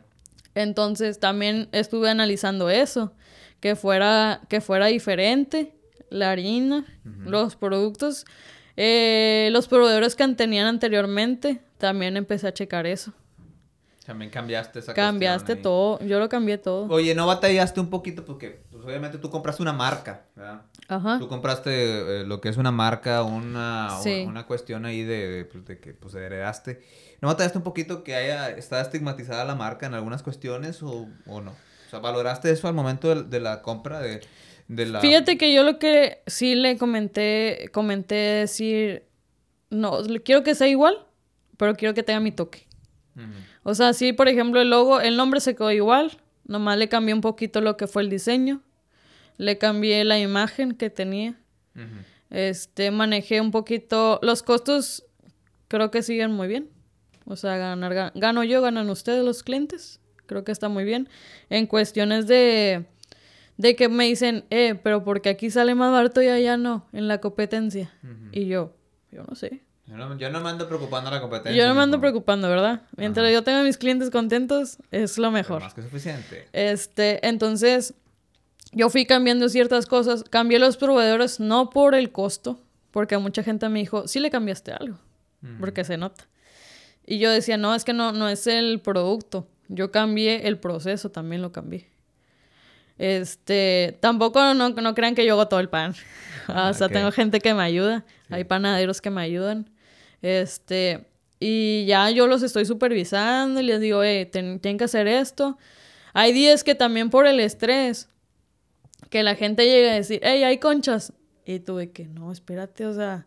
[0.55, 3.13] Entonces también estuve analizando eso,
[3.59, 5.75] que fuera, que fuera diferente
[6.09, 6.85] la harina,
[7.25, 8.25] los productos,
[8.77, 13.13] eh, los proveedores que tenían anteriormente, también empecé a checar eso.
[14.05, 16.87] También cambiaste esa Cambiaste todo, yo lo cambié todo.
[16.87, 18.25] Oye, ¿no batallaste un poquito?
[18.25, 20.63] Porque, pues, obviamente tú compraste una marca, ¿verdad?
[20.87, 21.19] Ajá.
[21.19, 24.23] Tú compraste eh, lo que es una marca, una, Sí.
[24.27, 26.81] una cuestión ahí de, de, pues, de que pues heredaste.
[27.21, 31.41] ¿No batallaste un poquito que haya está estigmatizada la marca en algunas cuestiones o, o
[31.41, 31.53] no?
[31.89, 34.21] O sea, ¿valoraste eso al momento de, de la compra de,
[34.67, 35.01] de la...
[35.01, 39.05] Fíjate que yo lo que sí le comenté, comenté decir,
[39.71, 41.07] no, quiero que sea igual,
[41.57, 42.67] pero quiero que tenga mi toque.
[43.63, 47.13] O sea, sí, por ejemplo, el logo, el nombre se quedó igual, nomás le cambié
[47.15, 48.61] un poquito lo que fue el diseño,
[49.37, 51.39] le cambié la imagen que tenía,
[52.29, 55.05] este, manejé un poquito, los costos
[55.67, 56.69] creo que siguen muy bien.
[57.25, 59.98] O sea, ganar, ga- gano yo, ganan ustedes los clientes.
[60.29, 61.09] Creo que está muy bien.
[61.49, 62.85] En cuestiones de,
[63.57, 67.07] de que me dicen, eh, pero porque aquí sale más barato y allá no, en
[67.07, 67.91] la competencia.
[68.31, 68.75] Y yo,
[69.11, 69.63] yo no sé.
[69.87, 71.59] Yo no, yo no me ando preocupando la competencia.
[71.59, 72.83] Yo no me ando preocupando, ¿verdad?
[72.95, 73.33] Mientras Ajá.
[73.33, 75.63] yo tenga a mis clientes contentos, es lo mejor.
[75.63, 76.47] Más que suficiente.
[76.53, 77.95] Este, entonces,
[78.71, 80.23] yo fui cambiando ciertas cosas.
[80.29, 82.61] Cambié los proveedores no por el costo,
[82.91, 84.99] porque mucha gente me dijo, sí le cambiaste algo,
[85.59, 86.27] porque se nota.
[87.03, 89.47] Y yo decía, no, es que no, no es el producto.
[89.69, 91.87] Yo cambié el proceso, también lo cambié.
[92.97, 95.95] Este, tampoco no, no crean que yo hago todo el pan.
[96.47, 98.05] o sea, tengo gente que me ayuda.
[98.29, 99.69] Hay panaderos que me ayudan.
[100.21, 101.07] Este,
[101.39, 105.57] y ya yo los estoy supervisando y les digo, eh, tienen que hacer esto.
[106.13, 108.09] Hay días que también por el estrés,
[109.09, 111.13] que la gente llega a decir, hey, hay conchas.
[111.45, 113.25] Y tú de que, no, espérate, o sea,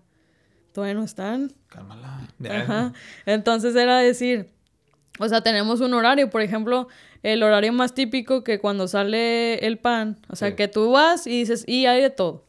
[0.72, 1.54] todavía no están.
[1.68, 2.28] Cálmala.
[2.50, 2.92] Ajá.
[3.24, 4.50] Entonces era decir,
[5.18, 6.88] o sea, tenemos un horario, por ejemplo,
[7.22, 10.56] el horario más típico que cuando sale el pan, o sea, Sí.
[10.56, 12.44] que tú vas y dices, y hay de todo.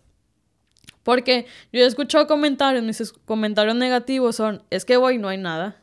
[1.03, 5.81] Porque yo he escuchado comentarios, mis comentarios negativos son, es que voy, no hay nada.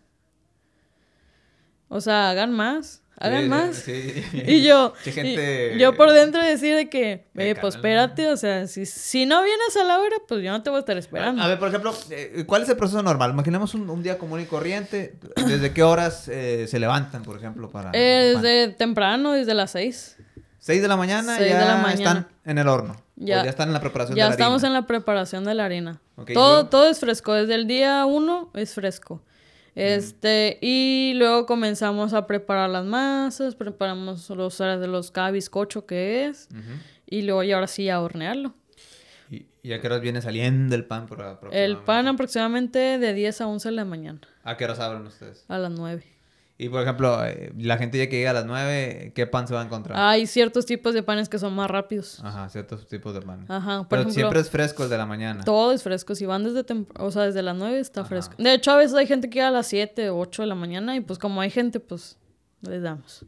[1.88, 4.24] O sea, hagan más, hagan Sí.
[4.46, 8.86] Y yo, y yo por dentro decir de que, eh, pues espérate, o sea, si,
[8.86, 11.42] si no vienes a la hora, pues yo no te voy a estar esperando.
[11.42, 13.30] A ver, por ejemplo, eh, ¿cuál es el proceso normal?
[13.30, 15.14] Imaginemos un, un día común y corriente.
[15.46, 17.90] ¿Desde qué horas eh, se levantan, por ejemplo, para...
[17.92, 20.16] Eh, desde temprano, desde las seis.
[20.62, 21.92] 6 de la mañana Seis ya de la mañana.
[21.94, 22.94] están en el horno.
[23.16, 23.36] Ya.
[23.38, 24.68] Ya, ya están en la preparación Ya de la estamos harina.
[24.78, 26.00] en la preparación de la harina.
[26.34, 27.32] Todo, yo- todo es fresco.
[27.32, 29.22] Desde el día uno es fresco.
[29.74, 36.26] Este, y luego comenzamos a preparar las masas, preparamos los de los cada bizcocho que
[36.26, 36.48] es,
[37.06, 38.54] y luego y ahora sí a hornearlo.
[39.30, 41.06] ¿Y, y a qué horas viene saliendo el pan?
[41.06, 41.86] Por El aproximadamente?
[41.86, 45.44] pan aproximadamente de 10 a 11 de la mañana, ¿A qué horas abren ustedes?
[45.48, 46.04] a las 9.
[46.62, 49.54] Y, por ejemplo, eh, la gente ya que llega a las 9, ¿qué pan se
[49.54, 49.98] va a encontrar?
[49.98, 52.20] Hay ciertos tipos de panes que son más rápidos.
[52.22, 53.46] Ajá, ciertos tipos de pan.
[53.48, 55.42] Ajá, por Pero ejemplo, siempre es fresco el de la mañana.
[55.42, 56.14] todo es fresco.
[56.14, 56.66] Si van desde,
[56.98, 58.10] o sea, desde las 9 está Ajá.
[58.10, 58.34] fresco.
[58.36, 60.54] De hecho, a veces hay gente que llega a las 7 o 8 de la
[60.54, 62.18] mañana y pues como hay gente, pues
[62.60, 63.24] les damos.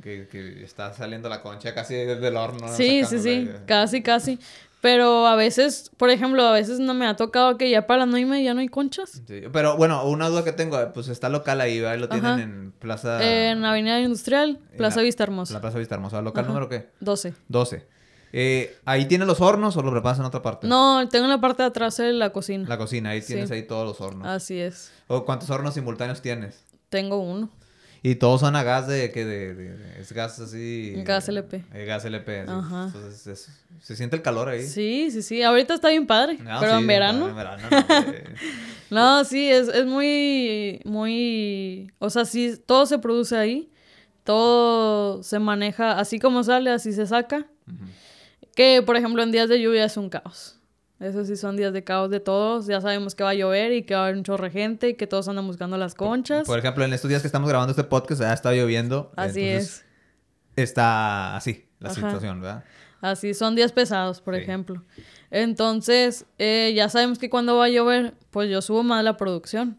[0.00, 2.68] Que, que está saliendo la concha casi desde el horno.
[2.68, 4.38] Sí, sí, sí, casi, casi.
[4.80, 8.08] Pero a veces, por ejemplo, a veces no me ha tocado que ya para las
[8.08, 9.22] 9 y media ya no hay conchas.
[9.26, 11.94] Sí, Pero bueno, una duda que tengo, pues está local ahí, ¿verdad?
[11.94, 12.42] Ahí lo tienen Ajá.
[12.42, 13.22] en Plaza...
[13.50, 15.54] En Avenida Industrial, Plaza la- Vista Hermosa.
[15.54, 16.22] La Plaza Vista Hermosa.
[16.22, 16.48] ¿Local Ajá.
[16.52, 16.90] número qué?
[17.00, 17.34] 12.
[17.48, 17.86] 12.
[18.32, 20.66] Eh, ¿Ahí tiene los hornos o lo preparas en otra parte?
[20.68, 22.68] No, tengo en la parte de atrás de la cocina.
[22.68, 23.28] La cocina, ahí Sí.
[23.32, 24.28] tienes ahí todos los hornos.
[24.28, 24.92] Así es.
[25.08, 26.62] ¿O cuántos hornos simultáneos tienes?
[26.88, 27.50] Tengo uno.
[28.02, 30.94] Y todos son a gas de que de, de, es gas así.
[31.04, 31.64] Gas LP.
[31.74, 32.44] Eh, gas LP.
[32.46, 32.84] Ajá.
[32.86, 33.50] Entonces
[33.80, 34.62] se siente el calor ahí.
[34.66, 35.42] Sí, sí, sí.
[35.42, 36.38] Ahorita está bien padre.
[36.60, 37.28] pero en verano.
[37.28, 37.62] En verano
[38.90, 41.90] no, sí, es, es muy, muy.
[41.98, 43.70] O sea, sí, todo se produce ahí.
[44.24, 47.46] Todo se maneja así como sale, así se saca.
[48.54, 50.57] Que, por ejemplo, en días de lluvia es un caos.
[51.00, 52.66] Esos sí son días de caos de todos.
[52.66, 54.88] Ya sabemos que va a llover y que va a haber un chorro de gente
[54.88, 56.46] y que todos andan buscando las conchas.
[56.46, 59.12] Por ejemplo, en estos días que estamos grabando este podcast ya está lloviendo.
[59.16, 59.84] Así es.
[60.56, 62.64] Está así la situación, ¿verdad?
[63.00, 64.82] Así, son días pesados, por ejemplo.
[65.30, 69.78] Entonces, eh, ya sabemos que cuando va a llover, pues yo subo más la producción.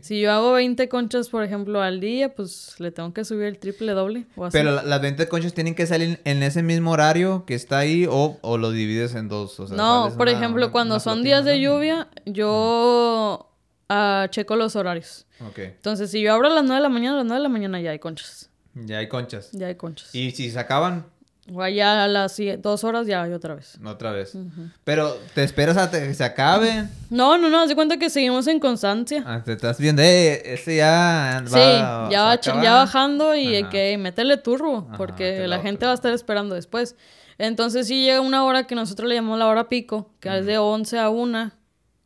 [0.00, 3.58] Si yo hago 20 conchas, por ejemplo, al día, pues le tengo que subir el
[3.58, 4.26] triple doble.
[4.36, 4.56] O así.
[4.56, 8.38] Pero las 20 conchas tienen que salir en ese mismo horario que está ahí o,
[8.40, 9.58] o lo divides en dos.
[9.70, 13.50] no, por ejemplo, cuando son días de lluvia, yo
[13.90, 15.26] uh, checo los horarios.
[15.56, 17.48] Entonces, si yo abro a las 9 de la mañana, a las 9 de la
[17.48, 18.50] mañana ya hay conchas.
[18.74, 19.50] Ya hay conchas.
[19.52, 20.14] Ya hay conchas.
[20.14, 21.06] ¿Y si se acaban?
[21.52, 23.78] O allá a las dos horas ya hay otra vez.
[23.84, 24.36] Otra vez.
[24.84, 26.84] Pero, ¿te esperas a que se acabe?
[27.10, 27.60] No, no, no.
[27.60, 29.22] Haz de cuenta que seguimos en constancia.
[29.26, 33.64] Ah, te estás viendo, eh, ese ya va Sí, ya, va, ya bajando y hay
[33.64, 34.88] que meterle turbo.
[34.96, 36.96] porque la gente va a estar esperando después.
[37.38, 40.58] Entonces, sí llega una hora que nosotros le llamamos la hora pico, que es de
[40.58, 41.50] 11 a 1,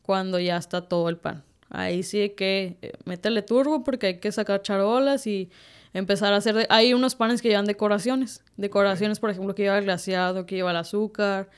[0.03, 1.43] cuando ya está todo el pan.
[1.71, 5.51] Ahí sí hay que eh, meterle turbo porque hay que sacar charolas y
[5.95, 6.67] empezar a hacer...
[6.69, 8.43] Hay unos panes que llevan decoraciones.
[8.57, 11.49] Decoraciones, por ejemplo, que lleva el glaseado, que lleva el azúcar,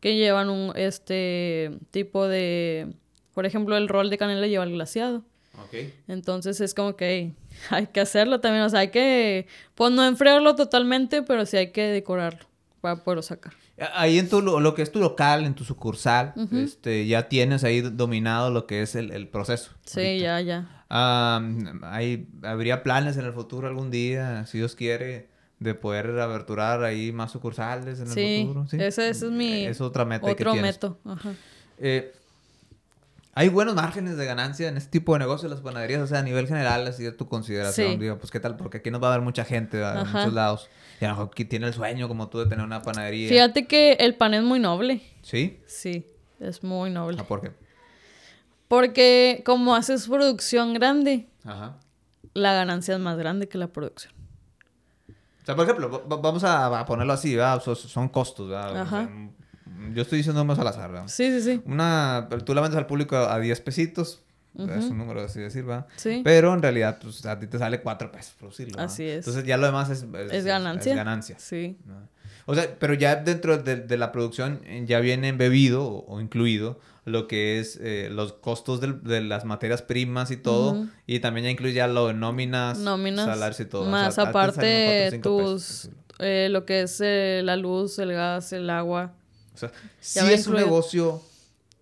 [0.00, 2.94] que llevan un este tipo de...
[3.34, 5.24] Por ejemplo, el rol de canela lleva el glaseado.
[5.66, 5.92] Okay.
[6.06, 7.32] Entonces es como que
[7.70, 8.64] hay que hacerlo también.
[8.64, 9.46] O sea, hay que...
[9.74, 12.46] Pues no enfriarlo totalmente, pero sí hay que decorarlo
[12.80, 13.54] para poderlo sacar.
[13.94, 17.82] Ahí en tu, lo que es tu local, en tu sucursal, este, ya tienes ahí
[17.82, 19.72] dominado lo que es el, el proceso.
[19.84, 25.28] Sí, ya, ya hay, ¿Habría planes en el futuro algún día, si Dios quiere,
[25.58, 28.66] de poder aberturar ahí más sucursales en el futuro?
[28.68, 29.64] Sí, ese, es mi...
[29.66, 30.60] Es otra meta otro que.
[30.60, 31.32] Ajá.
[31.78, 32.12] Eh,
[33.34, 36.00] ¿Hay buenos márgenes de ganancia en este tipo de negocios, las panaderías?
[36.00, 37.98] O sea, a nivel general, así de tu consideración.
[37.98, 38.56] Digo, pues, ¿qué tal?
[38.56, 40.70] Porque aquí nos va a ver mucha gente de muchos lados.
[41.00, 43.28] Y a lo mejor tiene el sueño, como tú, de tener una panadería.
[43.28, 45.02] Fíjate que el pan es muy noble.
[45.22, 45.60] ¿Sí?
[45.66, 46.06] Sí,
[46.40, 47.18] es muy noble.
[47.20, 47.52] ¿Ah, por qué?
[48.68, 51.28] Porque como haces producción grande,
[52.34, 54.12] la ganancia es más grande que la producción.
[55.42, 57.62] O sea, por ejemplo, vamos a, ponerlo así, ¿verdad?
[57.62, 59.08] son costos, ¿verdad?
[59.92, 61.08] yo estoy diciendo más al azar, ¿verdad?
[61.08, 61.62] Sí, sí, sí.
[61.64, 64.22] Una, tú la vendes al público a 10 pesitos,
[64.58, 65.64] es un número así decir.
[65.96, 66.22] Sí.
[66.24, 68.80] Pero en realidad, pues, a ti te sale 4 pesos producirlo.
[68.80, 69.18] Así es.
[69.18, 70.92] Entonces ya lo demás es, es, ganancia.
[70.92, 71.38] Es ganancia.
[71.38, 71.78] Sí.
[72.46, 77.60] O sea, pero ya dentro de, la producción ya viene embebido o incluido lo que
[77.60, 80.86] es eh, los costos de, las materias primas y todo.
[81.06, 83.84] Y también ya incluye ya lo de nóminas, nóminas salarios y todo.
[83.84, 89.12] Más aparte tus, eh, lo que es eh, la luz, el gas, el agua.
[89.54, 91.22] O sea, sí es un negocio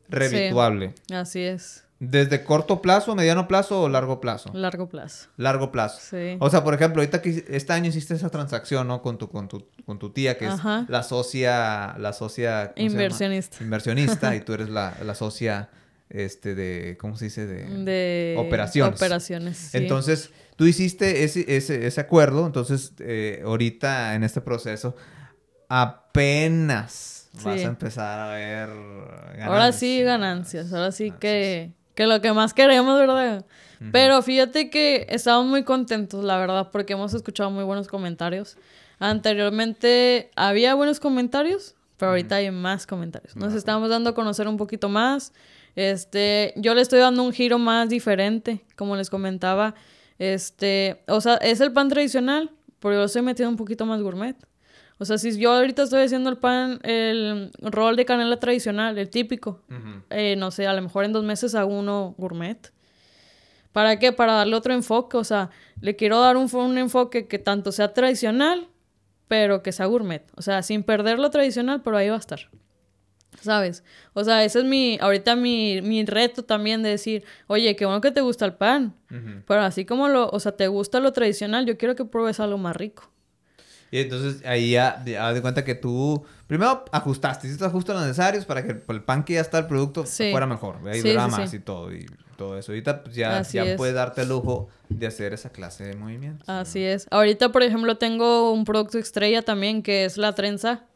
[0.09, 0.95] revituable.
[1.13, 1.84] así es.
[2.01, 4.51] ¿Desde corto plazo, mediano plazo o largo plazo?
[4.53, 5.29] Largo plazo.
[5.37, 6.01] Largo plazo.
[6.01, 6.37] Sí.
[6.41, 9.01] O sea, por ejemplo, ahorita que este año hiciste esa transacción, ¿no?
[9.01, 10.55] Con tu, con tu, con tu tía, que es
[10.89, 12.73] la socia, la socia...
[12.77, 13.63] Inversionista.
[13.63, 15.71] Inversionista, y tú eres la, la, socia,
[16.11, 17.47] este, de, ¿cómo se dice?
[17.47, 18.97] De, operaciones.
[18.97, 19.79] Operaciones, sí.
[19.79, 24.97] Entonces, tú hiciste ese, ese, ese acuerdo, entonces, eh, ahorita en este proceso,
[25.69, 29.49] apenas vas a empezar a ver ganancias.
[29.49, 33.45] Ahora sí ganancias, ahora sí que que lo que más queremos, ¿verdad?
[33.93, 38.57] Pero fíjate que estamos muy contentos, la verdad, porque hemos escuchado muy buenos comentarios.
[38.99, 43.37] Anteriormente había buenos comentarios, pero ahorita hay más comentarios.
[43.37, 45.33] Nos estamos dando a conocer un poquito más.
[45.77, 49.75] Este, yo le estoy dando un giro más diferente, como les comentaba.
[50.19, 52.51] Este, o sea, es el pan tradicional,
[52.81, 54.37] pero yo lo estoy metiendo un poquito más gourmet.
[54.99, 59.11] O sea, si yo ahorita estoy haciendo el pan, el rol de canela tradicional, el
[59.11, 59.61] típico,
[60.11, 62.73] eh, no sé, a lo mejor en dos meses hago uno gourmet.
[63.73, 64.13] ¿Para qué?
[64.13, 65.17] Para darle otro enfoque.
[65.17, 65.51] O sea,
[65.81, 68.69] le quiero dar un, un enfoque que tanto sea tradicional,
[69.27, 70.25] pero que sea gourmet.
[70.37, 72.49] O sea, sin perder lo tradicional, pero ahí va a estar.
[73.41, 73.83] ¿Sabes?
[74.13, 78.01] O sea, ese es mi, ahorita mi, mi reto también de decir, oye, qué bueno
[78.01, 78.95] que te gusta el pan,
[79.47, 82.59] pero así como lo, o sea, te gusta lo tradicional, yo quiero que pruebes algo
[82.59, 83.11] más rico.
[83.95, 88.83] Y entonces ahí ya, de cuenta que tú primero ajustaste, hiciste ajustes necesarios para que
[88.89, 92.05] el pan que ya está el producto fuera mejor, ahí sí, más y todo y
[92.37, 92.73] todo eso.
[92.73, 96.49] Ahorita pues, ya, ya puedes darte el lujo de hacer esa clase de movimientos.
[96.49, 97.07] Así es.
[97.13, 100.87] Ahorita, por ejemplo, tengo un producto estrella también que es la trenza.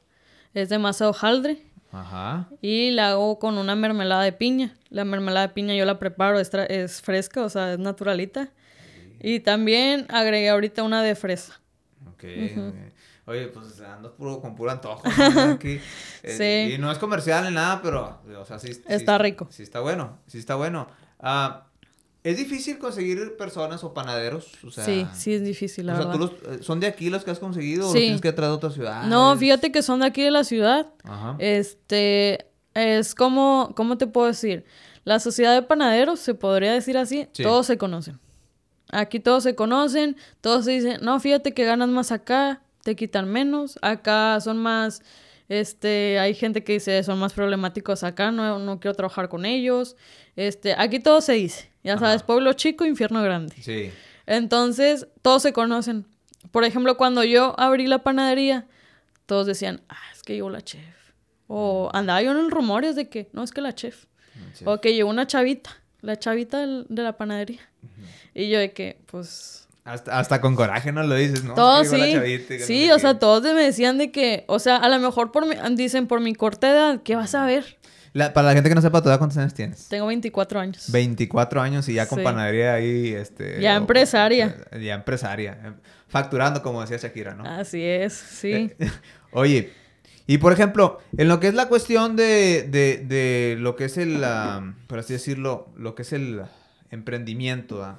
[0.53, 1.63] Es de masa hojaldre.
[1.93, 2.49] Ajá.
[2.61, 4.75] Y la hago con una mermelada de piña.
[4.91, 8.51] La mermelada de piña yo la preparo, es, es fresca, o sea, es naturalita.
[9.21, 11.61] Y también agregué ahorita una de fresa.
[12.19, 12.25] Ok.
[13.27, 15.03] Oye, pues ando puro, con puro antojo.
[15.07, 15.81] Aquí.
[16.25, 16.75] Eh, sí.
[16.75, 18.73] Y no es comercial ni nada, pero, o sea, sí.
[18.89, 19.47] Está rico.
[19.51, 20.89] Sí está bueno, sí está bueno.
[21.21, 21.69] Ah,
[22.25, 24.53] ¿Es difícil conseguir personas o panaderos?
[24.65, 26.13] O sea, sí, sí es difícil, la verdad.
[26.13, 28.57] ¿tú eh, ¿Son de aquí los que has conseguido o los tienes que traer de
[28.57, 29.05] otra ciudad?
[29.07, 30.89] No, fíjate que son de aquí de la ciudad.
[31.05, 31.37] Ajá.
[31.39, 34.65] Este, es como, ¿cómo te puedo decir?
[35.05, 38.19] La sociedad de panaderos, se podría decir así, todos se conocen.
[38.91, 43.29] Aquí todos se conocen, todos se dicen, no, fíjate que ganas más acá, te quitan
[43.29, 45.03] menos, acá son más,
[45.49, 49.97] este, hay gente que dice, son más problemáticos acá, no, no quiero trabajar con ellos.
[50.37, 53.57] Este, aquí todo se dice, ya sabes, pueblo chico, infierno grande.
[53.61, 53.91] Sí.
[54.27, 56.07] Entonces, todos se conocen.
[56.51, 58.67] Por ejemplo, cuando yo abrí la panadería,
[59.27, 60.83] todos decían, ah, es que llegó la chef.
[61.47, 64.07] O andaba yo en los rumores de que, no, es que la chef.
[64.65, 67.61] O que llegó una chavita, la chavita de la panadería.
[68.35, 69.69] Y yo de que, pues...
[69.85, 71.55] Hasta, con coraje no lo dices, ¿no?
[71.55, 72.41] Todos sí.
[72.61, 75.57] sí, o sea, todos me decían de que, o sea, a lo mejor por mi,
[75.77, 77.79] dicen por mi corta edad, ¿qué vas a ver?
[78.13, 79.89] para la gente que no sepa, ¿todavía cuántos años tienes?
[79.89, 80.91] Tengo 24 años.
[80.91, 83.61] 24 años y ya con panadería ahí, este...
[83.61, 84.57] Ya empresaria.
[84.79, 85.59] ya empresaria.
[85.65, 85.75] Em,
[86.09, 87.45] facturando, como decía Shakira, ¿no?
[87.45, 88.73] Así es, sí.
[89.33, 89.73] oye,
[90.29, 94.23] y por ejemplo, en lo que es la cuestión de, de, lo que es el,
[94.87, 96.43] por así decirlo, lo que es el
[96.91, 97.99] emprendimiento, ¿ah?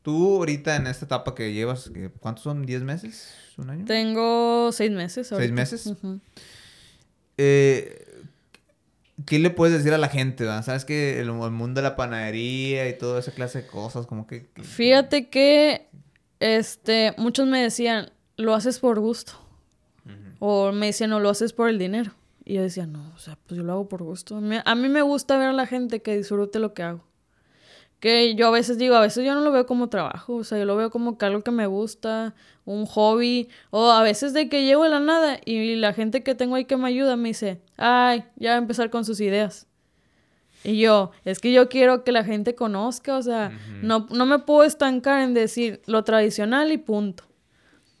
[0.00, 1.90] Tú ahorita en esta etapa que llevas,
[2.20, 2.66] ¿cuántos son?
[2.66, 3.34] ¿10 meses?
[3.58, 3.84] ¿Un año?
[3.84, 5.28] Tengo 6 meses.
[5.28, 5.92] ¿Seis meses?
[7.36, 8.24] eh,
[9.26, 10.46] ¿Qué le puedes decir a la gente?
[10.62, 14.48] ¿Sabes que el, mundo de la panadería y toda esa clase de cosas, como que...
[14.62, 15.88] Fíjate que,
[16.40, 19.43] este, muchos me decían, lo haces por gusto.
[20.46, 22.12] O me decían, no, lo haces por el dinero.
[22.44, 24.36] Y yo decía, no, o sea, pues yo lo hago por gusto.
[24.36, 27.04] a mí me gusta ver a la gente que disfrute lo que hago
[28.04, 30.58] que yo a veces digo, a veces yo no lo veo como trabajo, o sea,
[30.58, 32.34] yo lo veo como que algo que me gusta,
[32.66, 36.34] un hobby, o a veces de que llego de la nada y la gente que
[36.34, 39.68] tengo ahí que me ayuda me dice, ay, ya va a empezar con sus ideas.
[40.64, 44.38] Y yo, es que yo quiero que la gente conozca, o sea, no, no me
[44.38, 47.24] puedo estancar en decir lo tradicional y punto.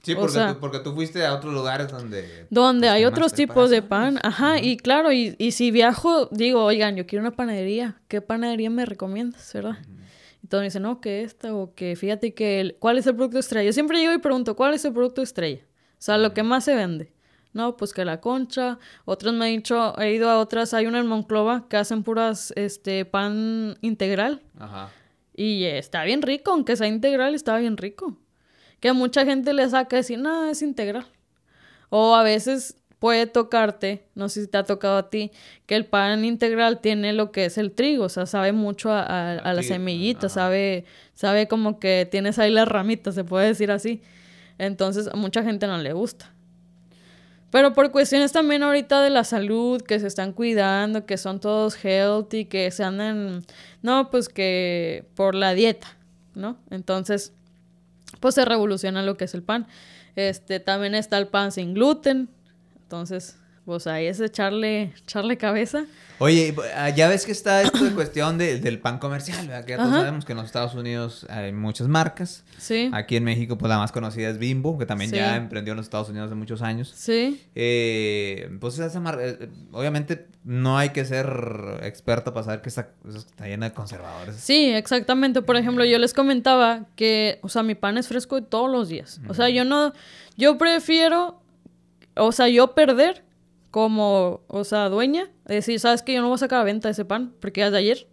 [0.04, 2.46] Sí, porque, tú, porque tú fuiste a otros lugares donde...
[2.50, 6.94] Donde hay otros tipos de pan, ajá, y claro, y, y, si viajo, digo, oigan,
[6.94, 9.78] yo quiero una panadería, ¿qué panadería me recomiendas, verdad?
[10.42, 13.38] Y todos me dicen, no, que esta, o que fíjate que, ¿cuál es el producto
[13.38, 13.64] estrella?
[13.64, 15.62] Yo siempre llego y pregunto, ¿cuál es el producto estrella?
[15.64, 17.14] O sea, lo que más se vende.
[17.54, 18.78] No, pues que la concha.
[19.06, 22.52] Otros me han dicho, he ido a otras, hay una en Monclova que hacen puras,
[22.56, 24.42] este, pan integral.
[24.58, 24.90] Ajá.
[25.34, 28.18] Y está bien rico, aunque sea integral, está bien rico
[28.84, 31.06] que mucha gente le saca decir, no, es integral.
[31.88, 35.30] O a veces puede tocarte, no sé si te ha tocado a ti,
[35.64, 39.40] que el pan integral tiene lo que es el trigo, o sea, sabe mucho a,
[39.42, 40.84] las semillitas, sabe,
[41.14, 44.02] sabe como que tienes ahí las ramitas, se puede decir así.
[44.58, 46.34] Entonces, a mucha gente no le gusta.
[47.50, 51.82] Pero por cuestiones también ahorita de la salud, que se están cuidando, que son todos
[51.82, 53.46] healthy, que se andan,
[53.80, 55.96] no, pues que por la dieta,
[56.34, 56.58] ¿no?
[56.68, 57.32] Entonces,
[58.20, 59.66] pues se revoluciona lo que es el pan.
[60.16, 62.28] Este, también está el pan sin gluten.
[62.82, 65.86] Entonces, pues ahí es echarle, echarle cabeza.
[66.18, 69.64] Oye, ah, ya ves que está esto de cuestión del pan comercial, ¿verdad?
[69.64, 72.44] Que ya todos sabemos que en los Estados Unidos hay muchas marcas.
[72.58, 72.88] Sí.
[72.92, 75.86] Aquí en México, pues la más conocida es Bimbo, que también ya emprendió en los
[75.86, 76.92] Estados Unidos hace muchos años.
[76.94, 77.42] Sí.
[77.54, 82.90] Eh, pues esa marca, eh, obviamente no hay que ser experto para saber que está,
[83.08, 84.36] está llena de conservadores.
[84.36, 85.42] Sí, exactamente.
[85.42, 89.20] Por ejemplo, yo les comentaba que, o sea, mi pan es fresco todos los días.
[89.26, 89.92] O sea, yo no,
[90.36, 91.40] yo prefiero,
[92.14, 93.23] o sea, yo perder
[93.74, 97.04] como, o sea, dueña, decir, ¿sabes que Yo no voy a sacar a venta ese
[97.04, 98.06] pan porque ya es de ayer.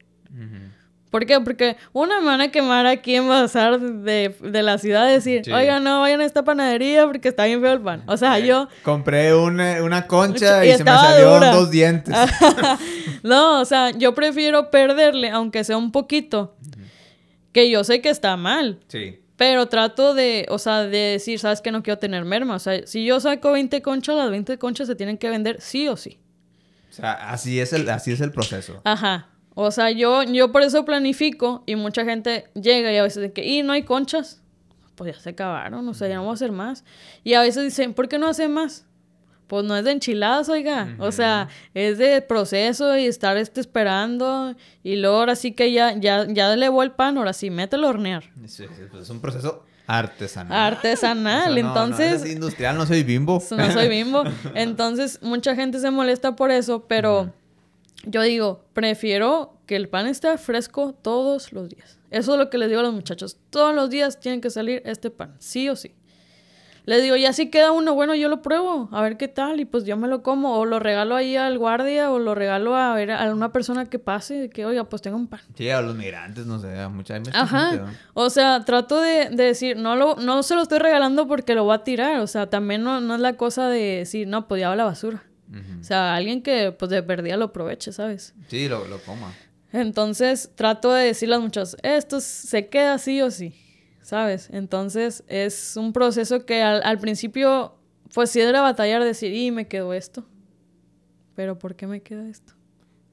[1.12, 1.40] ¿Por qué?
[1.40, 5.80] Porque una me van a quemar aquí en Bazar de, de la ciudad decir, oiga,
[5.80, 8.02] no vayan a esta panadería porque está bien feo el pan.
[8.08, 8.70] O sea, yo...
[8.82, 12.16] Compré una, una concha y, se me salieron dos dientes.
[13.24, 16.56] no, o sea, yo prefiero perderle, aunque sea un poquito,
[17.52, 18.80] que yo sé que está mal.
[18.88, 19.21] Sí.
[19.42, 22.54] Pero trato de, o sea, de decir, sabes que no quiero tener merma.
[22.54, 25.88] O sea, si yo saco 20 conchas, las 20 conchas se tienen que vender sí
[25.88, 26.20] o sí.
[26.92, 28.82] O sea, así es el, así es el proceso.
[28.84, 29.30] Ajá.
[29.56, 33.34] O sea, yo, yo por eso planifico y mucha gente llega y a veces dice
[33.34, 34.44] que, y no hay conchas.
[34.94, 36.84] Pues ya se acabaron, o sea, ya no voy a hacer más.
[37.24, 38.86] Y a veces dicen, ¿por qué no hace más?
[39.52, 40.96] Pues no es de enchiladas, oiga.
[40.98, 44.56] O sea, es de proceso y estar este esperando.
[44.82, 47.90] Y luego ahora sí que ya, ya, ya elevó el pan, ahora sí, mételo a
[47.90, 48.24] hornear.
[48.46, 50.58] Sí, pues es un proceso artesanal.
[50.58, 52.22] Artesanal, entonces.
[52.22, 53.44] No, industrial, no soy bimbo.
[53.52, 54.24] No soy bimbo.
[54.56, 57.34] Entonces, mucha gente se molesta por eso, pero
[58.06, 62.00] yo digo, prefiero que el pan esté fresco todos los días.
[62.10, 63.36] Eso es lo que les digo a los muchachos.
[63.50, 65.94] Todos los días tienen que salir este pan, sí o sí.
[66.86, 69.66] Les digo, ya si queda uno, bueno, yo lo pruebo, a ver qué tal, y
[69.66, 72.96] pues yo me lo como, o lo regalo ahí al guardia, o lo regalo a
[72.96, 75.42] ver a una persona que pase, que oiga, pues tengo un pan.
[75.56, 77.32] Sí, a los migrantes, no sé, a mucha, gente.
[77.34, 77.94] Ajá.
[78.14, 81.76] o sea, trato de, decir, no lo, no se lo estoy regalando porque lo voy
[81.76, 82.20] a tirar.
[82.20, 84.86] O sea, también no, no es la cosa de decir, no, pues ya va la
[84.86, 85.24] basura.
[85.80, 88.34] O sea, alguien que pues de perdida lo aproveche, ¿sabes?
[88.48, 89.34] Sí, lo, lo coma.
[89.74, 93.54] Entonces trato de decirle a los muchachos, esto se queda sí o sí,
[94.12, 94.50] ¿sabes?
[94.52, 97.76] Entonces es un proceso que al, principio,
[98.14, 100.26] pues sí era batallar, decir, y me quedó esto.
[101.34, 102.52] Pero ¿por qué me queda esto?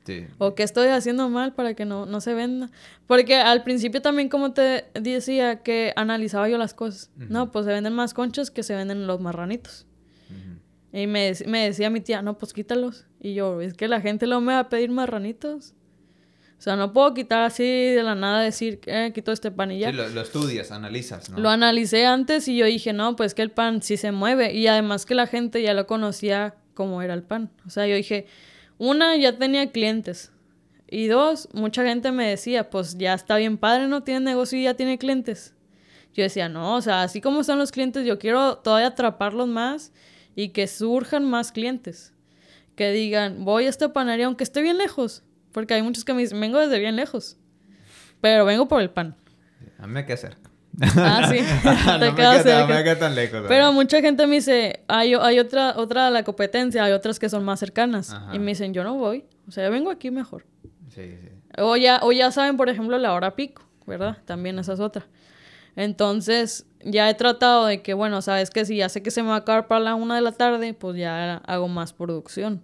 [0.04, 0.26] Sí.
[0.38, 2.68] O qué estoy haciendo mal para que no, no se venda.
[3.06, 7.12] Porque al principio también, como te decía, que analizaba yo las cosas.
[7.14, 9.86] No, pues se venden más conchas que se venden los marranitos.
[10.92, 13.06] Y me, me, decía mi tía, no, pues quítalos.
[13.20, 15.76] Y yo, es que la gente lo me va a pedir marranitos.
[16.58, 19.78] O sea, no puedo quitar así de la nada decir, eh, quito este pan y
[19.78, 19.90] ya.
[19.90, 21.38] Sí, lo, estudias, analizas, ¿no?
[21.38, 24.52] Lo analicé antes y yo dije, no, pues que el pan sí se mueve.
[24.52, 27.52] Y además que la gente ya lo conocía como era el pan.
[27.64, 28.26] O sea, yo dije,
[28.76, 30.32] una, ya tenía clientes.
[30.90, 34.64] Y dos, mucha gente me decía, pues ya está bien padre, no tiene negocio y
[34.64, 35.54] ya tiene clientes.
[36.12, 39.92] Yo decía, no, o sea, así como están los clientes, yo quiero todavía atraparlos más
[40.34, 42.14] y que surjan más clientes.
[42.74, 45.22] Que digan, voy a esta panadería aunque esté bien lejos.
[45.52, 47.36] Porque hay muchos que me dicen, vengo desde bien lejos.
[48.20, 49.16] Pero vengo por el pan.
[49.78, 50.50] A mí me queda cerca.
[50.96, 51.38] Ah, sí.
[52.00, 52.74] Te queda cerca.
[52.74, 53.44] me queda tan lejos.
[53.48, 57.28] Pero mucha gente me dice, hay, hay otra, otra de la competencia, hay otras que
[57.28, 58.14] son más cercanas.
[58.32, 59.24] Y me dicen, yo no voy.
[59.46, 60.44] O sea, yo vengo aquí mejor.
[60.88, 61.28] Sí, sí.
[61.58, 64.18] O ya, o ya saben, por ejemplo, la hora pico, ¿verdad?
[64.24, 65.06] También esa es otra.
[65.74, 69.28] Entonces, ya he tratado de que, bueno, sabes que si ya sé que se me
[69.28, 72.62] va a acabar para la una de la tarde, pues ya hago más producción.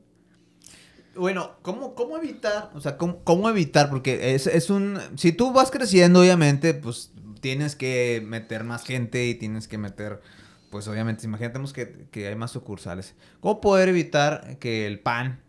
[1.17, 2.71] Bueno, ¿cómo, cómo evitar?
[2.75, 3.91] O sea, ¿cómo, evitar?
[3.91, 4.99] Porque es, es, un...
[5.17, 10.21] Si tú vas creciendo, obviamente, pues tienes que meter más gente y tienes que meter...
[10.71, 13.15] Pues obviamente, imagínate que, que hay más sucursales.
[13.41, 15.41] ¿Cómo poder evitar que el pan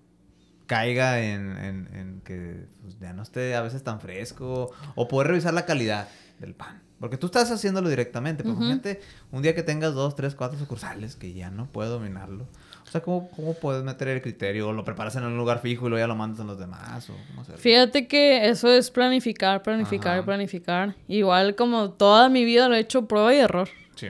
[0.67, 4.71] caiga en, en, en que pues, ya no esté a veces tan fresco?
[4.93, 6.07] O poder revisar la calidad
[6.39, 6.84] del pan.
[7.05, 8.41] Porque tú estás haciéndolo directamente.
[8.41, 8.99] Pero imagínate
[9.31, 12.47] un día que tengas dos, tres, cuatro sucursales que ya no puedo dominarlo.
[12.83, 14.69] O sea, ¿cómo, ¿cómo puedes meter el criterio?
[14.69, 17.07] ¿O lo preparas en un lugar fijo y luego ya lo mandas a los demás?
[17.11, 20.95] ¿O cómo Fíjate que eso es planificar, planificar, planificar.
[21.07, 23.69] Igual como toda mi vida lo he hecho prueba y error.
[23.93, 24.07] Sí.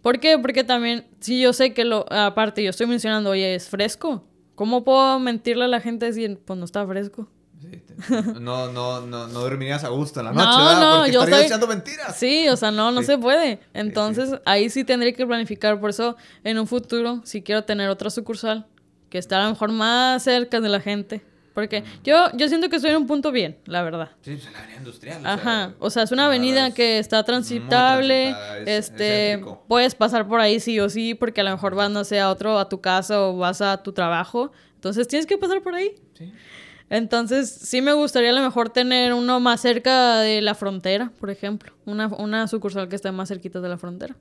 [0.00, 0.38] ¿Por qué?
[0.38, 4.24] Porque también, si yo sé que lo, aparte yo estoy mencionando, oye, es fresco.
[4.54, 7.28] ¿Cómo puedo mentirle a la gente decir, pues no está fresco?
[8.40, 11.46] no, no, no, no dormirías a gusto en la noche, no, No, Porque yo estarías
[11.46, 12.16] echando mentiras.
[12.16, 13.60] Sí, o sea, no, no se puede.
[13.74, 15.80] Entonces, ahí sí tendría que planificar.
[15.80, 18.66] Por eso, en un futuro, si quiero tener otra sucursal,
[19.10, 21.22] que esté a lo mejor más cerca de la gente.
[21.54, 24.10] Porque yo, yo siento que estoy en un punto bien, la verdad.
[24.20, 25.26] Sí, es una avenida industrial.
[25.26, 25.74] Ajá.
[25.80, 28.32] O sea, es una avenida que está transitable.
[28.64, 32.20] este, puedes pasar por ahí sí o sí, porque a lo mejor vas, no sé,
[32.20, 34.52] a otro, a tu casa o vas a tu trabajo.
[34.74, 35.96] Entonces tienes que pasar por ahí.
[36.16, 36.32] Sí.
[36.90, 41.30] Entonces, sí me gustaría a lo mejor tener uno más cerca de la frontera, por
[41.30, 41.72] ejemplo.
[41.84, 44.16] Una, una sucursal que esté más cerquita de la frontera.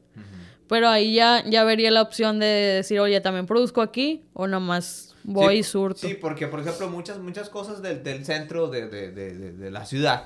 [0.68, 5.16] Pero ahí ya, ya vería la opción de decir, oye, también produzco aquí o nomás
[5.24, 6.06] voy y surto.
[6.06, 9.86] Sí, porque, por ejemplo, muchas, muchas cosas del, del centro de, de, de, de, la
[9.86, 10.26] ciudad,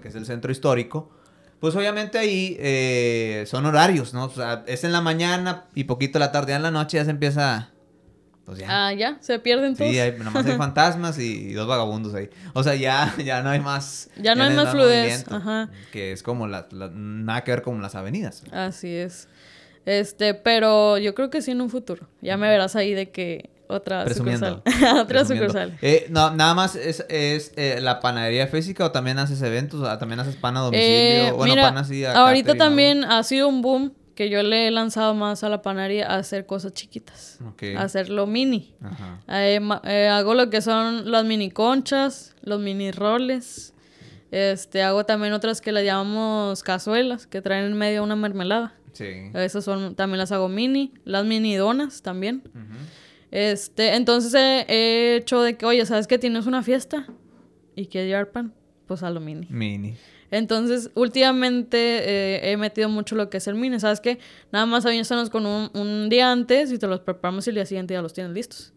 [0.00, 1.10] que es el centro histórico,
[1.58, 4.26] pues obviamente ahí eh, son horarios, ¿no?
[4.26, 7.10] O sea, es en la mañana y poquito la tarde, en la noche ya se
[7.10, 7.70] empieza
[8.50, 9.90] pues ah, ya, se pierden todos.
[9.90, 12.28] Sí, hay, nomás hay fantasmas y, dos vagabundos ahí.
[12.52, 14.10] O sea, ya, ya no hay más.
[14.16, 15.24] Ya no hay más fluidez.
[15.30, 15.70] Ajá.
[15.92, 18.42] Que es como la, nada que ver con las avenidas.
[18.52, 19.28] Así es.
[19.86, 22.08] Este, pero yo creo que sí en un futuro.
[22.20, 24.62] Ya me verás ahí de que otra sucursal.
[25.00, 25.78] otra sucursal.
[25.80, 29.98] Eh, no, nada más es, es eh, la panadería física o también haces eventos, o
[29.98, 30.90] también haces pan a domicilio.
[30.90, 34.70] Eh, bueno, pan así a Ahorita también ha sido un boom que yo le he
[34.70, 37.38] lanzado más a la panadería a hacer cosas chiquitas.
[37.74, 38.74] A hacerlo mini.
[39.28, 43.72] Eh, eh, hago lo que son las mini conchas, los mini roles.
[44.30, 48.74] Este, hago también otras que las llamamos cazuelas, que traen en medio una mermelada.
[48.92, 49.08] Sí.
[49.32, 50.92] Esas son, también las hago mini.
[51.06, 52.42] Las mini donas también.
[53.30, 57.06] Este, entonces he, hecho de que, oye, ¿sabes que tienes una fiesta?
[57.74, 58.52] ¿Y quieres llevar pan?
[58.86, 59.46] Pues a lo mini.
[59.48, 59.94] Mini.
[60.30, 63.80] Entonces, últimamente eh, he metido mucho lo que es el mini.
[63.80, 64.18] ¿Sabes qué?
[64.52, 67.66] Nada más avísanos con un, un día antes y te los preparamos y el día
[67.66, 68.72] siguiente ya los tienes listos.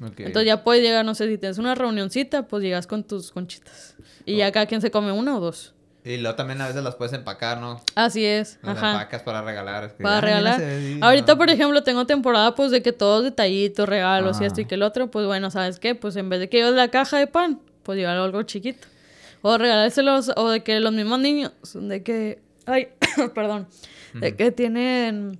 [0.00, 3.96] Entonces ya puedes llegar, no sé, si tienes una reunioncita, pues llegas con tus conchitas.
[4.24, 4.52] Y ya oh.
[4.52, 5.74] cada quien se come una o dos.
[6.04, 7.82] Y luego también a veces las puedes empacar, ¿no?
[7.94, 8.58] Así es.
[8.62, 8.92] Las Ajá.
[8.92, 9.94] empacas para regalar.
[9.96, 10.62] Para regalar.
[11.00, 14.76] Ahorita, por ejemplo, tengo temporada pues de que todos detallitos, regalos y esto y que
[14.76, 15.94] el otro, pues bueno, ¿sabes qué?
[15.94, 18.86] Pues en vez de que lleves la caja de pan, pues llevar algo chiquito.
[19.42, 22.88] O regalárselos, o de que los mismos niños, de que, ay,
[23.34, 23.68] perdón,
[24.14, 25.38] de que tienen,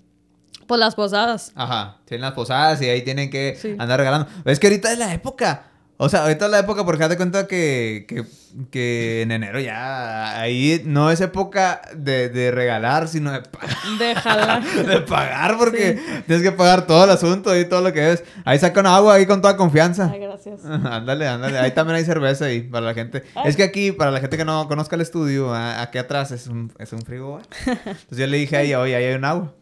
[0.66, 1.52] pues las posadas.
[1.54, 3.74] Ajá, tienen las posadas y ahí tienen que Sí.
[3.78, 4.28] andar regalando.
[4.44, 5.64] Es que ahorita es la época.
[6.00, 8.24] O sea, ahorita es la época porque haz de cuenta que, que,
[8.70, 13.76] que en enero ya ahí no es época de, de regalar, sino de pagar.
[13.98, 14.64] De jalar.
[14.86, 18.22] de pagar porque tienes que pagar todo el asunto y todo lo que es.
[18.44, 20.08] Ahí sacan agua ahí con toda confianza.
[20.12, 20.64] Ay, gracias.
[20.64, 21.58] ándale, ándale.
[21.58, 23.24] Ahí también hay cerveza ahí para la gente.
[23.34, 23.48] Ay.
[23.48, 26.72] Es que aquí, para la gente que no conozca el estudio, aquí atrás es un,
[26.78, 27.40] es un frigo.
[27.66, 29.52] Entonces yo le dije a ella, oye, ahí hay un agua.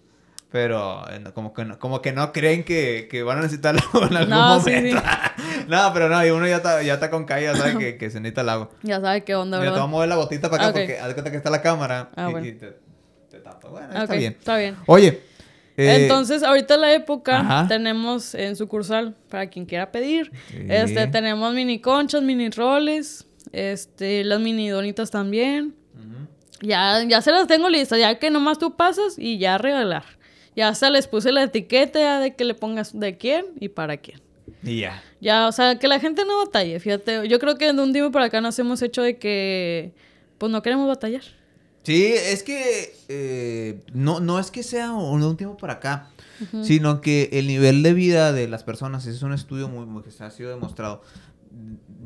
[0.51, 4.17] Pero eh, como, que no, como que no creen que, que van a necesitarlo en
[4.17, 5.03] algún No, sí, momento.
[5.69, 8.21] no, pero no, y uno ya está, ya está con ya sabe que, que se
[8.21, 8.71] necesita el agua.
[8.83, 9.89] Ya sabe qué onda, Mira, te voy a ¿verdad?
[9.91, 10.87] mover la botita para acá Ah, ok.
[10.87, 12.47] porque haz cuenta que está la cámara Ah, y, bueno.
[12.47, 12.77] y te,
[13.31, 13.69] te tapa.
[13.69, 14.37] Bueno, está bien.
[14.39, 14.77] Está bien.
[14.87, 15.21] Oye.
[15.77, 17.67] eh, Entonces, ahorita en la época Ajá.
[17.69, 20.59] tenemos en sucursal, para quien quiera pedir, Sí.
[20.69, 25.75] este, tenemos mini conchas, mini roles, este, las mini donitas también.
[26.63, 30.05] Ya, ya se las tengo listas, ya que nomás tú pasas y ya regalar.
[30.57, 34.21] Ya hasta les puse la etiqueta de que le pongas de quién y para quién.
[34.63, 35.03] Y ya.
[35.21, 37.29] Ya, o sea, que la gente no batalle, fíjate.
[37.29, 39.93] Yo creo que de un tiempo para acá nos hemos hecho de que,
[40.39, 41.23] pues no queremos batallar.
[41.83, 46.11] Sí, es que eh, no, no es que sea un, un tiempo para acá,
[46.63, 50.11] sino que el nivel de vida de las personas, es un estudio muy, muy que
[50.11, 51.03] se ha sido demostrado.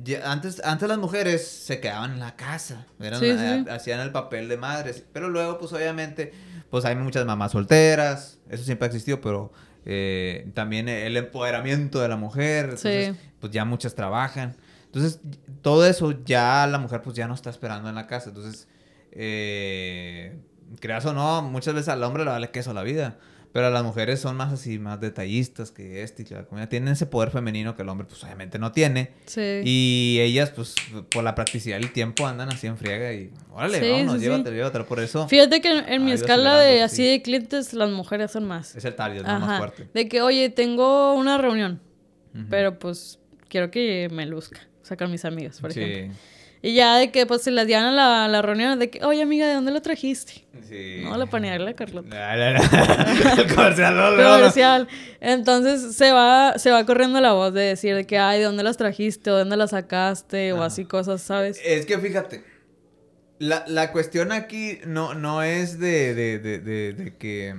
[0.04, 3.70] Ya, antes, antes las mujeres se quedaban en la casa, eran- Sí, sí, sí.
[3.70, 6.32] hacían el papel de madres, pero luego pues obviamente
[6.70, 9.52] pues hay muchas mamás solteras, eso siempre ha existido, pero
[9.84, 13.30] eh, también el empoderamiento de la mujer, entonces, Sí.
[13.40, 14.54] pues ya muchas trabajan.
[14.86, 15.20] Entonces,
[15.62, 18.28] todo eso ya la mujer pues ya no está esperando en la casa.
[18.30, 18.68] Entonces,
[19.12, 20.38] eh,
[20.80, 23.18] creas o no, muchas veces al hombre le vale queso la vida.
[23.52, 26.68] Pero las mujeres son más así, más detallistas que este y que la comida.
[26.68, 29.10] Tienen ese poder femenino que el hombre pues obviamente no tiene.
[29.26, 29.62] Sí.
[29.64, 30.76] Y ellas pues
[31.10, 34.18] por la practicidad y el tiempo andan así en friega y órale, Sí, vámonos, sí,
[34.20, 34.24] sí.
[34.26, 34.86] llévatelo, llévatelo.
[34.86, 37.08] Por eso Fíjate que en, en mi escala de así sí.
[37.10, 38.76] de clientes, las mujeres son más.
[38.76, 39.40] es el target, ¿no?
[39.40, 39.88] más fuerte.
[39.92, 41.80] De que, oye, tengo una reunión,
[42.48, 43.18] pero pues
[43.48, 44.60] quiero que me luzca.
[44.82, 46.16] Sacar mis amigas, por sí, ejemplo.
[46.62, 49.22] Y ya de que pues se las llevan a la, la reunión de que, oye
[49.22, 50.44] amiga, ¿de dónde lo trajiste?
[50.68, 51.00] sí.
[51.02, 52.08] No, la panearla de Carlota.
[52.36, 52.50] La.
[52.58, 54.36] el comercial, no, no, no.
[54.36, 54.88] Comercial.
[55.20, 58.62] Entonces se va, se va corriendo la voz de decir de que, ay, ¿de dónde
[58.62, 59.30] las trajiste?
[59.30, 60.52] ¿O de dónde las sacaste?
[60.52, 61.58] O así cosas, ¿sabes?
[61.64, 62.44] Es que fíjate,
[63.38, 67.56] la, la cuestión aquí no, no es de, de, de, de, de que...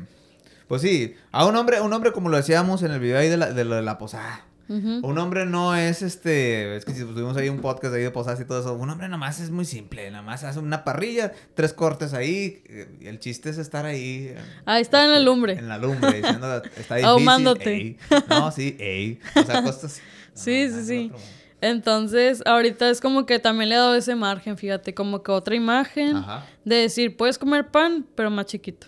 [0.67, 3.35] Pues sí, a un hombre, un hombre como lo decíamos en el video ahí de,
[3.35, 4.45] la, de lo de la posada.
[4.69, 8.39] Un hombre no es este, es que si tuvimos ahí un podcast ahí de posadas
[8.39, 11.73] y todo eso, un hombre nomás es muy simple, nada más hace una parrilla, tres
[11.73, 14.27] cortes ahí, eh, y el chiste es estar ahí.
[14.29, 15.53] eh, Ahí está en la este, lumbre.
[15.53, 17.05] En la lumbre, diciendo, está difícil.
[17.05, 17.73] Ahumándote.
[17.73, 17.97] ey".
[18.29, 19.19] No, sí, ey.
[19.35, 20.01] O sea, cosas.
[20.33, 21.11] Sí, No, sí, sí.
[21.59, 25.53] Entonces, ahorita es como que también le he dado ese margen, fíjate, como que otra
[25.55, 26.45] imagen Ajá.
[26.65, 28.87] de decir, puedes comer pan, pero más chiquito.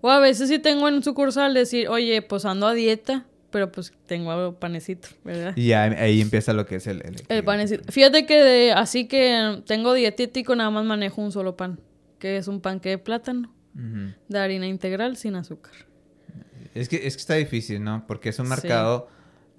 [0.00, 3.92] O a veces sí tengo en sucursal decir, oye, pues ando a dieta, pero pues
[4.06, 5.52] tengo panecito, ¿verdad?
[5.54, 7.02] Y ya ahí empieza lo que es el...
[7.02, 7.84] El, El panecito.
[7.92, 11.78] Fíjate que de- así que tengo dietético, nada más manejo un solo pan,
[12.18, 13.54] que es un panque de plátano,
[14.28, 15.72] de harina integral sin azúcar.
[16.74, 18.04] Es que, es que está difícil, ¿no?
[18.08, 18.50] Porque es un Sí.
[18.50, 19.08] mercado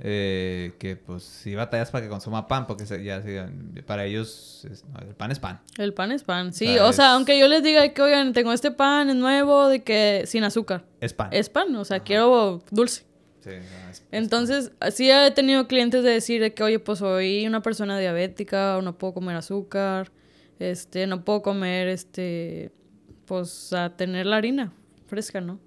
[0.02, 3.48] eh, que, pues, sí batallas para que consuma pan, porque se- ya se-
[3.88, 5.62] para ellos es- no, el pan es pan.
[5.78, 6.66] El pan es pan, sí.
[6.66, 9.70] sea, O sea, es- aunque yo les diga que, oigan, tengo este pan, es nuevo,
[9.70, 10.84] de que sin azúcar.
[11.00, 11.30] Es pan.
[11.32, 13.06] Es pan, o sea, quiero dulce.
[13.46, 17.00] Sí, no, es- es Entonces, sí he tenido clientes de decir de que, oye, pues
[17.00, 20.12] soy una persona diabética, o no puedo comer azúcar,
[20.58, 22.72] este, no puedo comer, este,
[23.26, 24.74] pues, a tener la harina
[25.08, 25.60] fresca, ¿no?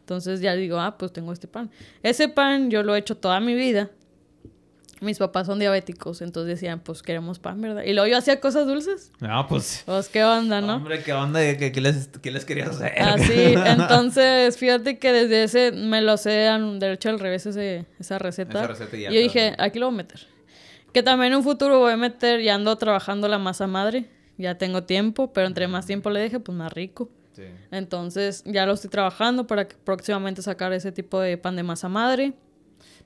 [0.00, 1.70] Entonces ya digo, ah, pues tengo este pan.
[2.02, 3.90] Ese pan yo lo he hecho toda mi vida.
[5.00, 7.84] Mis papás son diabéticos, entonces decían, pues queremos pan, ¿verdad?
[7.84, 9.12] Y luego yo hacía cosas dulces.
[9.20, 9.84] No, pues...
[9.86, 10.76] Pues qué onda, ¿no?
[10.76, 11.40] Hombre, ¿qué onda?
[11.56, 13.00] ¿Qué, qué les, qué les querías hacer?
[13.00, 18.18] Así, entonces, fíjate que desde ese me lo sé al derecho al revés ese, esa
[18.18, 18.58] receta.
[18.58, 20.26] Esa receta y ya y yo dije, aquí lo voy a meter.
[20.92, 24.06] Que también en un futuro voy a meter, ya ando trabajando la masa madre,
[24.36, 27.10] ya tengo tiempo, pero entre más tiempo le deje, pues más rico.
[27.34, 27.44] Sí.
[27.70, 31.88] Entonces ya lo estoy trabajando para que próximamente sacar ese tipo de pan de masa
[31.88, 32.32] madre.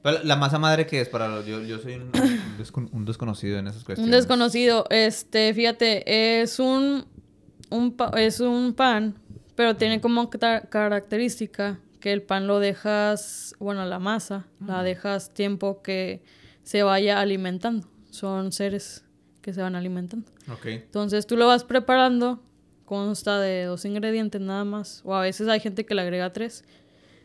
[0.02, 1.46] Pero la masa madre que es para los...
[1.46, 4.04] Yo, yo soy un, un descon- un desconocido en esas cuestiones.
[4.04, 7.06] Un desconocido, este, fíjate, es un,
[7.70, 9.14] un es un pan,
[9.54, 15.32] pero tiene como ca- característica que el pan lo dejas, bueno, la masa, la dejas
[15.34, 16.22] tiempo que
[16.64, 17.86] se vaya alimentando.
[18.10, 19.04] Son seres
[19.40, 20.28] que se van alimentando.
[20.52, 20.66] Ok.
[20.66, 22.42] Entonces tú lo vas preparando
[22.84, 25.00] consta de dos ingredientes nada más.
[25.04, 26.64] O a veces hay gente que le agrega tres.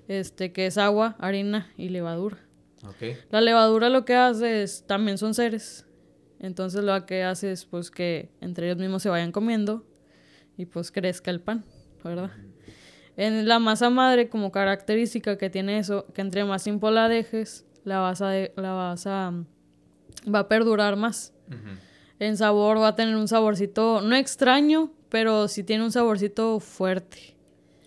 [0.07, 2.37] Este, que es agua, harina y levadura.
[2.83, 3.17] Okay.
[3.31, 5.85] La levadura lo que hace es, también son seres.
[6.39, 9.85] Entonces lo que hace es pues que entre ellos mismos se vayan comiendo
[10.55, 11.65] y pues crezca el pan,
[12.03, 12.31] ¿verdad?
[13.15, 17.65] En la masa madre como característica que tiene eso, que entre más tiempo la dejes,
[17.83, 19.33] la vas a, la vas a,
[20.33, 21.33] va a perdurar más.
[22.19, 27.35] En sabor va a tener un saborcito, no extraño, pero sí tiene un saborcito fuerte.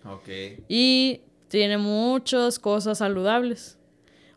[0.03, 0.27] Ok.
[0.67, 3.77] Y tiene muchas cosas saludables.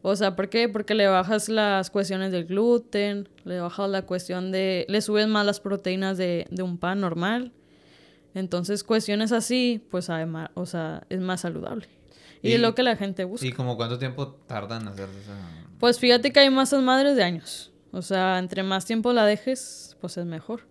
[0.06, 0.68] O sea, ¿por qué?
[0.68, 4.84] Porque le bajas las cuestiones del gluten, le bajas la cuestión de...
[4.86, 7.52] le subes más las proteínas de, de un pan normal.
[8.34, 11.88] Entonces, cuestiones así, pues además, o sea, es más saludable.
[12.42, 13.46] Y, es lo que la gente busca.
[13.46, 15.08] ¿Y como cuánto tiempo tardan en hacer?
[15.80, 17.72] Pues fíjate que hay masas madres de años.
[17.90, 20.68] O sea, entre más tiempo la dejes, pues es mejor.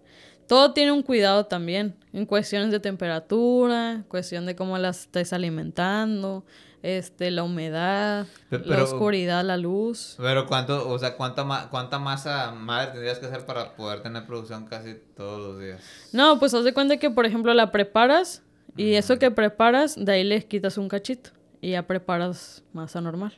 [0.48, 6.46] Todo tiene un cuidado también, en cuestiones de temperatura, cuestión de cómo las estés alimentando,
[6.84, 10.16] este, la humedad, la oscuridad, la luz.
[10.18, 14.66] Pero cuánto, o sea, cuánta, cuánta masa madre tendrías que hacer para poder tener producción
[14.68, 15.82] casi todos los días.
[16.12, 18.44] No, pues haz de cuenta que, por ejemplo, la preparas
[18.76, 21.30] y eso que preparas, de ahí le quitas un cachito
[21.62, 23.34] y ya preparas masa normal.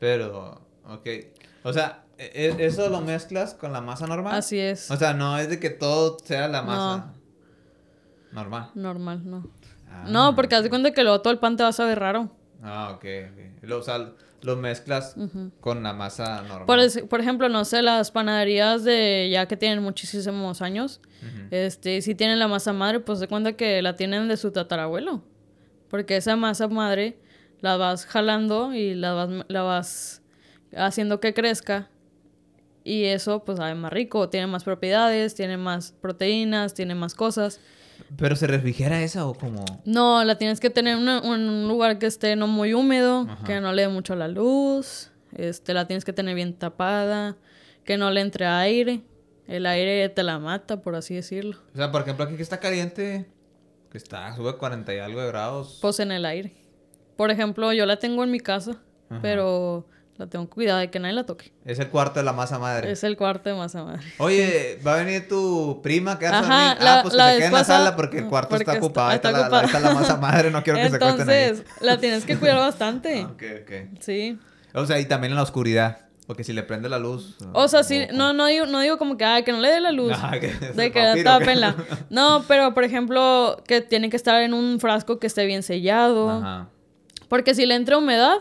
[0.00, 1.06] Pero, ok.
[1.62, 4.34] O sea, e, e, ¿eso lo mezclas con la masa normal?
[4.34, 4.90] Así es.
[4.90, 7.14] O sea, no es de que todo sea la masa
[8.32, 8.70] normal.
[8.74, 9.48] Normal, no.
[9.88, 12.00] Ah, no, porque haz de cuenta que luego todo el pan te va a saber
[12.00, 12.39] raro.
[12.62, 13.04] Ah, ok.
[13.62, 14.12] Lo, o sea,
[14.42, 15.16] lo mezclas
[15.60, 16.66] con la masa normal.
[17.08, 21.00] Por, ejemplo, no sé, las panaderías de ya que tienen muchísimos años,
[21.50, 25.22] este, si tienen la masa madre, pues de cuenta que la tienen de su tatarabuelo.
[25.88, 27.18] Porque esa masa madre
[27.60, 30.22] la vas jalando y la vas, la vas
[30.76, 31.90] haciendo que crezca.
[32.84, 34.28] Y eso, pues, sabe más rico.
[34.28, 37.60] Tiene más propiedades, tiene más proteínas, tiene más cosas.
[38.16, 39.64] ¿Pero se refrigera esa o como...?
[39.84, 43.72] No, la tienes que tener en un lugar que esté no muy húmedo, que no
[43.72, 47.36] le dé mucho la luz, este, la tienes que tener bien tapada,
[47.84, 49.02] que no le entre aire.
[49.46, 51.56] El aire te la mata, por así decirlo.
[51.74, 53.26] O sea, por ejemplo, aquí que está caliente,
[53.90, 55.78] que está, sube 40 y algo de grados.
[55.82, 56.52] Pues en el aire.
[57.16, 58.80] Por ejemplo, yo la tengo en mi casa,
[59.20, 59.86] pero
[60.20, 61.50] la tengo cuidado de que nadie la toque.
[61.64, 62.92] Es el cuarto de la masa madre.
[62.92, 64.02] Es el cuarto de masa madre.
[64.18, 67.52] Oye, va a venir tu prima que hace Ajá, Ah, pues que se quede en
[67.54, 69.08] la sala porque el cuarto está ocupado.
[69.08, 71.36] Ahí está, La, está, la, masa madre, no quiero que se cuesten ahí.
[71.44, 73.24] Entonces, la tienes que cuidar bastante.
[73.24, 73.72] ok, ok.
[74.00, 74.38] Sí.
[74.74, 75.98] O sea, y también en la oscuridad.
[76.26, 77.38] Porque si le prende la luz.
[77.54, 79.80] O sea, sí, no, no, digo, no digo como que, ay, que no le dé
[79.80, 80.12] la luz.
[80.22, 81.74] Ah, que de que tápenla.
[82.10, 86.30] No, pero por ejemplo, que tiene que estar en un frasco que esté bien sellado.
[86.30, 86.68] Ajá.
[87.28, 88.36] Porque si le entra humedad,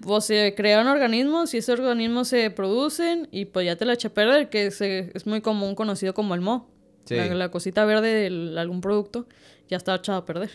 [0.00, 4.08] pues se crean organismos y esos organismos se producen y pues ya te la eché
[4.08, 6.70] a perder, que es muy común conocido como el mo.
[7.08, 9.26] La, cosita verde de algún producto
[9.68, 10.50] ya está echada a perder.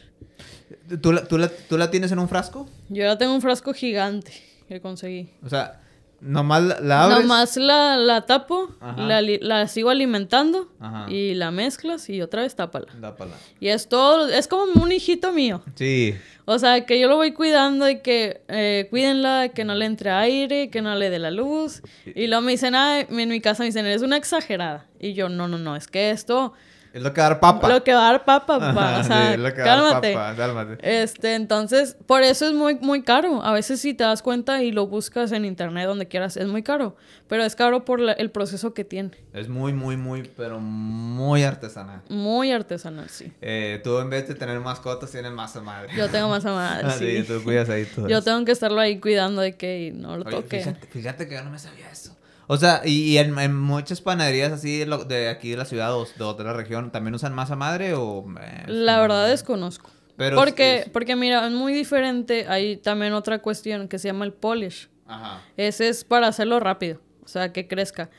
[1.02, 2.68] ¿Tú la, tú, la, ¿Tú la tienes en un frasco?
[2.90, 4.32] Yo ya tengo un frasco gigante
[4.68, 5.30] que conseguí.
[5.44, 5.82] O sea,
[6.22, 7.20] Nomás la, abres.
[7.22, 10.70] Nomás la, la tapo, la, la, sigo alimentando
[11.08, 12.88] y la mezclas y otra vez tápala.
[13.00, 13.36] Tápala.
[13.60, 15.62] Y es todo, es como un hijito mío.
[15.76, 16.16] Sí.
[16.46, 20.10] O sea, que yo lo voy cuidando y que eh, cuídenla, que no le entre
[20.10, 21.84] aire, que no le dé la luz.
[22.06, 24.88] Y luego me dicen, ah, en mi casa me dicen, eres una exagerada.
[25.00, 26.54] Y yo, no, no, no, es que esto
[26.92, 27.70] es lo que va a dar papa.
[27.70, 29.00] Lo que va a dar papa, papá.
[29.00, 30.78] o sea, cálmate.
[30.82, 33.44] Este, entonces, por eso es muy, muy caro.
[33.44, 36.64] A veces si te das cuenta y lo buscas en internet donde quieras, es muy
[36.64, 36.96] caro.
[37.28, 39.12] Pero es caro por el proceso que tiene.
[39.34, 42.02] Es muy, muy, muy, pero muy artesanal.
[42.10, 43.32] Muy artesanal, sí.
[43.42, 45.94] Eh, tú en vez de tener mascotas tienes masa madre.
[45.96, 47.24] Yo tengo masa madre, ah, sí.
[47.28, 50.60] tú cuidas ahí todo Yo tengo que estarlo ahí cuidando de que no lo toque.
[50.60, 52.16] Fíjate, fíjate que yo no me sabía eso.
[52.52, 56.52] O sea, y, en, muchas panaderías así de aquí de la ciudad o de otra
[56.54, 58.26] región, ¿también usan masa madre o...?
[58.42, 59.92] Eh, la verdad desconozco.
[60.18, 62.48] Pero porque, porque mira, es muy diferente.
[62.50, 64.90] Hay también otra cuestión que se llama el polish.
[65.06, 65.44] Ajá.
[65.58, 68.10] Ese es para hacerlo rápido, o sea, que crezca.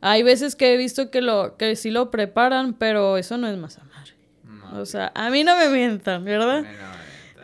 [0.00, 3.58] Hay veces que he visto que, lo, que sí lo preparan, pero eso no es
[3.58, 4.80] masa madre.
[4.80, 6.64] o sea, a mí no me mientan, ¿verdad?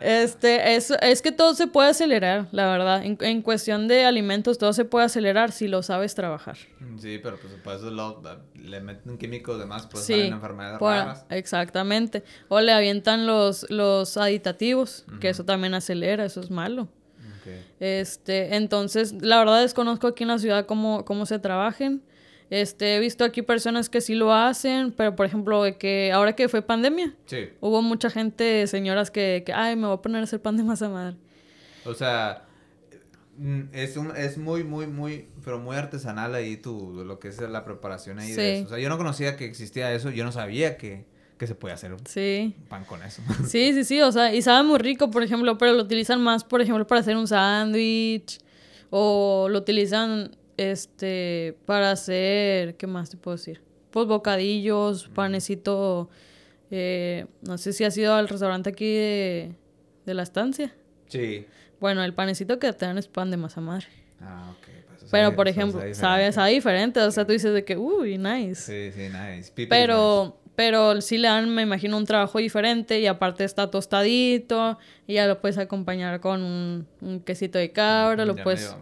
[0.01, 3.03] Este, es, es que todo se puede acelerar, la verdad.
[3.03, 6.57] En, cuestión de alimentos, todo se puede acelerar si lo sabes trabajar.
[6.97, 8.21] Sí, pero pues por eso lo,
[8.55, 11.25] le meten químicos demás, pues sí, enfermedades raras.
[11.29, 12.23] Exactamente.
[12.47, 16.87] O le avientan los, los aditativos, que eso también acelera, eso es malo.
[17.79, 22.03] Este, entonces, la verdad desconozco aquí en la ciudad cómo, cómo se trabajen.
[22.49, 26.49] Este, he visto aquí personas que sí lo hacen, pero por ejemplo, que ahora que
[26.49, 27.15] fue pandemia,
[27.59, 30.63] hubo mucha gente, señoras que, que, ay, me voy a poner a hacer pan de
[30.63, 31.15] masa madre.
[31.85, 32.47] O sea,
[33.37, 37.39] mm, es, un, es muy, muy, muy, pero muy artesanal ahí tu, lo que es
[37.39, 38.65] la preparación ahí de eso.
[38.65, 41.05] O sea, yo no conocía que existía eso, yo no sabía que,
[41.37, 42.55] que se puede hacer sí.
[42.67, 43.21] pan con eso.
[43.47, 46.43] Sí, sí, sí, o sea, y sabe muy rico, por ejemplo, pero lo utilizan más,
[46.43, 48.39] por ejemplo, para hacer un sándwich
[48.89, 53.61] o lo utilizan este para hacer, ¿qué más te puedo decir?
[53.91, 56.09] Pues bocadillos, panecito,
[56.69, 59.55] eh, no sé si has ido al restaurante aquí de,
[60.05, 60.75] de la estancia.
[61.07, 61.45] Sí.
[61.79, 63.87] Bueno, el panecito que te dan es pan de masa madre.
[64.21, 64.67] Ah, ok.
[64.87, 66.99] Pues, Pero, por ejemplo, sabe, sabe diferente.
[66.99, 68.55] O sea, tú dices de que, uy, nice.
[68.55, 69.67] Sí, sí, nice.
[69.67, 74.77] pero, pero sí le dan, me imagino, un trabajo diferente y aparte está tostadito
[75.07, 78.75] y ya lo puedes acompañar con un, quesito de cabra, lo puedes...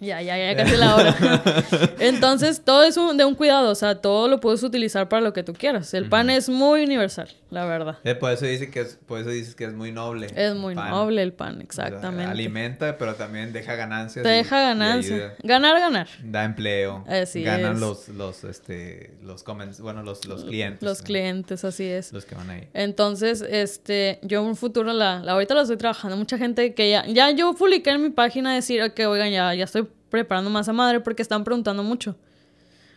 [0.00, 1.16] Ya, ya, ya casi la hora.
[1.98, 5.42] Entonces, todo es de un cuidado, o sea, todo lo puedes utilizar para lo que
[5.42, 5.92] tú quieras.
[5.92, 7.98] El pan es muy universal, la verdad.
[8.04, 10.28] Eh, por eso dice que es, por eso dices que es muy noble.
[10.34, 12.30] Es muy noble el pan, exactamente.
[12.30, 14.22] alimenta, pero también deja ganancias.
[14.22, 15.32] Te deja ganancias.
[15.42, 16.08] Ganar, ganar.
[16.22, 17.04] Da empleo.
[17.08, 19.44] Así Ganan los, los, este, los
[19.80, 20.82] bueno, los, los clientes.
[20.82, 22.12] Los clientes, así es.
[22.12, 22.68] Los que van ahí.
[22.74, 26.16] Entonces, este, yo en un futuro la, la ahorita lo estoy trabajando.
[26.16, 29.64] Mucha gente que ya, ya yo publiqué en mi página decir que, oigan, ya, ya
[29.64, 32.16] estoy preparando masa madre porque están preguntando mucho.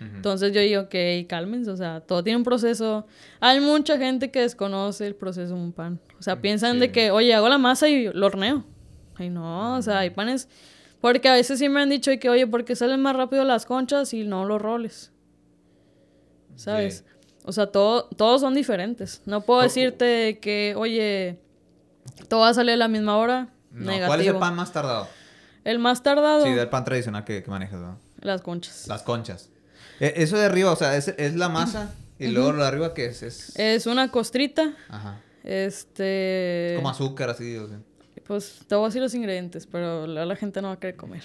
[0.02, 3.06] Entonces yo digo, ok, cálmense, o sea, todo tiene un proceso.
[3.40, 5.99] Hay mucha gente que desconoce el proceso de un pan.
[6.19, 8.65] O sea, piensan de que, oye, hago la masa y lo horneo.
[9.15, 10.49] Ay, no, o sea, hay panes...
[11.02, 14.14] Porque a veces sí me han dicho que, oye, porque salen más rápido las conchas
[14.14, 15.11] y no los roles.
[16.56, 17.06] ¿Sabes?
[17.44, 19.22] O sea, todo, todos son diferentes.
[19.26, 21.40] No puedo decirte que, oye,
[22.28, 23.49] todo va a salir a la misma hora.
[23.73, 25.07] ¿Cuál es el pan más tardado?
[25.64, 26.44] El más tardado.
[26.44, 27.98] Sí, del pan tradicional que, manejas, ¿no?
[28.19, 28.88] Las conchas.
[28.88, 29.49] Las conchas.
[30.02, 31.94] E, eso de arriba, o sea, es, es la masa.
[32.18, 33.23] Y luego lo de arriba, ¿qué es?
[33.23, 33.56] es?
[33.56, 34.73] Es una costrita.
[34.90, 35.22] Ajá.
[35.44, 36.73] Este.
[36.73, 37.78] Es como azúcar, así, o sea.
[38.26, 40.95] Pues te voy a decir los ingredientes, pero la, la gente no va a querer
[40.95, 41.22] comer.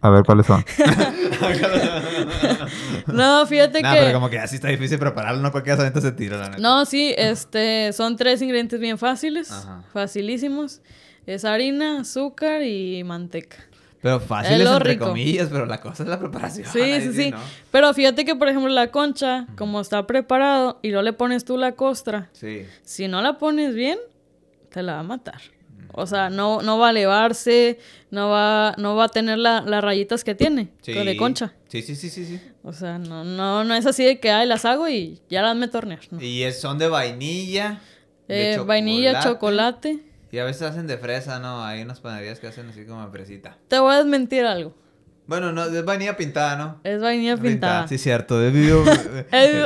[0.00, 0.64] A ver, ¿cuáles son?
[3.06, 3.82] no, fíjate que...
[3.82, 6.60] No, pero como que así está difícil prepararlo, no cualquier asadito se tira, la neta.
[6.60, 7.90] No, sí, este...
[7.94, 9.50] Son tres ingredientes bien fáciles.
[9.50, 9.82] Ajá.
[9.94, 10.82] Facilísimos.
[11.26, 13.56] Es harina, azúcar y manteca.
[14.04, 16.68] Pero fácil es entre comillas, pero la cosa es la preparación.
[16.70, 17.34] Sí, sí, sí.
[17.70, 21.56] Pero fíjate que, por ejemplo, la concha, como está preparado y no le pones tú
[21.56, 22.66] la costra, sí.
[22.82, 23.98] si no la pones bien,
[24.68, 25.40] te la va a matar.
[25.94, 27.78] O sea, no, no va a elevarse,
[28.10, 31.54] no va, no va a tener las rayitas que tiene de concha.
[31.68, 32.38] Sí, sí, sí, sí, sí.
[32.62, 35.56] O sea, no, no, no es así de que ay, las hago y ya las
[35.56, 36.00] me tornear.
[36.20, 37.80] Y son de vainilla.
[38.28, 40.00] Eh, vainilla, chocolate.
[40.34, 41.64] Y a veces hacen de fresa, ¿no?
[41.64, 43.56] Hay unas panaderías que hacen así como fresita.
[43.68, 44.74] Te voy a desmentir algo.
[45.28, 46.80] Bueno, no, es vainilla pintada, ¿no?
[46.82, 47.86] Es vainilla pintada.
[47.86, 48.42] Sí, cierto.
[48.44, 48.82] He vivido...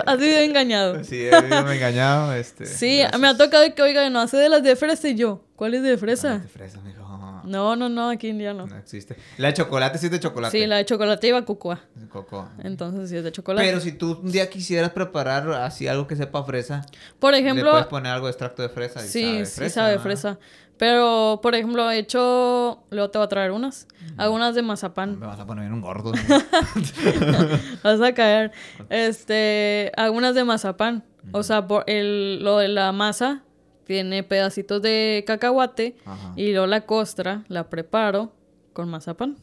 [0.04, 1.02] Has vivido engañado.
[1.04, 2.34] Sí, he vivido engañado.
[2.34, 5.42] Este, sí, me ha tocado que, oiga, no hace de las de fresa y yo.
[5.56, 6.34] ¿Cuál es de fresa?
[6.34, 7.07] No, de fresa, mijo.
[7.48, 8.66] No, no, no, aquí en día no.
[8.66, 9.16] No existe.
[9.36, 10.58] La de chocolate sí es de chocolate.
[10.58, 11.80] Sí, la de chocolate iba cocoa.
[12.10, 12.52] Cocoa.
[12.62, 13.66] Entonces sí es de chocolate.
[13.66, 16.84] Pero si tú un día quisieras preparar así algo que sepa fresa.
[17.18, 17.64] Por ejemplo.
[17.64, 19.04] Le puedes poner algo de extracto de fresa.
[19.04, 20.38] Y sí, sabe fresa, sí sabe fresa.
[20.78, 22.84] Pero, por ejemplo, he hecho.
[22.90, 23.88] Luego te voy a traer unas.
[24.16, 25.18] Algunas de mazapán.
[25.18, 26.12] Me vas a poner bien un gordo.
[27.82, 28.52] vas a caer.
[28.88, 29.90] Este.
[29.96, 31.04] Algunas de mazapán.
[31.32, 33.42] O sea, por el, lo de la masa
[33.88, 35.96] tiene pedacitos de cacahuate.
[36.36, 38.32] Y luego la costra la preparo
[38.74, 39.38] con mazapán.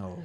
[0.00, 0.16] Oh.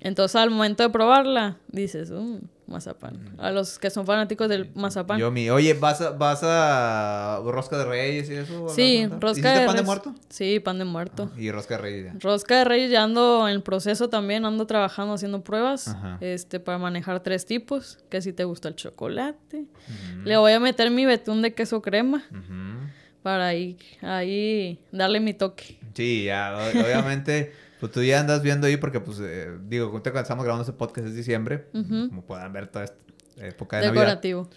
[0.00, 3.34] Entonces, al momento de probarla, dices, um, mazapán.
[3.38, 5.18] A los que son fanáticos del mazapán.
[5.18, 8.68] Yo mi, oye, ¿vas a, vas a rosca de reyes y eso?
[8.68, 10.14] Sí, rosca de pan de muerto?
[10.28, 11.30] Sí, pan de muerto.
[11.36, 12.12] y rosca de reyes.
[12.12, 12.18] Ya.
[12.20, 16.78] Rosca de reyes ya ando en el proceso también, ando trabajando haciendo pruebas, este, para
[16.78, 19.66] manejar tres tipos, que si te gusta el chocolate.
[20.24, 22.24] Le voy a meter mi betún de queso crema.
[23.22, 25.78] Para ahí, ahí darle mi toque.
[25.94, 30.44] Sí, ya, obviamente Pues tú ya andas viendo ahí porque, pues, eh, digo, cuando estamos
[30.44, 31.66] grabando este podcast es diciembre.
[31.72, 32.96] Como puedan ver toda esta
[33.38, 34.48] época de Decorativo.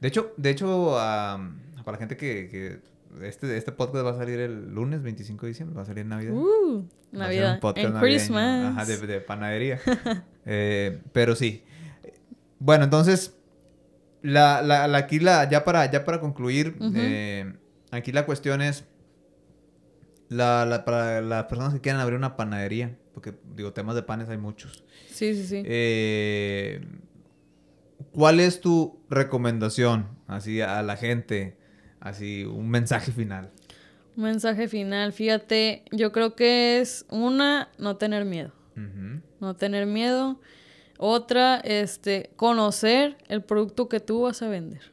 [0.00, 2.80] De hecho, de hecho, para la gente que, que
[3.22, 6.08] este, este podcast va a salir el lunes 25 de diciembre, va a salir en
[6.08, 6.32] Navidad.
[6.34, 7.60] Uh, Navidad.
[7.76, 8.76] en Christmas.
[8.76, 9.80] Ajá, de, panadería.
[10.46, 11.64] eh, pero sí.
[12.58, 13.36] Bueno, entonces,
[14.22, 17.52] la, la, la, aquí la, ya para, ya para concluir, eh,
[17.90, 18.84] aquí la cuestión es
[20.28, 24.28] la, la, para las personas que quieran abrir una panadería, porque digo, temas de panes
[24.28, 24.84] hay muchos.
[25.08, 25.62] Sí, sí, sí.
[25.64, 26.80] Eh,
[28.12, 31.56] ¿Cuál es tu recomendación así a la gente?
[32.00, 33.50] Así, un mensaje final.
[34.16, 38.52] Un mensaje final, fíjate, yo creo que es una, no tener miedo.
[39.40, 40.40] No tener miedo.
[40.98, 44.92] Otra, este, conocer el producto que tú vas a vender.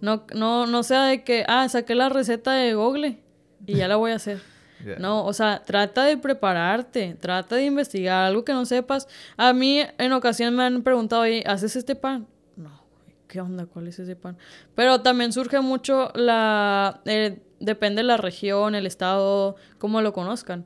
[0.00, 3.19] No, no, no sea de que, ah, saqué la receta de Google
[3.66, 4.40] y ya la voy a hacer.
[4.98, 9.08] No, o sea, trata de prepararte, trata de investigar algo que no sepas.
[9.36, 12.26] A mí en ocasiones me han preguntado, oye, ¿haces este pan?
[12.56, 12.82] No,
[13.28, 13.66] ¿qué onda?
[13.66, 14.38] ¿Cuál es ese pan?
[14.74, 17.02] Pero también surge mucho la...
[17.04, 20.64] eh, depende de la región, el estado, cómo lo conozcan.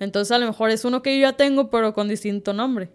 [0.00, 2.90] Entonces a lo mejor es uno que yo ya tengo, pero con distinto nombre.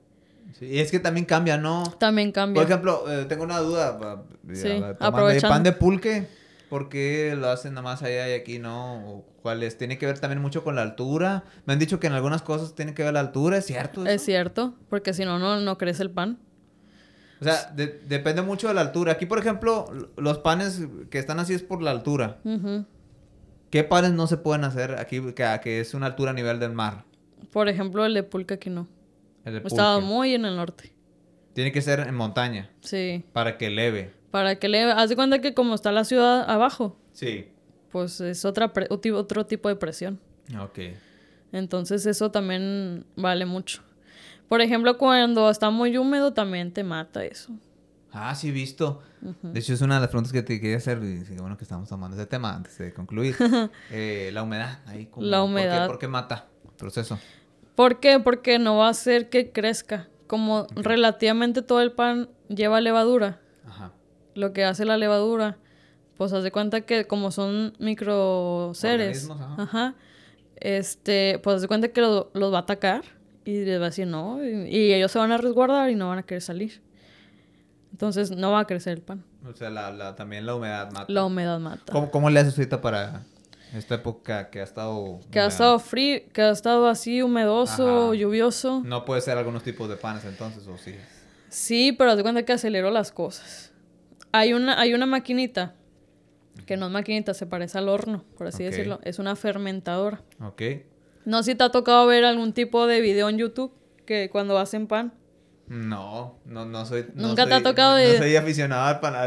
[0.60, 1.84] Sí, y es que también cambia, ¿no?
[2.00, 2.62] También cambia.
[2.62, 4.26] Por ejemplo, eh, tengo una duda.
[4.52, 5.54] Sí, aprovechando.
[5.56, 6.28] pan de pulque,
[6.70, 9.06] ¿por qué lo hacen nada más allá y aquí no?
[9.08, 9.78] ¿O ¿Cuál es?
[9.78, 11.44] ¿Tiene que ver también mucho con la altura?
[11.66, 14.06] Me han dicho que en algunas cosas tiene que ver la altura, ¿es cierto?
[14.06, 16.40] Es cierto, porque si no, no, no crece el pan.
[17.42, 19.14] O sea, de- depende mucho de la altura.
[19.14, 22.40] Aquí, por ejemplo, los panes que están así es por la altura.
[23.70, 26.74] ¿Qué panes no se pueden hacer aquí que, que es una altura a nivel del
[26.74, 27.06] mar?
[27.54, 28.88] Por ejemplo, el de pulque aquí no.
[29.46, 30.08] El de Estaba pulque.
[30.14, 30.92] muy en el norte.
[31.54, 33.24] Tiene que ser en montaña Sí.
[33.32, 34.14] para que eleve.
[34.32, 34.84] Para que le...
[34.84, 37.48] Haz de cuenta que como está la ciudad abajo, Sí.
[37.92, 40.20] pues es otra pre- otro tipo de presión.
[40.60, 40.80] Ok.
[41.52, 43.82] Entonces eso también vale mucho.
[44.48, 47.54] Por ejemplo, cuando está muy húmedo también te mata eso.
[48.12, 49.02] Ah, sí, visto.
[49.44, 51.00] De hecho, es una de las preguntas que te quería hacer.
[51.04, 53.36] Y bueno que estamos tomando ese tema antes de concluir.
[53.92, 54.80] Eh, la humedad.
[54.88, 55.88] Ahí como- La ¿por qué- humedad.
[55.88, 57.20] ¿Por qué, mata el proceso?
[57.76, 58.20] ¿Por qué?
[58.20, 60.08] Porque no va a hacer que crezca.
[60.28, 63.40] Como relativamente todo el pan lleva levadura.
[64.40, 65.58] Lo que hace la levadura,
[66.18, 69.56] pues haz de cuenta que como son microseres, ajá.
[69.58, 69.96] ajá,
[70.58, 73.04] este, pues haz de cuenta que lo- los va a atacar
[73.46, 76.10] y les va a decir no, y, y ellos se van a resguardar y no
[76.10, 76.82] van a querer salir.
[77.92, 79.24] Entonces no va a crecer el pan.
[79.50, 81.06] O sea, la, la- también la humedad mata.
[81.12, 81.92] La humedad mata.
[81.92, 83.24] ¿Cómo, cómo le haces ahorita para
[83.76, 85.20] esta época que ha estado...
[85.32, 88.16] Que ha estado frío, que ha estado así humedoso, Ajá.
[88.16, 88.82] lluvioso.
[88.86, 90.96] No puede ser algunos tipos de panes entonces, ¿o sí?
[91.50, 93.69] Sí, pero haz de cuenta que aceleró las cosas.
[94.32, 95.76] Hay una, hay una maquinita,
[96.66, 98.70] que no es maquinita, se parece al horno, por así Ok.
[98.72, 99.00] decirlo.
[99.04, 100.22] Es una fermentadora.
[100.42, 100.62] Ok.
[101.26, 103.74] No sé si te ha tocado ver algún tipo de video en YouTube
[104.06, 105.14] que cuando hacen pan.
[105.68, 107.06] No, no, no soy...
[107.14, 109.14] no Nunca te ha soy- tocado no- de- No soy aficionado al pan.
[109.16, 109.22] a-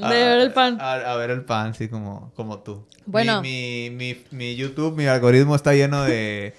[0.00, 0.78] a- De ver el pan.
[0.80, 2.84] A, a ver el pan, sí, como, como tú.
[3.04, 3.40] Bueno.
[3.40, 6.54] Mi, mi, mi, mi YouTube, mi algoritmo está lleno de...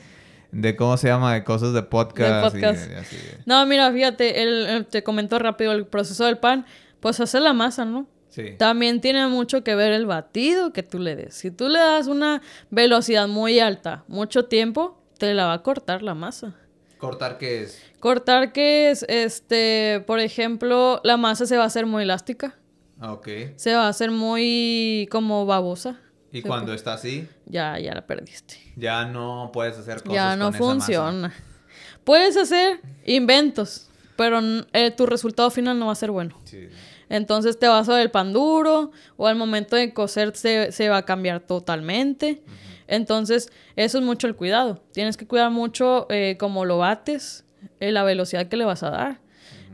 [0.54, 2.56] De cómo se llama, de cosas de podcast.
[2.56, 2.88] y podcast.
[2.90, 6.66] de- así de- No, mira, fíjate, él te comentó rápido el proceso del pan.
[7.00, 8.08] Pues hacer la masa, ¿no?
[8.30, 8.56] Sí.
[8.58, 11.34] También tiene mucho que ver el batido que tú le des.
[11.36, 16.04] Si tú le das una velocidad muy alta, mucho tiempo, te la va a cortar
[16.04, 16.54] la masa.
[16.98, 17.82] Cortar qué es.
[18.00, 22.56] Cortar que es, este, por ejemplo, la masa se va a hacer muy elástica,
[23.00, 23.28] Ah, Ok.
[23.56, 26.00] se va a hacer muy como babosa.
[26.32, 28.56] Y cuando está así, Ya, ya la perdiste.
[28.76, 30.76] ya no puedes hacer cosas Ya no con esa masa.
[30.76, 31.34] funciona.
[32.04, 33.87] Puedes hacer inventos,
[34.18, 34.42] pero
[34.74, 36.38] eh, tu resultado final no va a ser bueno.
[36.44, 36.68] Sí.
[37.10, 40.90] Entonces te vas a ver el pan duro o al momento de cocer se, se
[40.90, 42.42] va a cambiar totalmente.
[42.88, 44.82] Entonces eso es mucho el cuidado.
[44.92, 47.46] Tienes que cuidar mucho eh, cómo lo bates,
[47.80, 49.20] eh, la velocidad que le vas a dar.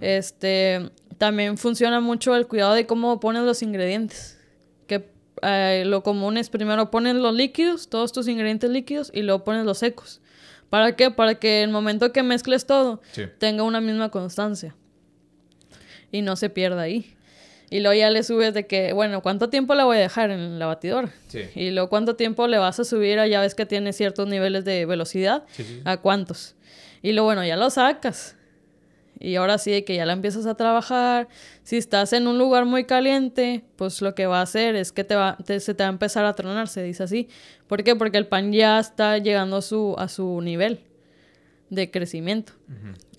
[0.02, 4.40] Este también funciona mucho el cuidado de cómo pones los ingredientes.
[4.88, 5.10] Que
[5.42, 9.66] eh, lo común es primero pones los líquidos, todos tus ingredientes líquidos y luego pones
[9.66, 10.22] los secos.
[10.74, 11.12] ¿Para qué?
[11.12, 13.26] Para que el momento que mezcles todo Sí.
[13.38, 14.76] tenga una misma constancia
[16.12, 17.14] y no se pierda ahí.
[17.70, 20.58] Y luego ya le subes de que, bueno, ¿cuánto tiempo la voy a dejar en
[20.58, 21.14] la batidora?
[21.28, 21.42] Sí.
[21.54, 24.66] Y luego cuánto tiempo le vas a subir a, ya ves que tiene ciertos niveles
[24.66, 25.82] de velocidad, sí.
[25.86, 26.56] a cuántos.
[27.04, 28.36] Y luego, bueno, ya lo sacas.
[29.20, 31.28] Y ahora sí de que ya la empiezas a trabajar.
[31.64, 35.04] Si estás en un lugar muy caliente, pues lo que va a hacer es que
[35.04, 37.30] te va, te- se te va a empezar a tronar, se dice así.
[37.68, 37.96] ¿Por qué?
[37.96, 40.82] Porque el pan ya está llegando a su, a su nivel
[41.70, 42.54] de crecimiento.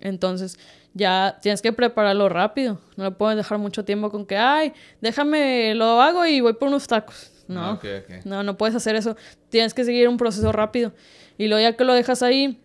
[0.01, 0.59] Entonces,
[0.93, 2.81] ya tienes que prepararlo rápido.
[2.97, 6.69] No lo puedes dejar mucho tiempo con que, ay, déjame, lo hago y voy por
[6.69, 7.31] unos tacos.
[7.49, 7.61] No,
[8.21, 9.17] Ah, no, no puedes hacer eso.
[9.49, 10.93] Tienes que seguir un proceso rápido.
[11.37, 12.61] Y luego ya que lo dejas ahí,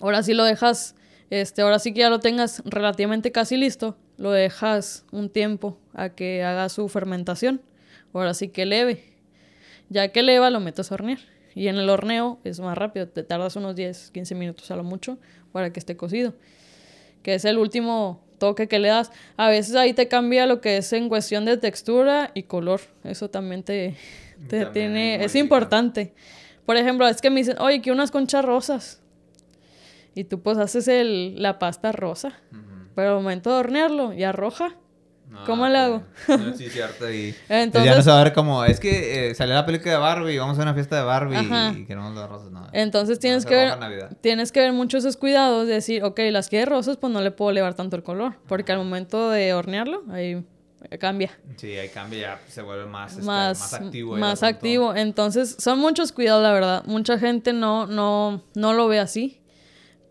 [0.00, 0.94] ahora sí lo dejas,
[1.30, 6.10] este, ahora sí que ya lo tengas relativamente casi listo, lo dejas un tiempo a
[6.10, 7.60] que haga su fermentación.
[8.12, 9.04] Ahora sí que leve.
[9.88, 11.18] Ya que eleva, lo metes a hornear.
[11.54, 14.84] Y en el horneo es más rápido, te tardas unos 10, 15 minutos a lo
[14.84, 15.18] mucho
[15.52, 16.34] para que esté cocido.
[17.22, 19.10] Que es el último toque que le das.
[19.36, 22.80] A veces ahí te cambia lo que es en cuestión de textura y color.
[23.04, 23.96] Eso también te,
[24.48, 25.24] te También tiene...
[25.24, 26.14] Es importante.
[26.64, 29.00] Por ejemplo, es que me dicen, oye, que unas conchas rosas.
[30.16, 32.32] Y tú pues haces el, la pasta rosa.
[32.50, 32.60] Ujú.
[32.94, 34.74] Pero al momento de hornearlo, ya roja.
[35.28, 36.02] No, ¿Cómo le hago?
[36.28, 37.10] No, sí, cierto.
[37.10, 39.66] Y pues Entonces- ya no se va a ver como, es que eh, salió la
[39.66, 41.74] película de Barbie, vamos a una fiesta de Barbie Ajá.
[41.76, 42.50] y queremos las rosas.
[42.50, 43.74] No, Entonces tienes que ver,
[44.22, 47.30] tienes que ver mucho esos cuidados de decir, ok, las quiere rosas, pues no le
[47.30, 50.42] puedo elevar tanto el color, porque al momento de hornearlo, ahí
[51.00, 51.36] cambia.
[51.56, 54.16] Sí, ahí cambia, ya se vuelve más, este, más, más activo.
[54.16, 54.94] más activo.
[54.94, 56.84] Entonces, son muchos cuidados, la verdad.
[56.86, 59.40] Mucha gente no, no, no lo ve así,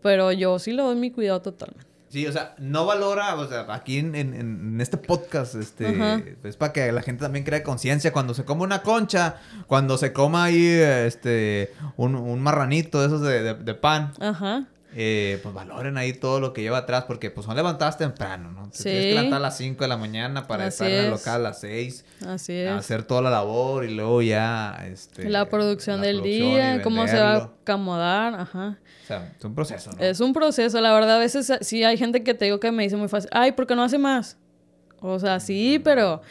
[0.06, 1.84] pero yo sí lo doy mi cuidado totalmente.
[2.08, 6.72] Sí, o sea, no valora, o sea, aquí en, en, este podcast, este, es para
[6.72, 8.12] que la gente también cree conciencia.
[8.12, 13.20] Cuando se come una concha, cuando se coma ahí, este, un, un marranito de esos
[13.22, 14.12] de, de pan.
[14.20, 14.68] Ajá
[14.98, 18.70] eh, pues valoren ahí todo lo que lleva atrás, porque pues son levantadas temprano, ¿no?
[18.70, 21.34] Te Tienes que levantar a las 5 de la mañana para estar en el local
[21.34, 22.04] a las 6.
[22.26, 22.70] Así es.
[22.70, 25.28] Hacer toda la labor y luego ya, este...
[25.28, 28.78] La producción del día, cómo se va a acomodar, ajá.
[29.02, 30.02] O sea, es un proceso, ¿no?
[30.02, 32.84] Es un proceso, la verdad, a veces sí hay gente que te digo que me
[32.84, 34.38] dice muy fácil, ay, ¿por qué no hace más?
[35.02, 36.22] O sea, sí, pero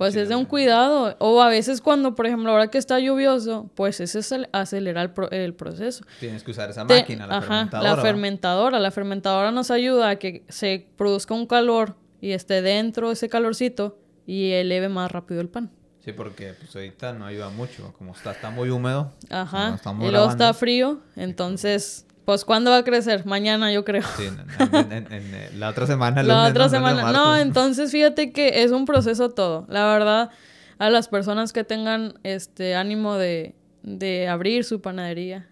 [0.00, 1.14] pues es de un cuidado.
[1.18, 5.52] O a veces cuando, por ejemplo, ahora que está lluvioso, pues ese es acelerar el,
[5.52, 6.06] proceso.
[6.18, 7.96] Tienes que usar esa máquina, la fermentadora.
[7.96, 8.78] La fermentadora.
[8.78, 13.98] La fermentadora nos ayuda a que se produzca un calor y esté dentro ese calorcito
[14.24, 15.70] y eleve más rápido el pan.
[16.02, 17.92] Sí, porque pues ahorita no ayuda mucho.
[17.98, 19.12] Como está, está muy húmedo.
[19.28, 19.78] Ajá.
[20.00, 23.26] y luego está frío, entonces pues, ¿cuándo va a crecer?
[23.26, 24.04] Mañana, yo creo.
[24.16, 24.28] Sí,
[24.60, 26.22] en, la otra semana.
[26.22, 27.10] La otra semana.
[27.10, 29.66] No, entonces fíjate que es un proceso todo.
[29.68, 30.30] La verdad,
[30.78, 35.48] a las personas que tengan este ánimo de, de abrir su panadería,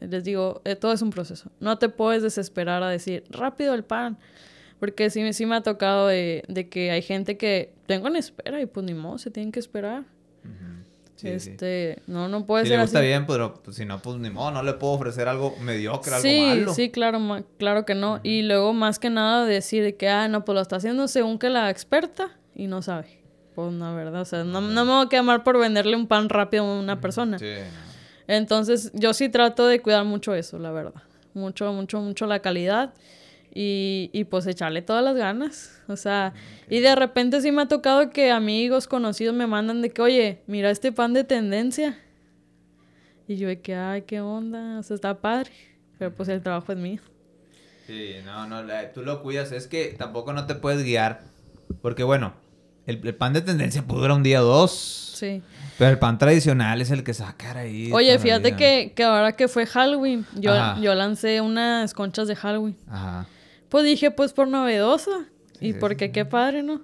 [0.00, 1.50] les digo, eh, todo es un proceso.
[1.60, 4.16] No te puedes desesperar a decir, rápido el pan.
[4.80, 8.58] Porque sí, sí me ha tocado de, de que hay gente que tengo en espera
[8.58, 10.04] y pues ni modo, se tienen que esperar
[11.24, 14.30] este, no, no puede si ser le gusta bien, pero pues, si no, pues ni
[14.30, 16.74] modo, no le puedo ofrecer algo mediocre, algo malo.
[16.74, 17.20] Sí, claro,
[17.58, 18.20] claro que no.
[18.22, 21.48] Y luego, más que nada, decir que, ah, no, pues lo está haciendo según que
[21.48, 23.20] la experta y no sabe.
[23.54, 26.28] Pues la verdad, o sea, no, no me voy a quemar por venderle un pan
[26.28, 27.38] rápido a una persona.
[27.38, 27.54] Sí.
[28.26, 31.02] Entonces, yo sí trato de cuidar mucho eso, la verdad.
[31.34, 32.94] Mucho, mucho, mucho la calidad
[33.54, 35.82] y, y pues echarle todas las ganas.
[35.88, 36.32] O sea,
[36.70, 40.42] y de repente sí me ha tocado que amigos conocidos me mandan de que, oye,
[40.46, 41.98] mira este pan de tendencia.
[43.28, 45.50] Y yo de que, ay, qué onda, o sea, está padre.
[45.98, 47.00] Pero pues el trabajo es mío.
[47.86, 48.62] Sí, no, no,
[48.94, 49.52] tú lo cuidas.
[49.52, 51.20] Es que tampoco no te puedes guiar.
[51.82, 52.32] Porque bueno,
[52.86, 54.72] el, pan de tendencia puede durar un día o dos.
[55.14, 55.42] Sí.
[55.78, 57.90] Pero el pan tradicional es el que sacar ahí.
[57.92, 62.76] Oye, fíjate que, que, ahora que fue Halloween, yo, yo lancé unas conchas de Halloween.
[62.88, 63.26] Ajá.
[63.72, 65.30] Pues dije, pues por novedosa.
[65.58, 66.82] y porque qué padre, ¿no?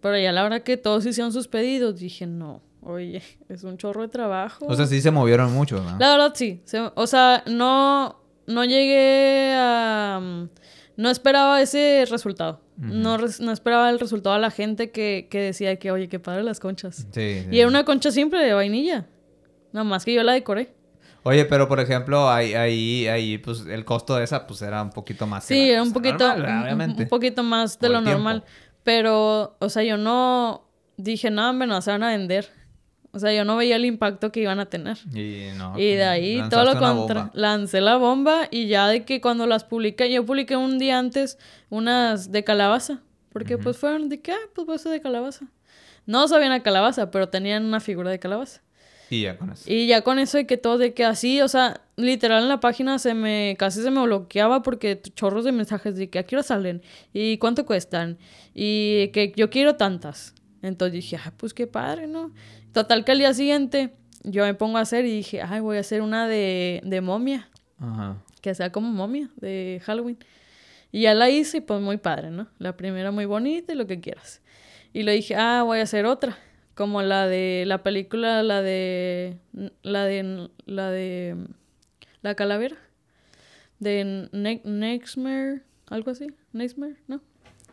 [0.00, 3.76] Pero ya a la hora que todos hicieron sus pedidos, dije, no, oye, es un
[3.76, 4.64] chorro de trabajo.
[4.68, 5.98] O sea, sí se movieron mucho, ¿no?
[5.98, 6.62] La verdad, sí.
[6.94, 10.20] o sea, no, no llegué a...
[10.22, 10.48] Mm,
[10.96, 12.60] no esperaba ese resultado.
[12.76, 16.44] no, no, esperaba el resultado a la gente que, que, decía que, oye, qué padre
[16.44, 17.08] las conchas.
[17.12, 19.08] Sí, Y era una concha simple de vainilla.
[19.72, 20.72] Nada más que yo la decoré.
[21.22, 24.90] Oye, pero por ejemplo, ahí, ahí, ahí, pues el costo de esa, pues era un
[24.90, 25.44] poquito más.
[25.44, 28.44] Sí, era un poquito, un, poquito más de lo normal.
[28.82, 32.50] Pero, o sea, yo no dije, no, hombre, no se van a vender.
[33.12, 34.98] O sea, yo no veía el impacto que iban a tener.
[35.14, 37.30] Y, no, y de ahí todo lo contra.
[37.34, 41.38] Lancé la bomba y ya de que cuando las publiqué, yo publiqué un día antes
[41.68, 43.00] unas de calabaza.
[43.30, 45.46] Porque pues fueron de que, ah, pues pues de calabaza.
[46.06, 48.62] No sabían a calabaza, pero tenían una figura de calabaza.
[49.10, 49.64] Y ya con eso.
[49.66, 52.60] Y ya con eso de que todo, de que así, o sea, literal en la
[52.60, 56.36] página se me, casi se me bloqueaba porque chorros de mensajes de que a qué
[56.36, 56.82] hora salen
[57.12, 58.18] y cuánto cuestan
[58.54, 60.34] y que yo quiero tantas.
[60.60, 62.32] Entonces dije, ah, pues qué padre, ¿no?
[62.72, 63.94] Total que al día siguiente
[64.24, 67.48] yo me pongo a hacer y dije, ay, voy a hacer una de, de momia.
[67.78, 68.22] Ajá.
[68.42, 70.18] Que sea como momia de Halloween.
[70.92, 72.48] Y ya la hice y pues muy padre, ¿no?
[72.58, 74.42] La primera muy bonita y lo que quieras.
[74.92, 76.38] Y le dije, ah, voy a hacer otra
[76.78, 79.36] como la de la película, la de
[79.82, 81.36] la de la de
[82.22, 82.76] la calavera
[83.80, 87.20] de ne Nextmare, algo así, Nextmare, ¿no?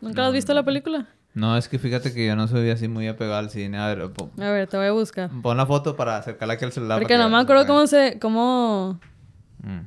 [0.00, 1.06] ¿Nunca has visto la película?
[1.34, 3.78] No, es que fíjate que yo no soy así muy apegado al cine.
[3.78, 5.30] A ver, a ver te voy a buscar.
[5.40, 6.98] Pon la foto para acercarla aquí al celular.
[6.98, 8.18] Porque no me acuerdo cómo se...
[8.18, 8.98] cómo...
[9.62, 9.86] Mm.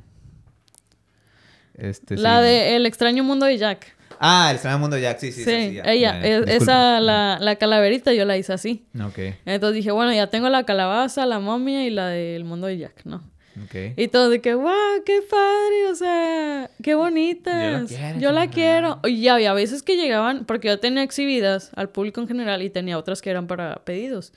[1.74, 3.94] Este, la de El extraño mundo de Jack.
[4.22, 5.44] Ah, el extraño mundo Jack, sí, sí.
[5.44, 8.84] Sí, ella, esa, la, la, calaverita yo la hice así.
[9.02, 9.18] Ok.
[9.46, 13.06] Entonces dije, bueno, ya tengo la calabaza, la momia y la del mundo de Jack,
[13.06, 13.22] ¿no?
[13.64, 13.94] Okay.
[13.96, 17.90] Y todo de que, wow, qué padre, o sea, qué bonitas.
[18.18, 19.00] Yo la quiero.
[19.04, 22.68] Y ya había veces que llegaban, porque yo tenía exhibidas al público en general y
[22.68, 24.34] tenía otras que eran para pedidos.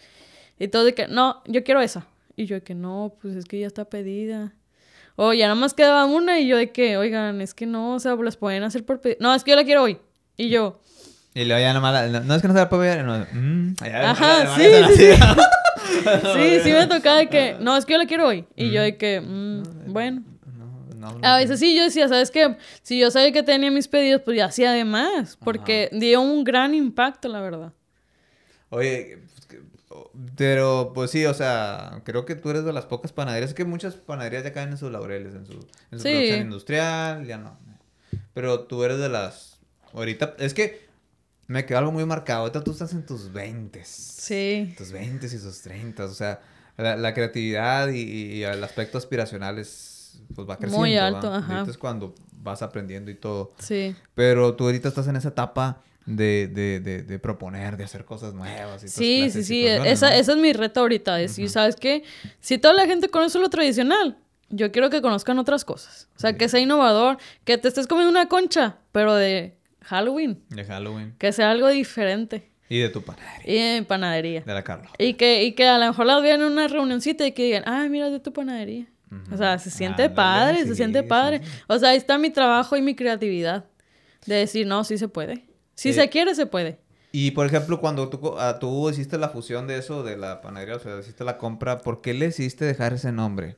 [0.59, 2.07] Y todo de que, no, yo quiero esa.
[2.37, 4.53] Y yo de que, no, pues es que ya está pedida.
[5.15, 7.99] O ya nada más quedaba una y yo de que, oigan, es que no, o
[7.99, 9.17] sea, las pueden hacer por pedir.
[9.19, 9.99] No, es que yo la quiero hoy.
[10.37, 10.79] Y yo.
[11.35, 13.05] Y luego ya nomás, no, no es que no se la puede pedir.
[13.05, 14.63] No, mm, Ajá, sí,
[14.95, 15.11] sí.
[16.33, 18.45] sí, sí me tocaba de que, no, es que yo la quiero hoy.
[18.55, 20.23] Y yo de que, mm, bueno.
[21.21, 22.55] A veces sí, yo decía, ¿sabes qué?
[22.81, 25.37] Si yo sabía que tenía mis pedidos, pues ya hacía de más.
[25.37, 27.73] Porque dio un gran impacto, la verdad.
[28.69, 29.19] Oye,
[30.35, 33.51] pero, pues sí, o sea, creo que tú eres de las pocas panaderías.
[33.51, 37.25] Es que muchas panaderías ya caen en sus laureles, en su, en su producción industrial,
[37.25, 37.57] ya no.
[38.33, 39.59] Pero tú eres de las
[39.93, 40.87] ahorita, es que
[41.47, 42.41] me quedó algo muy marcado.
[42.41, 43.83] Ahorita tú estás en tus 20.
[43.85, 44.73] Sí.
[44.77, 46.05] Tus 20 y tus 30.
[46.05, 46.41] O sea,
[46.77, 50.79] la, creatividad y, el aspecto aspiracional es, pues va creciendo.
[50.79, 51.53] Muy alto, ajá.
[51.53, 53.53] Ahorita es cuando vas aprendiendo y todo.
[53.59, 53.95] Sí.
[54.15, 58.33] Pero tú ahorita estás en esa etapa de, de, de, de proponer, de hacer cosas
[58.33, 58.83] nuevas.
[58.83, 59.65] Y sí, sí, sí.
[59.65, 61.15] Esa, esa, es mi reto ahorita.
[61.15, 62.03] Decir, ¿sabes qué?
[62.39, 64.17] Si toda la gente conoce lo tradicional,
[64.49, 66.09] yo quiero que conozcan otras cosas.
[66.15, 70.43] O sea, que sea innovador, que te estés comiendo una concha, pero de Halloween.
[70.49, 71.15] De Halloween.
[71.17, 72.49] Que sea algo diferente.
[72.69, 73.53] Y de tu panadería.
[73.53, 74.41] Y de mi panadería.
[74.41, 74.89] De la Carla.
[74.97, 77.63] Y que, y que a lo mejor las vean en una reunioncita y que digan,
[77.65, 78.87] ah, mira, de tu panadería.
[79.31, 81.41] O sea, se siente padre, se siente padre.
[81.67, 83.65] O sea, ahí está mi trabajo y mi creatividad.
[84.25, 85.45] De decir, no, sí se puede.
[85.75, 86.79] Si se quiere, se puede.
[87.11, 90.75] Y por ejemplo, cuando tú, ah, tú hiciste la fusión de eso, de la panadería,
[90.75, 93.57] o sea, hiciste la compra, ¿por qué le hiciste dejar ese nombre?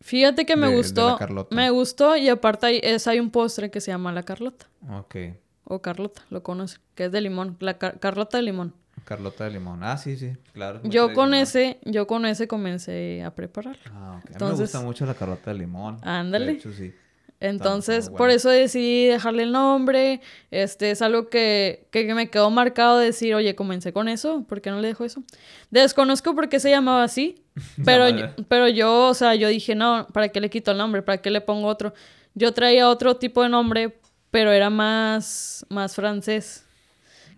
[0.00, 1.18] Fíjate que me gustó.
[1.50, 4.66] me gustó y aparte hay, es, hay un postre que se llama la Carlota.
[4.90, 5.16] Ok.
[5.64, 8.74] O Carlota, lo conoce, que es de limón, la Carlota de limón.
[9.04, 9.82] Carlota de limón.
[9.84, 10.80] Ah, sí, sí, claro.
[10.84, 13.82] Yo con ese, yo con ese comencé a prepararlo.
[13.92, 14.30] Ah, ok.
[14.32, 15.98] Entonces, me gusta mucho la Carlota de limón.
[16.02, 16.46] Ándale.
[16.46, 16.94] De hecho, sí.
[17.40, 20.20] Entonces, por eso decidí dejarle el nombre.
[20.50, 24.70] Este es algo que, que, me quedó marcado decir, oye, comencé con eso, ¿por qué
[24.70, 25.22] no le dejo eso?
[25.70, 27.44] Desconozco por qué se llamaba así,
[27.84, 31.02] pero, yo, pero yo, o sea, yo dije, no, ¿para qué le quito el nombre?
[31.02, 31.94] ¿Para qué le pongo otro?
[32.34, 33.98] Yo traía otro tipo de nombre,
[34.30, 36.66] pero era más, más francés,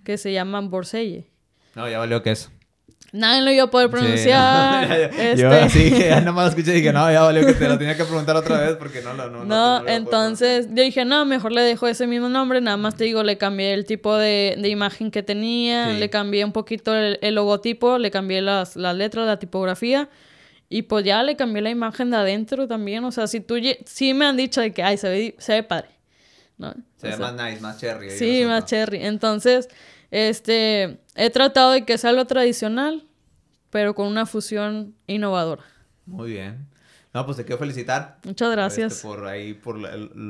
[0.03, 1.31] que se llama Borselle.
[1.75, 2.51] No, ya valió que eso.
[3.13, 4.89] Nadie lo iba a poder pronunciar.
[5.37, 5.61] Yo este.
[5.61, 8.05] así que ya nomás escuché y dije, no, ya valió que te lo tenía que
[8.05, 9.45] preguntar otra vez porque no, no, no.
[9.45, 12.61] No, entonces yo dije, no, mejor le dejo ese mismo nombre.
[12.61, 16.45] Nada más te digo, le cambié el tipo de, de imagen que tenía, le cambié
[16.45, 20.09] un poquito el, logotipo, le cambié las, las, letras, la tipografía.
[20.69, 23.05] Y pues ya le cambié la imagen de adentro también.
[23.05, 23.57] O sea, si tú,
[23.87, 25.89] sí me han dicho de que, ay, se ve, se ve padre.
[26.59, 26.75] ¿no?
[26.97, 28.11] Se ve más nice, más cherry.
[28.11, 28.99] Sí, más cherry.
[29.03, 29.69] Entonces,
[30.11, 33.07] este, he tratado de que sea lo tradicional,
[33.71, 35.65] pero con una fusión innovadora.
[36.07, 36.67] Muy bien.
[37.13, 38.19] No, pues te quiero felicitar.
[38.25, 39.03] Muchas este, gracias.
[39.03, 39.77] por ahí, por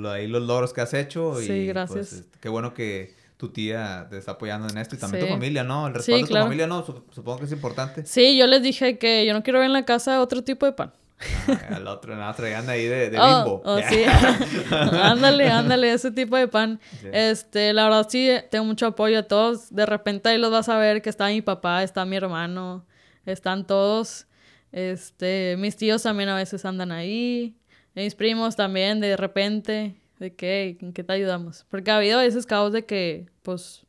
[0.07, 1.35] ahí los logros que has hecho.
[1.39, 2.13] Sí, pues, gracias.
[2.13, 5.65] Este, qué bueno que tu tía te está apoyando en esto y también tu familia,
[5.65, 5.87] ¿no?
[5.87, 6.85] El respaldo de tu familia, ¿no?
[6.85, 8.05] Supongo que es importante.
[8.07, 10.73] Sí, yo les dije que yo no quiero ver en la casa otro tipo de
[10.73, 10.93] pan.
[11.49, 13.63] Ah, el otro, traían ahí de, de oh, bimbo.
[13.65, 14.05] Oh, sí.
[15.03, 16.81] ándale, ándale, ese tipo de pan.
[17.13, 19.75] Este, la verdad sí, tengo mucho apoyo a todos.
[19.75, 22.87] De repente ahí los vas a ver que está mi papá, está mi hermano,
[23.27, 24.27] están todos.
[24.73, 27.57] Este, mis tíos también a veces andan ahí.
[27.95, 31.67] Mis primos también, de repente, de que, ¿en qué te ayudamos?
[31.69, 33.85] Porque ha habido a veces caos de que, pues,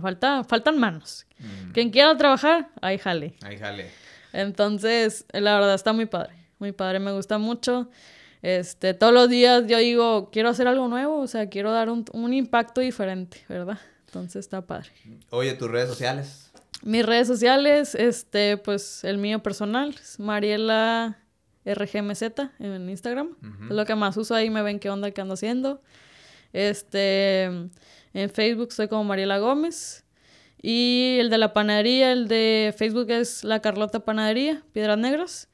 [0.00, 1.26] falta, faltan manos.
[1.38, 1.72] Mm.
[1.72, 3.34] Quien quiera trabajar, ahí jale.
[3.42, 3.90] Ahí jale.
[4.32, 7.90] Entonces, la verdad está muy padre muy padre, me gusta mucho.
[8.40, 12.04] Este, todos los días yo digo, quiero hacer algo nuevo, o sea, quiero dar un,
[12.12, 13.80] un impacto diferente, ¿verdad?
[14.06, 14.90] Entonces está padre.
[15.30, 16.52] Oye, tus redes sociales.
[16.84, 21.18] Mis redes sociales, este, pues el mío personal, es Mariela
[21.64, 22.22] RGMZ
[22.60, 23.36] en Instagram.
[23.68, 25.82] Es lo que más uso ahí, me ven qué onda que ando haciendo.
[26.52, 30.04] Este, en Facebook soy como Mariela Gómez.
[30.60, 35.48] Y el de la panadería, el de Facebook es La Carlota Panadería, Piedras Negras.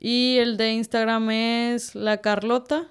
[0.00, 2.88] Y el de Instagram es lacarlota.pn.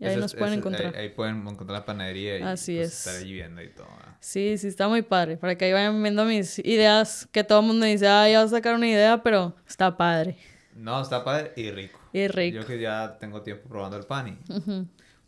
[0.00, 0.96] Y ahí nos pueden encontrar.
[0.96, 2.98] Ahí, pueden encontrar la panadería y Así pues, es.
[3.06, 3.88] estar allí viendo y todo.
[4.20, 5.36] Sí, sí, está muy padre.
[5.36, 8.52] Para que ahí vayan viendo mis ideas, que todo el mundo dice, ah, ya vas
[8.52, 10.38] a sacar una idea, pero está padre.
[10.74, 11.98] No, está padre y rico.
[12.12, 12.60] Y rico.
[12.60, 14.38] Yo que ya tengo tiempo probando el pan y...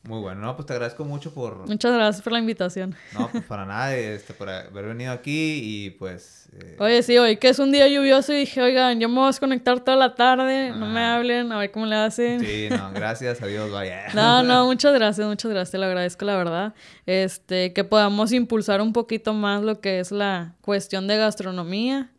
[0.02, 1.68] Muy bueno, no, pues te agradezco mucho por...
[1.68, 2.94] Muchas gracias por la invitación.
[3.12, 6.48] No, pues para nada, este, por haber venido aquí y pues...
[6.54, 9.24] Eh, Oye, sí, hoy que es un día lluvioso y dije, oigan, yo me voy
[9.24, 12.40] a desconectar toda la tarde, no me hablen, a ver cómo le hacen.
[12.40, 14.06] Sí, no, gracias, adiós, vaya.
[14.14, 16.74] No, no, muchas gracias, muchas gracias, te lo agradezco, la verdad.
[17.04, 22.10] Este, que podamos impulsar un poquito más lo que es la cuestión de gastronomía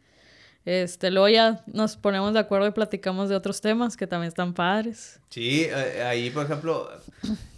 [0.66, 4.54] este, luego ya nos ponemos de acuerdo y platicamos de otros temas que también están
[4.54, 5.20] padres.
[5.30, 6.90] Sí, eh, ahí por ejemplo,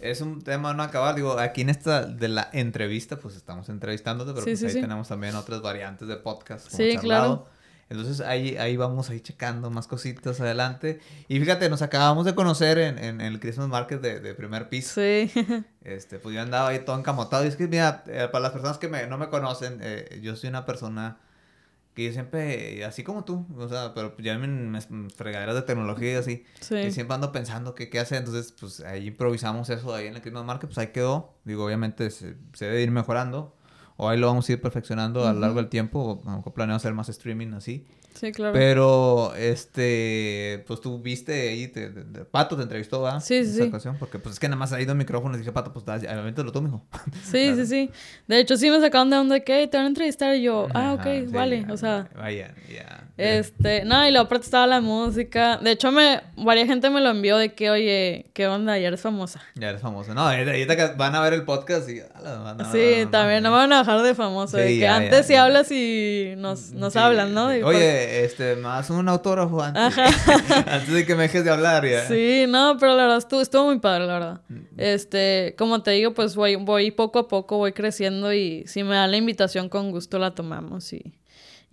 [0.00, 1.14] es un tema no acabar.
[1.14, 5.34] Digo, aquí en esta de la entrevista, pues estamos entrevistándote, pero pues ahí tenemos también
[5.34, 6.68] otras variantes de podcast.
[6.70, 7.46] sí, claro.
[7.90, 11.00] Entonces ahí, ahí vamos ahí checando más cositas adelante.
[11.28, 15.00] Y fíjate, nos acabamos de conocer en, en, el Christmas Market de, de, primer piso.
[15.00, 15.30] Sí.
[15.84, 17.44] Este, pues yo andaba ahí todo encamotado.
[17.44, 20.34] Y es que, mira, eh, para las personas que me, no me conocen, eh, yo
[20.34, 21.18] soy una persona
[21.94, 26.14] que yo siempre, así como tú, o sea, pero ya en fregaderas de tecnología y
[26.16, 26.90] así, sí.
[26.90, 30.44] siempre ando pensando que qué hacer, entonces pues ahí improvisamos eso ahí en el Christmas
[30.44, 33.56] Market, pues ahí quedó, digo, obviamente se, debe ir mejorando,
[33.96, 36.20] o ahí lo vamos a ir perfeccionando a lo largo del tiempo.
[36.26, 37.86] A lo mejor planeamos hacer más streaming así.
[38.14, 38.52] Sí, claro.
[38.52, 41.88] Pero, este, pues tú viste ahí, te,
[42.30, 43.20] Pato te entrevistó, ¿verdad?
[43.20, 43.62] Sí, sí, sí.
[43.62, 45.84] ocasión, porque pues es que nada más ha ido el micrófono y dije, Pato, pues
[45.84, 46.86] lo tú, mijo.
[47.24, 47.90] Sí, sí, sí.
[48.28, 50.94] De hecho, sí me sacaron de onda que te van a entrevistar y yo, ah,
[50.94, 52.08] ok, vale, o sea.
[52.16, 53.08] Vaya, ya.
[53.16, 55.58] Este, no, y luego aparte estaba la música.
[55.58, 58.76] De hecho, me, varias gente me lo envió de que, oye, ¿qué onda?
[58.76, 59.40] Ya eres famosa.
[59.54, 60.14] Ya eres famosa.
[60.14, 62.00] No, ahorita van a ver el podcast y...
[62.72, 64.56] sí, también no me van a bajar de famoso.
[64.56, 67.46] de que antes si hablas y nos, nos hablan, ¿no?
[67.46, 69.96] Oye, pues este, más un autógrafo antes,
[70.66, 72.08] antes de que me dejes de hablar ya.
[72.08, 74.40] Sí, no, pero la verdad estuvo, estuvo muy padre, la verdad.
[74.48, 74.60] Mm.
[74.76, 78.96] Este, como te digo, pues voy, voy poco a poco, voy creciendo y si me
[78.96, 81.14] da la invitación con gusto la tomamos y,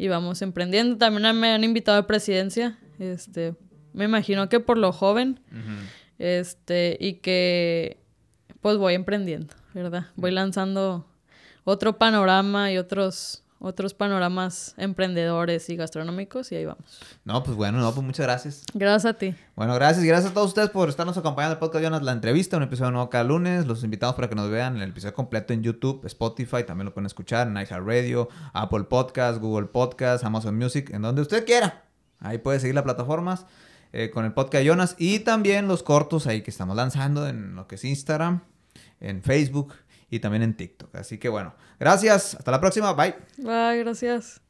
[0.01, 0.97] y vamos emprendiendo.
[0.97, 3.53] También me han invitado a presidencia, este,
[3.93, 5.39] me imagino que por lo joven,
[6.17, 7.97] este, y que
[8.61, 10.07] pues voy emprendiendo, ¿verdad?
[10.15, 11.05] Voy lanzando
[11.65, 16.99] otro panorama y otros otros panoramas emprendedores y gastronómicos y ahí vamos.
[17.23, 18.65] No, pues bueno, no, pues muchas gracias.
[18.73, 19.35] Gracias a ti.
[19.55, 20.03] Bueno, gracias.
[20.03, 22.91] Gracias a todos ustedes por estarnos acompañando en el podcast Jonas, la entrevista, un episodio
[22.91, 23.67] nuevo cada lunes.
[23.67, 27.05] Los invitamos para que nos vean el episodio completo en YouTube, Spotify, también lo pueden
[27.05, 31.83] escuchar en iHeartRadio, Apple Podcast, Google Podcast, Amazon Music, en donde usted quiera.
[32.19, 33.45] Ahí puede seguir las plataformas
[33.93, 37.67] eh, con el podcast Jonas y también los cortos ahí que estamos lanzando en lo
[37.67, 38.41] que es Instagram,
[38.99, 39.73] en Facebook
[40.11, 40.93] y también en TikTok.
[40.95, 42.35] Así que bueno, gracias.
[42.35, 42.93] Hasta la próxima.
[42.93, 43.15] Bye.
[43.37, 44.39] Bye, gracias.